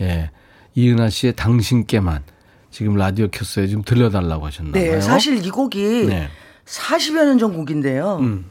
예. 0.00 0.30
이은하 0.74 1.10
씨의 1.10 1.34
당신께만 1.34 2.22
지금 2.70 2.96
라디오 2.96 3.28
켰어요. 3.28 3.66
지금 3.66 3.82
들려달라고 3.82 4.46
하셨나 4.46 4.72
봐요. 4.72 4.82
네, 4.82 5.00
사실 5.00 5.44
이 5.44 5.50
곡이 5.50 6.06
네. 6.06 6.28
40여 6.68 7.24
년 7.24 7.38
전 7.38 7.54
곡인데요. 7.54 8.18
음. 8.20 8.50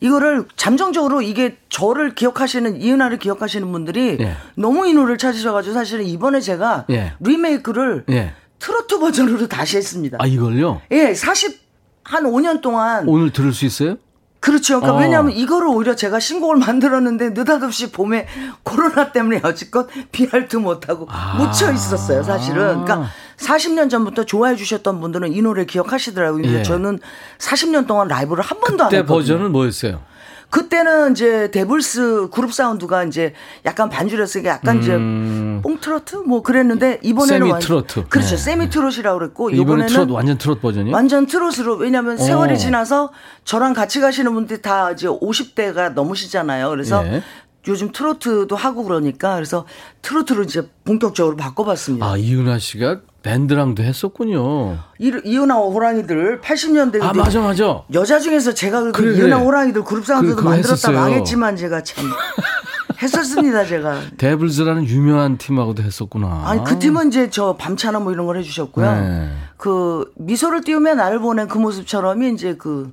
이거를 0.00 0.44
잠정적으로 0.56 1.22
이게 1.22 1.56
저를 1.70 2.14
기억하시는 2.14 2.80
이은하를 2.82 3.18
기억하시는 3.18 3.70
분들이 3.72 4.18
예. 4.20 4.36
너무 4.54 4.86
이 4.86 4.92
노래를 4.92 5.16
찾으셔가지고 5.16 5.72
사실은 5.74 6.04
이번에 6.04 6.40
제가 6.40 6.84
예. 6.90 7.14
리메이크를 7.20 8.04
예. 8.10 8.34
트로트 8.58 8.98
버전으로 8.98 9.48
다시 9.48 9.78
했습니다. 9.78 10.18
아, 10.20 10.26
이걸요? 10.26 10.82
예, 10.90 11.14
40, 11.14 11.58
한 12.04 12.24
5년 12.24 12.60
동안. 12.60 13.08
오늘 13.08 13.32
들을 13.32 13.52
수 13.54 13.64
있어요? 13.64 13.96
그렇죠. 14.40 14.80
그러니까 14.80 14.98
어. 14.98 15.00
왜냐하면 15.00 15.32
이거를 15.32 15.66
오히려 15.68 15.96
제가 15.96 16.20
신곡을 16.20 16.56
만들었는데 16.64 17.30
느닷없이 17.30 17.90
봄에 17.90 18.26
코로나 18.64 19.12
때문에 19.12 19.40
여지껏 19.42 19.88
활동 20.12 20.62
못하고 20.62 21.06
아. 21.10 21.36
묻혀 21.38 21.72
있었어요, 21.72 22.22
사실은. 22.22 22.84
그러니까 22.84 23.08
40년 23.36 23.90
전부터 23.90 24.24
좋아해 24.24 24.56
주셨던 24.56 25.00
분들은 25.00 25.32
이 25.32 25.42
노래 25.42 25.64
기억하시더라고요. 25.64 26.42
근데 26.42 26.58
예. 26.60 26.62
저는 26.62 26.98
40년 27.38 27.86
동안 27.86 28.08
라이브를 28.08 28.42
한 28.42 28.60
번도 28.60 28.84
안 28.84 28.88
그때 28.90 28.98
했거든요. 28.98 29.18
버전은 29.18 29.52
뭐였어요? 29.52 30.00
그때는 30.48 31.10
이제 31.12 31.50
데블스 31.50 32.28
그룹 32.32 32.52
사운드가 32.54 33.02
이제 33.04 33.34
약간 33.66 33.90
반주였으니까 33.90 34.50
약간 34.52 34.80
이제 34.80 34.92
뽕 34.96 35.78
트로트 35.80 36.16
뭐 36.18 36.42
그랬는데 36.42 37.00
이번에는 37.02 37.48
완- 37.48 37.56
음. 37.56 37.60
세미트로트. 37.60 38.04
그렇죠. 38.08 38.30
네. 38.30 38.36
세미트롯이라고 38.36 39.18
그랬고 39.18 39.50
이번에 39.50 39.62
이번에는 39.62 39.88
트롯 39.88 40.10
완전 40.12 40.38
트롯 40.38 40.62
버전이요? 40.62 40.94
완전 40.94 41.26
트롯으로 41.26 41.74
왜냐하면 41.76 42.14
어. 42.14 42.22
세월이 42.22 42.58
지나서 42.58 43.10
저랑 43.44 43.74
같이 43.74 44.00
가시는 44.00 44.32
분들이 44.34 44.62
다 44.62 44.92
이제 44.92 45.08
50대가 45.08 45.92
넘으시잖아요. 45.94 46.70
그래서 46.70 47.04
예. 47.06 47.22
요즘 47.66 47.90
트로트도 47.90 48.54
하고 48.54 48.84
그러니까 48.84 49.34
그래서 49.34 49.66
트로트로 50.02 50.44
이제 50.44 50.70
본격적으로 50.84 51.34
바꿔봤습니다. 51.36 52.06
아, 52.06 52.16
이은하 52.16 52.60
씨가 52.60 53.00
밴드랑도 53.36 53.82
했었군요. 53.82 54.78
이, 55.00 55.12
이은하 55.24 55.56
호랑이들 55.56 56.40
80년대 56.40 57.02
아, 57.02 57.12
맞아, 57.12 57.40
맞아. 57.40 57.82
여자 57.92 58.20
중에서 58.20 58.54
제가 58.54 58.82
그 58.84 58.92
그래, 58.92 59.16
그래. 59.18 59.32
호랑이들 59.32 59.82
그룹 59.82 60.06
사운드도 60.06 60.36
그- 60.36 60.42
만들었다 60.44 60.72
했었어요. 60.74 60.96
망했지만 60.96 61.56
제가 61.56 61.82
참 61.82 62.04
했었습니다 63.02 63.64
제가. 63.66 64.00
데블즈라는 64.16 64.86
유명한 64.86 65.38
팀하고도 65.38 65.82
했었구나. 65.82 66.42
아니 66.46 66.62
그 66.64 66.78
팀은 66.78 67.08
이제 67.08 67.28
저 67.28 67.56
밤차나 67.58 67.98
뭐 67.98 68.12
이런 68.12 68.26
걸 68.26 68.38
해주셨고요. 68.38 68.92
네. 68.92 69.28
그 69.56 70.10
미소를 70.16 70.62
띄우며 70.62 70.94
나를 70.94 71.18
보낸 71.18 71.48
그 71.48 71.58
모습처럼이 71.58 72.32
이제 72.32 72.54
그 72.56 72.92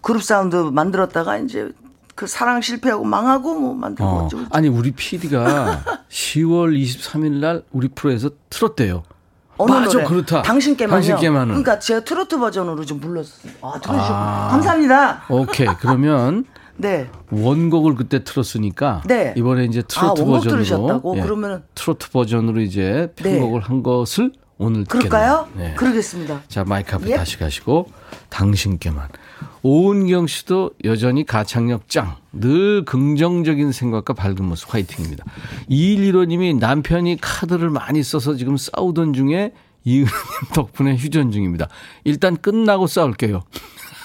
그룹 0.00 0.22
사운드 0.22 0.56
만들었다가 0.56 1.36
이제 1.38 1.70
그 2.14 2.26
사랑 2.26 2.62
실패하고 2.62 3.04
망하고 3.04 3.58
뭐 3.58 3.74
만들고 3.74 4.08
어. 4.10 4.24
어쩌고 4.24 4.44
아니, 4.50 4.68
우리 4.68 4.92
PD가 4.92 5.82
10월 6.10 6.80
23일 6.80 7.32
날 7.40 7.62
우리 7.70 7.88
프로에서 7.88 8.30
틀었대요. 8.50 9.02
어느 9.56 9.70
맞아, 9.70 9.92
노래? 9.92 10.04
그렇다. 10.04 10.42
당신께만요. 10.42 10.94
당신께만은. 10.94 11.46
그러니까 11.48 11.78
제가 11.78 12.00
트로트 12.00 12.38
버전으로 12.38 12.84
좀 12.84 12.98
불렀어요. 13.00 13.52
아, 13.62 13.78
들어주셨고 13.80 14.14
감사합니다. 14.50 15.24
오케이. 15.28 15.66
그러면 15.78 16.44
네. 16.76 17.08
원곡을 17.30 17.94
그때 17.94 18.24
틀었으니까 18.24 19.02
네. 19.06 19.32
이번에 19.36 19.64
이제 19.64 19.82
트로트 19.82 20.22
아, 20.22 20.24
버전으로 20.24 20.44
예, 20.44 20.48
들으셨다고? 20.64 21.14
그러면은- 21.16 21.62
트로트 21.74 22.10
버전으로 22.10 22.60
이제 22.60 23.12
네. 23.22 23.38
편곡을 23.38 23.60
한 23.60 23.82
것을 23.84 24.32
오늘 24.58 24.84
그럴까요? 24.84 25.48
네. 25.56 25.74
그러겠습니다. 25.74 26.40
자 26.48 26.64
마이크 26.64 26.94
앞에 26.96 27.10
예. 27.10 27.16
다시 27.16 27.38
가시고 27.38 27.90
당신께만 28.28 29.08
오은경 29.62 30.26
씨도 30.26 30.72
여전히 30.84 31.24
가창력 31.24 31.88
짱. 31.88 32.16
늘 32.32 32.84
긍정적인 32.84 33.72
생각과 33.72 34.12
밝은 34.14 34.44
모습 34.44 34.74
화이팅입니다. 34.74 35.24
2115님이 35.70 36.58
남편이 36.58 37.18
카드를 37.20 37.70
많이 37.70 38.02
써서 38.02 38.36
지금 38.36 38.56
싸우던 38.56 39.12
중에 39.12 39.52
이은님 39.84 40.06
덕분에 40.54 40.96
휴전 40.96 41.30
중입니다. 41.30 41.68
일단 42.04 42.36
끝나고 42.36 42.86
싸울게요. 42.86 43.42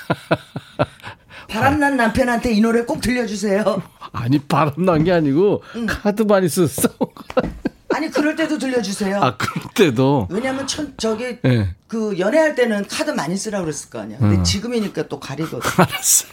바람난 1.49 1.97
남편한테 1.97 2.53
이 2.53 2.61
노래 2.61 2.83
꼭 2.83 3.01
들려주세요. 3.01 3.81
아니 4.11 4.39
바람난 4.39 5.03
게 5.03 5.11
아니고 5.11 5.63
카드 5.87 6.23
많이 6.23 6.47
써서 6.47 6.81
싸운 6.81 7.11
거야. 7.13 7.51
아니 7.93 8.09
그럴 8.09 8.35
때도 8.35 8.57
들려주세요. 8.57 9.21
아 9.21 9.35
그럴 9.37 9.65
때도 9.73 10.27
왜냐면 10.29 10.67
천, 10.67 10.93
저기 10.97 11.37
예. 11.45 11.75
그 11.87 12.17
연애할 12.19 12.55
때는 12.55 12.87
카드 12.87 13.11
많이 13.11 13.35
쓰라 13.35 13.61
그랬을 13.61 13.89
거 13.89 13.99
아니야. 13.99 14.17
근데 14.19 14.43
지금이니까 14.43 15.07
또 15.07 15.19
가리거든. 15.19 15.59
알았어요. 15.77 16.31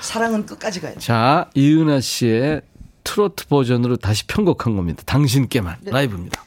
사랑은 0.00 0.46
끝까지 0.46 0.80
가야지. 0.80 1.00
자 1.06 1.48
이은하 1.54 2.00
씨의 2.00 2.62
트로트 3.04 3.46
버전으로 3.46 3.96
다시 3.96 4.26
편곡한 4.26 4.76
겁니다. 4.76 5.02
당신께만 5.06 5.76
라이브입니다. 5.84 6.44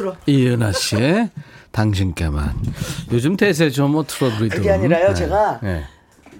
쑥스러워. 0.00 0.16
이은하 0.26 0.72
씨의 0.72 1.30
당신께만. 1.70 2.54
요즘 3.12 3.36
대세죠, 3.36 3.88
뭐 3.88 4.04
트로트. 4.04 4.48
그게 4.48 4.70
아니라요, 4.72 5.08
네. 5.08 5.14
제가 5.14 5.60
네. 5.62 5.84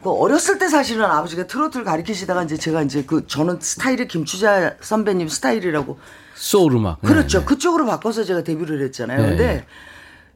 그 0.03 0.11
어렸을 0.11 0.59
때 0.59 0.69
사실은 0.69 1.05
아버지가 1.05 1.47
트로트를 1.47 1.85
가르치시다가 1.85 2.43
이제 2.45 2.57
제가 2.57 2.83
이제 2.83 3.05
그 3.07 3.27
저는 3.27 3.59
스타일이 3.61 4.09
김추자 4.09 4.75
선배님 4.81 5.29
스타일이라고 5.29 5.99
소울 6.35 6.75
음악. 6.75 7.01
그렇죠. 7.03 7.39
네, 7.39 7.45
네. 7.45 7.49
그쪽으로 7.49 7.87
바꿔서 7.87 8.25
제가 8.25 8.43
데뷔를 8.43 8.83
했잖아요. 8.87 9.21
네, 9.21 9.29
근데 9.29 9.47
네. 9.47 9.67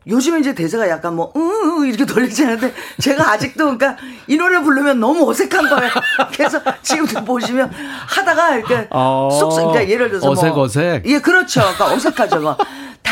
요즘에 0.07 0.41
이제 0.41 0.55
대사가 0.55 0.87
약간 0.91 1.16
뭐, 1.16 1.33
응, 1.35 1.41
응, 1.81 1.89
이렇게 1.89 2.05
돌리지 2.05 2.45
않는데, 2.45 2.75
제가 3.01 3.33
아직도 3.33 3.64
그러니까 3.64 3.97
이 4.27 4.37
노래 4.37 4.61
부르면 4.61 5.01
너무 5.01 5.27
어색한 5.31 5.66
거예요. 5.70 5.91
그래서 6.37 6.61
지금도 6.83 7.25
보시면 7.25 7.70
하다가 7.70 8.57
이렇게 8.57 8.87
어, 8.91 9.31
쏙, 9.33 9.53
쏙, 9.53 9.68
그러니까 9.68 9.91
예를 9.91 10.11
들어서. 10.11 10.31
어색, 10.31 10.53
뭐, 10.53 10.64
어색. 10.64 11.07
예, 11.07 11.20
그렇죠. 11.20 11.62
그러니까 11.62 11.95
어색하죠. 11.95 12.41
뭐. 12.41 12.55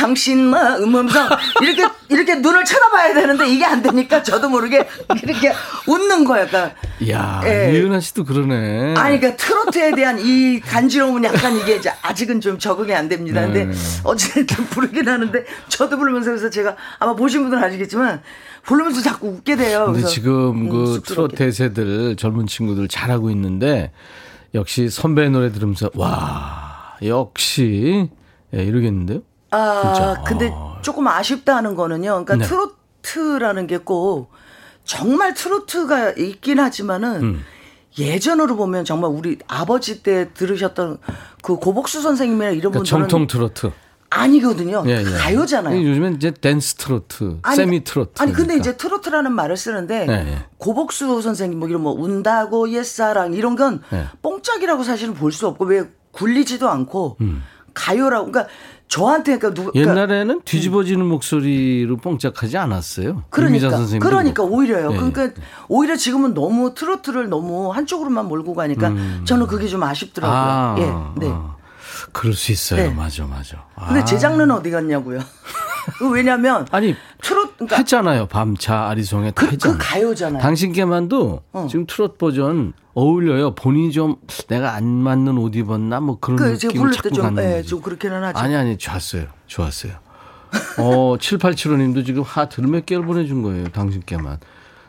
당신 0.06 0.50
마 0.50 0.78
음 0.78 0.96
음성 0.96 1.28
이렇게 1.62 1.88
이렇게 2.08 2.34
눈을 2.34 2.64
쳐다봐야 2.64 3.14
되는데 3.14 3.48
이게 3.48 3.64
안 3.64 3.82
되니까 3.82 4.20
저도 4.22 4.48
모르게 4.48 4.88
이렇게 5.22 5.52
웃는 5.86 6.24
거예요. 6.24 6.46
그러니까 6.48 6.74
야, 7.08 7.40
예. 7.44 7.72
이은하 7.72 8.00
씨도 8.00 8.24
그러네. 8.24 8.94
아니, 8.96 9.20
그러니까 9.20 9.36
트로트에 9.36 9.92
대한 9.94 10.18
이 10.20 10.58
간지러움은 10.60 11.22
약간 11.24 11.56
이게 11.56 11.76
이제 11.76 11.92
아직은 12.02 12.40
좀 12.40 12.58
적응이 12.58 12.92
안 12.94 13.08
됩니다. 13.08 13.42
근데 13.42 13.66
네. 13.66 13.72
어쨌든 14.02 14.64
부르긴 14.66 15.08
하는데 15.08 15.44
저도 15.68 15.96
부르면서 15.96 16.30
그래서 16.30 16.50
제가 16.50 16.76
아마 16.98 17.14
보신 17.14 17.42
분들은 17.42 17.62
아시겠지만 17.62 18.22
부르면서 18.64 19.00
자꾸 19.02 19.28
웃게 19.28 19.54
돼요. 19.54 19.84
근데 19.92 20.06
지금 20.08 20.32
음, 20.32 20.68
그. 20.68 21.00
트로트 21.04 21.36
대세들 21.36 22.16
젊은 22.16 22.46
친구들 22.48 22.88
잘하고 22.88 23.30
있는데 23.30 23.92
역시 24.54 24.88
선배 24.90 25.28
노래 25.28 25.52
들으면서 25.52 25.90
와 25.94 26.96
역시 27.04 28.08
예, 28.54 28.62
이러겠는데요? 28.64 29.20
아, 29.52 29.92
진짜. 29.94 30.22
근데 30.26 30.50
아. 30.54 30.78
조금 30.82 31.06
아쉽다 31.08 31.56
하는 31.56 31.74
거는요. 31.74 32.24
그러니까 32.24 32.36
네. 32.36 32.44
트로트라는 32.44 33.66
게 33.66 33.78
꼭 33.78 34.30
정말 34.84 35.34
트로트가 35.34 36.12
있긴 36.12 36.58
하지만은 36.58 37.22
음. 37.22 37.44
예전으로 37.98 38.56
보면 38.56 38.84
정말 38.84 39.10
우리 39.10 39.38
아버지 39.46 40.02
때 40.02 40.30
들으셨던 40.34 40.98
그 41.42 41.56
고복수 41.56 42.00
선생님이나 42.02 42.50
이런 42.50 42.72
그러니까 42.72 42.78
분들은 42.78 43.08
정통 43.08 43.26
트로트. 43.26 43.70
아니거든요. 44.14 44.82
예, 44.86 44.98
예. 44.98 45.04
가요잖아요. 45.04 45.80
요즘엔 45.88 46.16
이제 46.16 46.30
댄스 46.32 46.74
트로트, 46.74 47.38
세미 47.56 47.84
트로트. 47.84 48.20
아니 48.22 48.32
근데 48.32 48.56
이제 48.56 48.76
트로트라는 48.76 49.32
말을 49.32 49.56
쓰는데 49.56 50.04
네, 50.06 50.24
네. 50.24 50.44
고복수 50.58 51.22
선생님 51.22 51.58
뭐 51.58 51.68
이런 51.68 51.80
뭐 51.82 51.92
운다고 51.94 52.68
옛사랑 52.70 53.32
이런 53.34 53.56
건 53.56 53.82
네. 53.90 54.04
뽕짝이라고 54.20 54.82
사실은 54.84 55.14
볼 55.14 55.32
수 55.32 55.46
없고 55.46 55.64
왜 55.64 55.84
굴리지도 56.12 56.68
않고 56.68 57.16
가요라고 57.72 58.30
그러니까 58.30 58.52
저한테 58.92 59.38
그러니까 59.38 59.54
누가 59.54 59.70
그러니까 59.70 59.92
음. 59.92 59.96
옛날에는 59.96 60.42
뒤집어지는 60.44 61.06
목소리로 61.06 61.96
뽕짝하지 61.96 62.58
않았어요. 62.58 63.24
그러니까. 63.30 63.70
그러니까 63.98 64.42
오히려요. 64.42 64.92
예, 64.92 64.96
그러니까 64.96 65.30
오히려 65.68 65.96
지금은 65.96 66.34
너무 66.34 66.74
트로트를 66.74 67.30
너무 67.30 67.72
한쪽으로만 67.72 68.28
몰고 68.28 68.54
가니까 68.54 68.92
저는 69.24 69.46
그게 69.46 69.66
좀 69.66 69.82
아쉽더라고요. 69.82 70.84
음. 70.84 70.92
아, 70.92 71.14
예, 71.16 71.26
네. 71.26 71.32
아. 71.32 71.56
그럴 72.12 72.34
수 72.34 72.52
있어요. 72.52 72.82
네. 72.82 72.94
맞아, 72.94 73.24
맞아. 73.24 73.64
근데 73.86 74.00
아. 74.00 74.04
제 74.04 74.18
장르는 74.18 74.50
어디 74.50 74.70
갔냐고요. 74.70 75.20
왜냐면 76.12 76.66
아니 76.70 76.94
트로트 77.22 77.54
그러니까 77.56 77.76
했잖아요. 77.76 78.26
밤차 78.26 78.88
아리송에 78.88 79.30
다 79.32 79.46
그, 79.46 79.52
했잖아요. 79.52 79.78
그 79.78 79.84
가요잖아요. 79.84 80.42
당신께만도 80.42 81.42
어. 81.52 81.66
지금 81.70 81.86
트롯 81.86 82.18
버전 82.18 82.72
어울려요. 82.94 83.54
본인이 83.54 83.92
좀 83.92 84.16
내가 84.48 84.74
안 84.74 84.84
맞는 84.86 85.38
옷 85.38 85.54
입었나 85.56 86.00
뭐 86.00 86.18
그런 86.20 86.36
그 86.36 86.44
느낌을 86.44 86.92
자꾸 86.92 87.08
때좀 87.08 87.24
갖는 87.24 87.58
예. 87.58 87.62
좀 87.62 87.80
그렇게는 87.80 88.22
하죠. 88.24 88.38
아니 88.38 88.54
아니 88.54 88.76
좋았어요. 88.76 89.26
좋았어요. 89.46 89.92
어 90.78 91.16
7875님도 91.20 92.04
지금 92.04 92.22
하트를 92.22 92.68
몇 92.68 92.84
개를 92.86 93.04
보내준 93.04 93.42
거예요. 93.42 93.68
당신께만. 93.68 94.38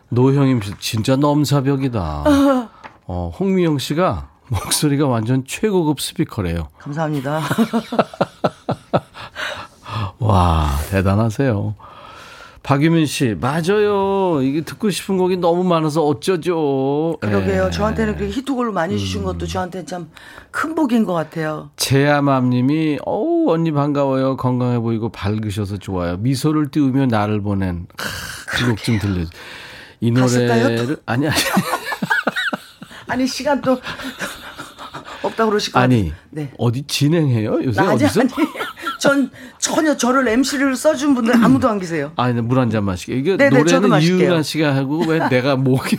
노형님 0.09 0.61
진짜 0.79 1.15
넘사벽이다. 1.15 2.23
어 3.05 3.31
홍미영 3.39 3.79
씨가 3.79 4.29
목소리가 4.49 5.07
완전 5.07 5.43
최고급 5.45 5.99
스피커래요. 6.01 6.69
감사합니다. 6.77 7.41
와, 10.19 10.69
대단하세요. 10.89 11.75
박유민 12.63 13.05
씨, 13.05 13.35
맞아요. 13.41 14.41
이게 14.41 14.61
듣고 14.61 14.89
싶은 14.89 15.17
곡이 15.17 15.35
너무 15.37 15.65
많아서 15.65 16.01
어쩌죠. 16.05 17.17
그러게요. 17.19 17.65
예. 17.65 17.71
저한테는 17.71 18.15
그렇게 18.15 18.31
히트곡을 18.33 18.71
많이 18.71 18.97
주신 18.97 19.23
것도 19.23 19.45
저한테는 19.47 19.85
참 19.85 20.09
큰 20.51 20.75
복인 20.75 21.03
것 21.03 21.13
같아요. 21.13 21.71
제아맘 21.77 22.51
님이, 22.51 22.99
어우, 23.05 23.51
언니 23.51 23.71
반가워요. 23.71 24.37
건강해 24.37 24.77
보이고 24.79 25.09
밝으셔서 25.09 25.77
좋아요. 25.77 26.15
미소를 26.17 26.69
띄우며 26.69 27.07
나를 27.07 27.41
보낸. 27.41 27.87
그곡 28.45 28.77
좀 28.83 28.99
들려줘. 28.99 29.31
이 29.99 30.11
노래를, 30.11 30.97
아니, 31.07 31.27
아니. 31.27 31.35
아니 33.07 33.27
시간 33.27 33.59
또 33.61 33.79
없다 35.23 35.45
그러실 35.47 35.73
것 35.73 35.79
아니. 35.79 36.13
네. 36.29 36.51
어디 36.57 36.83
진행해요? 36.83 37.63
요새 37.63 37.81
아니 37.81 37.93
어디서? 37.95 38.21
아니. 38.21 38.29
전 39.03 39.29
전혀 39.59 39.97
저를 39.97 40.27
MC를 40.29 40.75
써준 40.75 41.13
분들 41.15 41.35
아무도 41.43 41.67
안 41.69 41.77
계세요. 41.79 42.11
아니, 42.15 42.39
물 42.41 42.57
한 42.59 42.69
잔 42.69 42.85
마시게. 42.85 43.13
이게 43.15 43.35
네네, 43.37 43.65
저도 43.65 43.87
노래는. 43.89 44.01
이은하 44.19 44.41
씨가 44.43 44.75
하고 44.75 45.03
왜 45.05 45.19
내가 45.29 45.55
목이 45.57 45.97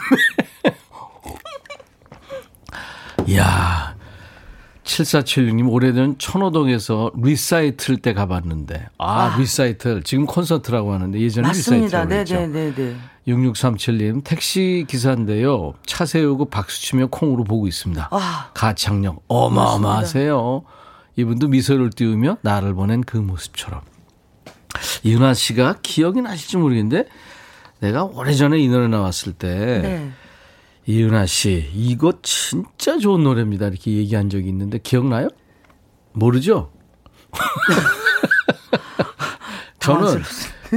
이야. 3.26 3.94
7476님 4.84 5.70
오래전 5.72 6.16
천호동에서 6.18 7.10
리사이틀 7.16 7.96
때 7.96 8.12
가봤는데 8.12 8.88
아, 8.98 9.34
리사이틀 9.38 10.02
지금 10.02 10.26
콘서트라고 10.26 10.92
하는데 10.92 11.18
예전에 11.18 11.48
맞습니다. 11.48 12.04
리사이틀이라고 12.04 12.52
네네네네. 12.52 12.82
했죠. 12.82 13.00
6637님 13.26 14.22
택시 14.24 14.84
기사인데요. 14.86 15.72
차 15.86 16.04
세우고 16.04 16.46
박수 16.46 16.82
치며 16.82 17.06
콩으로 17.06 17.44
보고 17.44 17.66
있습니다. 17.66 18.08
아. 18.10 18.50
가창력 18.52 19.22
어마어마하세요. 19.28 20.62
이분도 21.16 21.48
미소를 21.48 21.90
띄우며 21.90 22.38
나를 22.42 22.74
보낸 22.74 23.02
그 23.02 23.16
모습처럼. 23.16 23.80
이은하 25.04 25.34
씨가 25.34 25.78
기억이 25.82 26.20
나실지 26.20 26.56
모르겠는데 26.56 27.06
내가 27.80 28.04
오래전에 28.04 28.58
이 28.58 28.68
노래 28.68 28.88
나왔을 28.88 29.32
때 29.32 29.80
네. 29.82 30.10
이은하 30.86 31.26
씨 31.26 31.70
이거 31.74 32.12
진짜 32.22 32.98
좋은 32.98 33.22
노래입니다 33.22 33.68
이렇게 33.68 33.92
얘기한 33.92 34.30
적이 34.30 34.48
있는데 34.48 34.78
기억나요? 34.78 35.28
모르죠? 36.12 36.72
저는 39.80 40.22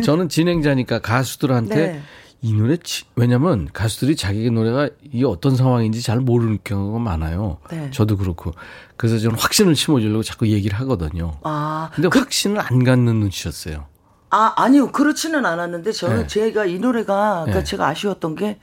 저는 0.03 0.29
진행자니까 0.29 0.99
가수들한테 0.99 1.75
네. 1.75 2.01
이 2.41 2.53
노래 2.53 2.77
치- 2.77 3.05
왜냐면 3.15 3.67
가수들이 3.73 4.15
자기 4.15 4.49
노래가 4.51 4.89
이게 5.11 5.25
어떤 5.25 5.55
상황인지 5.55 6.01
잘 6.01 6.19
모르는 6.19 6.59
경우가 6.63 6.99
많아요. 6.99 7.57
네. 7.71 7.89
저도 7.91 8.15
그렇고 8.17 8.53
그래서 8.95 9.17
저는 9.17 9.37
확신을 9.39 9.75
심어주려고 9.75 10.21
자꾸 10.23 10.47
얘기를 10.47 10.79
하거든요. 10.81 11.33
아, 11.43 11.89
근데 11.93 12.09
확신을 12.13 12.59
안 12.61 12.83
갖는 12.83 13.19
눈치였어요. 13.19 13.85
아 14.29 14.53
아니요 14.57 14.91
그렇지는 14.91 15.45
않았는데 15.45 15.91
저는 15.93 16.17
네. 16.23 16.27
제가 16.27 16.65
이 16.65 16.79
노래가 16.79 17.41
그러니까 17.45 17.59
네. 17.59 17.63
제가 17.63 17.87
아쉬웠던 17.87 18.35
게 18.35 18.59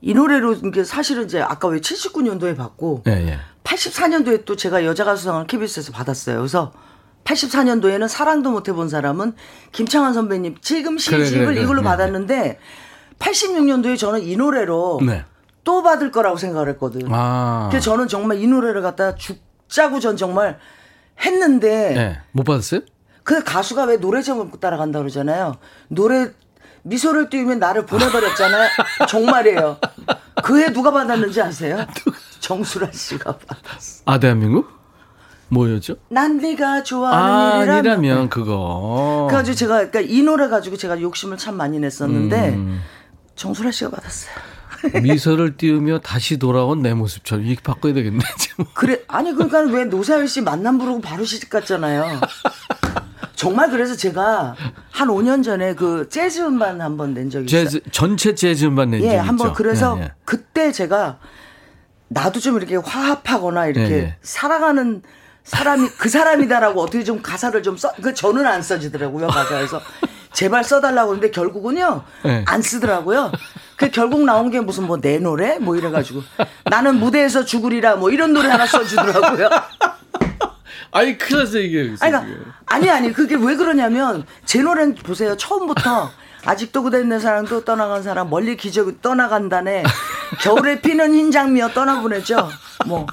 이 0.00 0.14
노래로 0.14 0.52
이게 0.64 0.84
사실은 0.84 1.24
이제 1.24 1.40
아까 1.40 1.66
왜 1.66 1.80
79년도에 1.80 2.56
받고 2.56 3.02
예, 3.08 3.12
예. 3.14 3.38
84년도에 3.64 4.44
또 4.44 4.54
제가 4.54 4.84
여자 4.84 5.02
가수상을 5.04 5.44
KBS에서 5.48 5.90
받았어요. 5.90 6.36
그래서 6.36 6.72
84년도에는 7.24 8.06
사랑도 8.06 8.52
못 8.52 8.68
해본 8.68 8.88
사람은 8.88 9.34
김창완 9.72 10.14
선배님 10.14 10.58
지금 10.60 10.92
그래, 10.96 11.00
시집을 11.24 11.46
그래, 11.46 11.54
그래. 11.54 11.62
이걸로 11.64 11.80
네, 11.82 11.88
받았는데 11.88 12.58
86년도에 13.18 13.98
저는 13.98 14.22
이 14.22 14.36
노래로 14.36 15.00
네. 15.04 15.24
또 15.64 15.82
받을 15.82 16.10
거라고 16.10 16.36
생각을 16.36 16.68
했거든. 16.70 17.02
아. 17.10 17.68
그래서 17.70 17.90
저는 17.90 18.08
정말 18.08 18.38
이 18.38 18.46
노래를 18.46 18.82
갖다 18.82 19.14
죽자고 19.14 20.00
전 20.00 20.16
정말 20.16 20.58
했는데 21.20 21.94
네. 21.94 22.20
못 22.32 22.44
받았어요? 22.44 22.80
그 23.22 23.44
가수가 23.44 23.84
왜 23.84 23.96
노래 23.98 24.22
제목 24.22 24.58
따라간다 24.60 25.00
그러잖아요. 25.00 25.56
노래 25.88 26.30
미소를 26.82 27.28
띄우면 27.28 27.58
나를 27.58 27.84
보내버렸잖아요. 27.84 28.68
정말이에요. 29.08 29.78
그해 30.42 30.72
누가 30.72 30.90
받았는지 30.90 31.42
아세요? 31.42 31.86
정수라 32.40 32.90
씨가 32.92 33.36
받았어. 33.36 34.02
아, 34.06 34.18
대한민국? 34.18 34.68
뭐였죠? 35.48 35.96
난 36.08 36.38
네가 36.38 36.82
좋아하는 36.82 37.70
아, 37.70 37.78
일이라면. 37.78 38.28
그거. 38.28 39.26
그래가지고 39.28 39.54
제가 39.54 39.74
그러니까 39.76 40.00
이 40.00 40.22
노래 40.22 40.48
가지고 40.48 40.76
제가 40.76 41.00
욕심을 41.00 41.36
참 41.36 41.56
많이 41.56 41.78
냈었는데 41.78 42.50
음. 42.50 42.80
정수라 43.38 43.70
씨가 43.70 43.90
받았어요. 43.90 44.32
미소를 45.02 45.56
띄우며 45.56 46.00
다시 46.00 46.36
돌아온 46.36 46.82
내 46.82 46.92
모습처럼 46.94 47.44
이렇게 47.46 47.62
바꿔야 47.62 47.92
되겠네. 47.94 48.18
지금. 48.38 48.64
그래 48.74 49.00
아니 49.08 49.32
그러니까 49.32 49.60
왜 49.60 49.84
노사연 49.84 50.26
씨 50.26 50.40
만남 50.40 50.78
부르고 50.78 51.00
바로 51.00 51.24
시집 51.24 51.48
갔잖아요. 51.50 52.20
정말 53.34 53.70
그래서 53.70 53.94
제가 53.96 54.54
한 54.90 55.08
5년 55.08 55.42
전에 55.44 55.74
그 55.74 56.08
재즈 56.08 56.40
음반 56.42 56.80
한 56.80 56.96
번 56.96 57.14
낸 57.14 57.30
적이 57.30 57.46
있어요. 57.46 57.64
재즈 57.64 57.80
전체 57.92 58.34
재즈 58.34 58.66
음반 58.66 58.90
낸 58.90 59.00
적이 59.00 59.10
예, 59.12 59.16
있죠. 59.16 59.26
한번 59.26 59.52
그래서 59.54 59.96
예, 59.98 60.02
예. 60.04 60.12
그때 60.24 60.72
제가 60.72 61.18
나도 62.08 62.40
좀 62.40 62.56
이렇게 62.56 62.76
화합하거나 62.76 63.66
이렇게 63.66 63.90
예, 63.90 63.96
예. 63.98 64.16
살아가는 64.22 65.02
사람이 65.44 65.88
그 65.98 66.08
사람이다라고 66.08 66.80
어떻게 66.80 67.04
좀 67.04 67.22
가사를 67.22 67.62
좀 67.62 67.76
써. 67.76 67.92
그 68.02 68.12
저는 68.14 68.44
안 68.46 68.60
써지더라고요 68.62 69.28
가사에서 69.28 69.80
제발 70.38 70.62
써달라고 70.62 71.10
하는데 71.10 71.32
결국은요 71.32 72.04
네. 72.22 72.44
안 72.46 72.62
쓰더라고요. 72.62 73.32
그 73.74 73.90
결국 73.90 74.24
나온 74.24 74.52
게 74.52 74.60
무슨 74.60 74.86
뭐 74.86 75.00
내 75.00 75.18
노래 75.18 75.58
뭐 75.58 75.74
이래가지고 75.74 76.22
나는 76.62 77.00
무대에서 77.00 77.44
죽으리라 77.44 77.96
뭐 77.96 78.10
이런 78.10 78.32
노래 78.32 78.48
하나 78.48 78.64
써주더라고요. 78.64 79.48
아니 80.92 81.18
큰일 81.18 81.42
났어 81.42 81.58
이게. 81.58 81.80
아니, 81.80 82.12
그러니까, 82.12 82.26
아니, 82.66 82.88
아니, 82.88 83.12
그게 83.12 83.34
왜 83.34 83.56
그러냐면, 83.56 84.24
제 84.46 84.62
노래는 84.62 84.94
보세요. 84.94 85.36
처음부터, 85.36 86.10
아직도 86.48 86.82
그대 86.82 87.00
있는 87.00 87.20
사람도 87.20 87.64
떠나간 87.66 88.02
사람, 88.02 88.30
멀리 88.30 88.56
기적 88.56 89.02
떠나간다네. 89.02 89.82
겨울에 90.40 90.80
피는 90.80 91.12
흰 91.14 91.30
장미여 91.30 91.68
떠나보내죠. 91.72 92.48
뭐. 92.86 93.06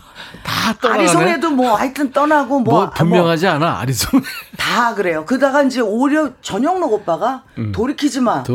다 0.44 0.74
떠나가네. 0.80 1.04
아리송에도 1.04 1.50
뭐 1.52 1.76
하여튼 1.76 2.12
떠나고 2.14 2.62
뭐. 2.62 2.74
뭐 2.74 2.84
아, 2.86 2.90
분명하지 2.92 3.46
않아 3.48 3.80
아리송. 3.80 4.22
다 4.58 4.96
그래요. 4.96 5.26
그러다가 5.26 5.64
이제 5.64 5.82
오히려 5.82 6.32
전영록 6.42 6.94
오빠가 6.94 7.44
돌이키지 7.74 8.22
마를 8.22 8.46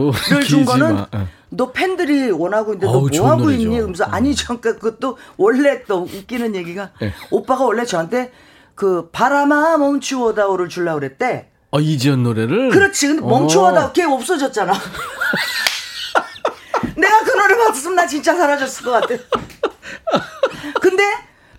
준 0.48 0.64
거는 0.64 0.94
마. 0.94 1.06
예. 1.14 1.26
너 1.50 1.72
팬들이 1.72 2.30
원하고 2.30 2.72
있는데 2.74 2.86
너 2.86 3.00
뭐 3.00 3.30
하고 3.30 3.42
노래죠. 3.42 3.60
있니? 3.62 3.76
그러면서 3.76 4.04
아니 4.04 4.34
잠깐 4.34 4.78
그것도 4.78 5.18
원래 5.36 5.82
또 5.84 6.04
웃기는 6.04 6.54
얘기가 6.54 6.90
예. 7.02 7.12
오빠가 7.30 7.64
원래 7.64 7.84
저한테 7.84 8.32
그 8.74 9.10
바람아 9.12 9.76
멈추어다오를 9.76 10.70
주려고 10.70 11.00
그랬대. 11.00 11.49
어 11.70 11.80
이지연 11.80 12.22
노래를. 12.22 12.70
그렇지. 12.70 13.08
근데 13.08 13.22
어. 13.22 13.26
멈추어다 13.26 13.92
걔 13.92 14.04
없어졌잖아. 14.04 14.72
내가 16.96 17.24
그 17.24 17.30
노래 17.30 17.56
봤으면 17.56 17.96
나 17.96 18.06
진짜 18.06 18.34
사라졌을 18.34 18.84
것 18.84 18.90
같아. 18.92 19.14
근데 20.80 21.02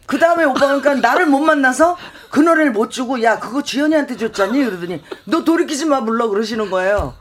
그 0.06 0.20
다음에 0.20 0.44
오빠가 0.44 0.80
그러니까 0.80 0.96
나를 0.96 1.26
못 1.28 1.40
만나서 1.40 1.98
그 2.30 2.42
노래를 2.42 2.72
못 2.72 2.92
주고 2.92 3.24
야 3.24 3.40
그거 3.40 3.64
지연이한테 3.64 4.18
줬잖니 4.18 4.64
그러더니 4.66 5.02
너 5.26 5.44
돌이키지 5.44 5.86
마 5.86 6.04
불러 6.04 6.28
그러시는 6.28 6.70
거예요. 6.70 7.16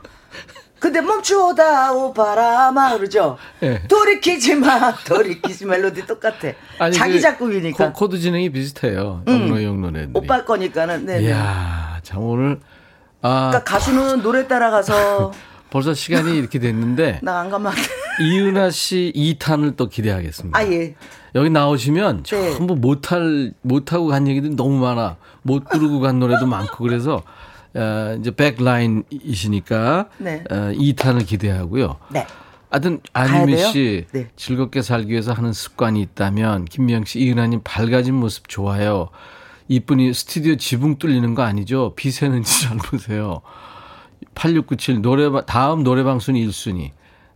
근데 0.79 0.99
멈추어다 0.99 1.93
오 1.93 2.11
바람아 2.11 2.97
그러죠. 2.97 3.37
예. 3.61 3.83
돌이키지 3.87 4.55
마 4.55 4.93
돌이키지 5.05 5.65
멜로디 5.67 6.07
똑같아. 6.07 6.53
아니, 6.79 6.93
자기 6.95 7.13
그 7.13 7.19
작곡이니까. 7.21 7.93
코, 7.93 8.07
코드 8.07 8.17
진행이 8.17 8.51
비슷해요. 8.51 9.21
영로용 9.27 9.79
노래들이. 9.79 10.11
오빠 10.15 10.43
거니까는. 10.43 11.05
네. 11.05 11.19
네. 11.19 11.27
이야 11.27 11.99
참 12.01 12.23
오늘 12.23 12.59
아 13.21 13.49
그러니까 13.49 13.63
가수는 13.63 14.21
노래 14.21 14.47
따라가서 14.47 15.31
벌써 15.69 15.93
시간이 15.93 16.37
이렇게 16.37 16.59
됐는데 16.59 17.19
나 17.23 17.39
안 17.39 17.49
가면. 17.49 17.71
이은하 18.21 18.69
씨 18.71 19.11
2탄을 19.15 19.77
또 19.77 19.87
기대하겠습니다. 19.87 20.57
아 20.57 20.65
예. 20.67 20.95
여기 21.33 21.49
나오시면 21.49 22.23
네. 22.23 22.53
전부 22.53 22.75
못할 22.75 23.53
못하고 23.61 24.07
간 24.07 24.27
얘기들이 24.27 24.55
너무 24.55 24.79
많아. 24.79 25.15
못 25.43 25.63
부르고 25.69 26.01
간 26.01 26.19
노래도 26.19 26.45
많고 26.45 26.83
그래서 26.83 27.23
어, 27.73 28.17
이제 28.19 28.31
백라인이시니까 28.31 30.07
네. 30.17 30.43
어, 30.51 30.55
2탄을 30.73 31.25
기대하고요. 31.25 31.95
네. 32.09 32.27
하여튼 32.69 32.99
안유미? 33.13 33.57
씨 33.71 34.05
네. 34.11 34.27
즐겁게 34.35 34.81
살기 34.81 35.09
위해서 35.11 35.33
하는 35.33 35.51
습관이 35.53 36.01
있다면 36.01 36.65
김미영 36.65 37.05
씨 37.05 37.19
이은하님 37.19 37.61
밝아진 37.63 38.15
모습 38.15 38.47
좋아요. 38.49 39.09
이분이 39.75 40.13
스튜디오 40.13 40.57
지붕 40.57 40.97
뚫리는 40.97 41.33
거 41.33 41.43
아니죠? 41.43 41.93
비 41.95 42.11
새는지 42.11 42.63
잘 42.63 42.75
보세요. 42.77 43.41
8697 44.35 45.01
노래방 45.01 45.45
다음 45.45 45.83
노래방 45.83 46.19
순위 46.19 46.45
1순위. 46.45 46.91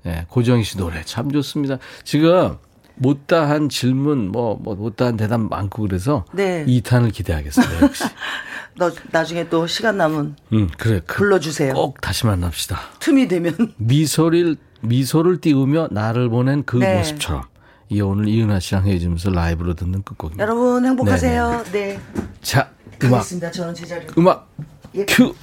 예, 0.06 0.26
고정희 0.28 0.66
씨 0.66 0.78
노래 0.78 1.02
참 1.06 1.32
좋습니다. 1.32 1.78
지금 2.04 2.58
못다한 2.96 3.70
질문 3.70 4.34
뭐, 4.34 4.60
뭐 4.62 4.76
못다한 4.76 5.16
대답 5.16 5.40
많고 5.40 5.84
그래서 5.84 6.26
네. 6.34 6.66
2탄을 6.66 7.14
기대하겠습니다. 7.14 7.82
역시. 7.82 8.04
너 8.78 8.92
나중에 9.12 9.48
또 9.48 9.66
시간 9.66 9.96
남은 9.96 10.36
음, 10.52 10.70
그래. 10.78 11.00
그- 11.06 11.16
불러주세요. 11.20 11.74
꼭 11.74 12.02
다시 12.02 12.26
만납시다. 12.26 12.78
틈이 13.00 13.30
되면 13.30 13.56
미소를 13.78 14.58
미소를 14.82 15.40
띄우며 15.40 15.88
나를 15.92 16.28
보낸 16.28 16.64
그 16.66 16.76
네. 16.78 16.98
모습처럼. 16.98 17.44
이 17.90 18.02
오늘 18.02 18.28
이은하 18.28 18.60
씨랑 18.60 18.86
헤어지면서 18.88 19.30
라이브로 19.30 19.74
듣는 19.76 20.02
끝곡입니다. 20.04 20.44
여러분 20.44 20.86
행복하세요. 20.86 21.64
네. 21.72 22.00
자, 22.42 22.70
음악, 23.04 23.18
가겠습니다. 23.18 23.52
저는 23.52 23.74
제자리로. 23.76 24.14
음악, 24.18 24.50
예. 24.96 25.06
큐. 25.06 25.36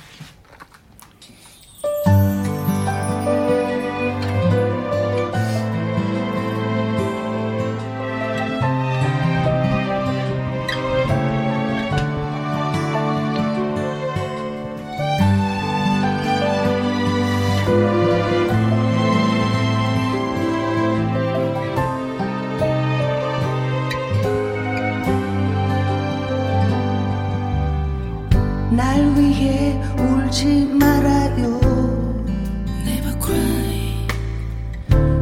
울지 30.33 30.65
말아요. 30.81 31.61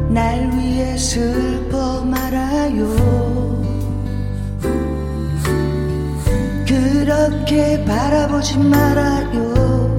날 0.09 0.51
위해 0.53 0.97
슬퍼 0.97 2.05
말아요. 2.05 2.87
그렇게 6.65 7.85
바라보지 7.85 8.59
말아요. 8.59 9.97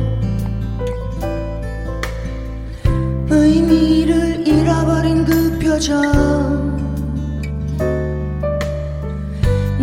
의미를 3.30 4.48
잃어버린 4.48 5.26
그 5.26 5.60
표정. 5.60 6.02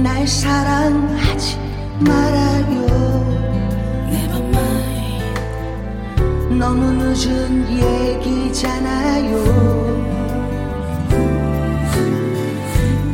날 0.03 0.27
사랑하지 0.27 1.59
말아요. 2.01 3.28
너무 6.59 6.91
늦은 6.91 7.69
얘기잖아요. 8.19 9.33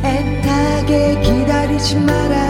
애타게 0.03 1.21
기다리지 1.21 1.97
말아요. 1.97 2.44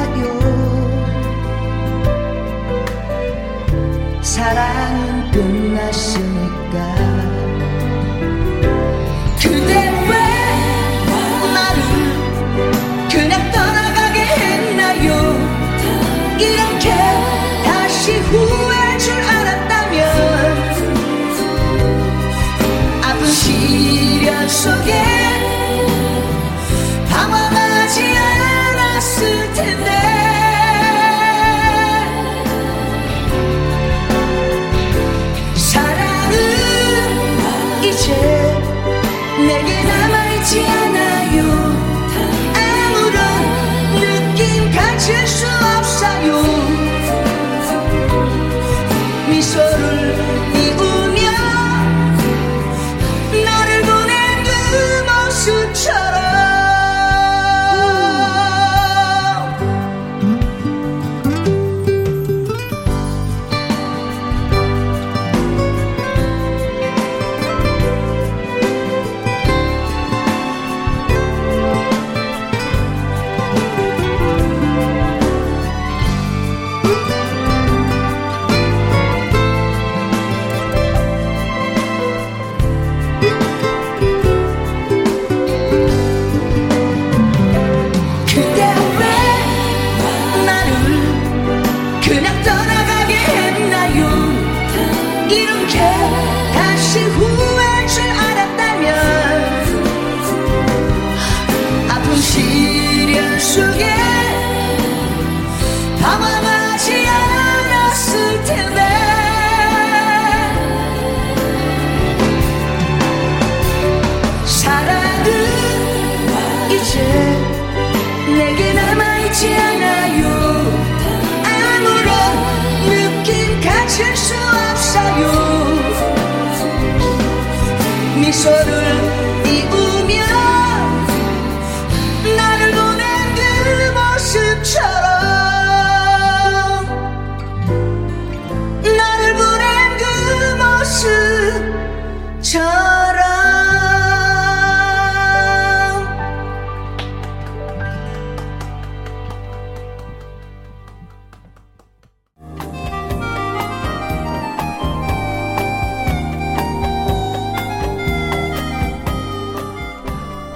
미소를 128.26 129.15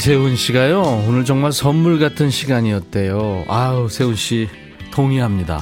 이세훈 0.00 0.34
씨가요 0.34 0.80
오늘 1.06 1.26
정말 1.26 1.52
선물 1.52 1.98
같은 1.98 2.30
시간이었대요. 2.30 3.44
아우 3.48 3.90
세훈 3.90 4.16
씨 4.16 4.48
동의합니다. 4.92 5.60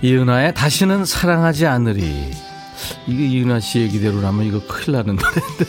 이은하의 0.00 0.54
다시는 0.54 1.04
사랑하지 1.04 1.66
않으리. 1.66 2.30
이게 3.06 3.26
이은하 3.26 3.60
씨 3.60 3.80
얘기대로라면 3.80 4.46
이거 4.46 4.66
큰일 4.66 4.92
나는 4.92 5.16
노래인데. 5.16 5.64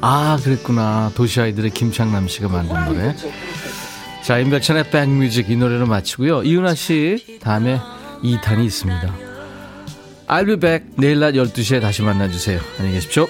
아 0.00 0.38
그랬구나. 0.42 1.12
도시아이들의 1.14 1.70
김창남 1.72 2.28
씨가 2.28 2.48
만든 2.48 2.84
노래. 2.86 3.14
자 4.22 4.38
임백천의 4.38 4.88
백뮤직 4.90 5.50
이 5.50 5.56
노래로 5.56 5.84
마치고요. 5.84 6.44
이은하 6.44 6.74
씨 6.74 7.38
다음에 7.42 7.78
2탄이 8.22 8.64
있습니다. 8.64 9.14
I'll 10.28 10.46
be 10.46 10.56
back. 10.56 10.88
내일 10.96 11.20
낮 11.20 11.32
12시에 11.32 11.82
다시 11.82 12.00
만나주세요. 12.00 12.58
안녕히 12.78 12.94
계십시오 12.94 13.28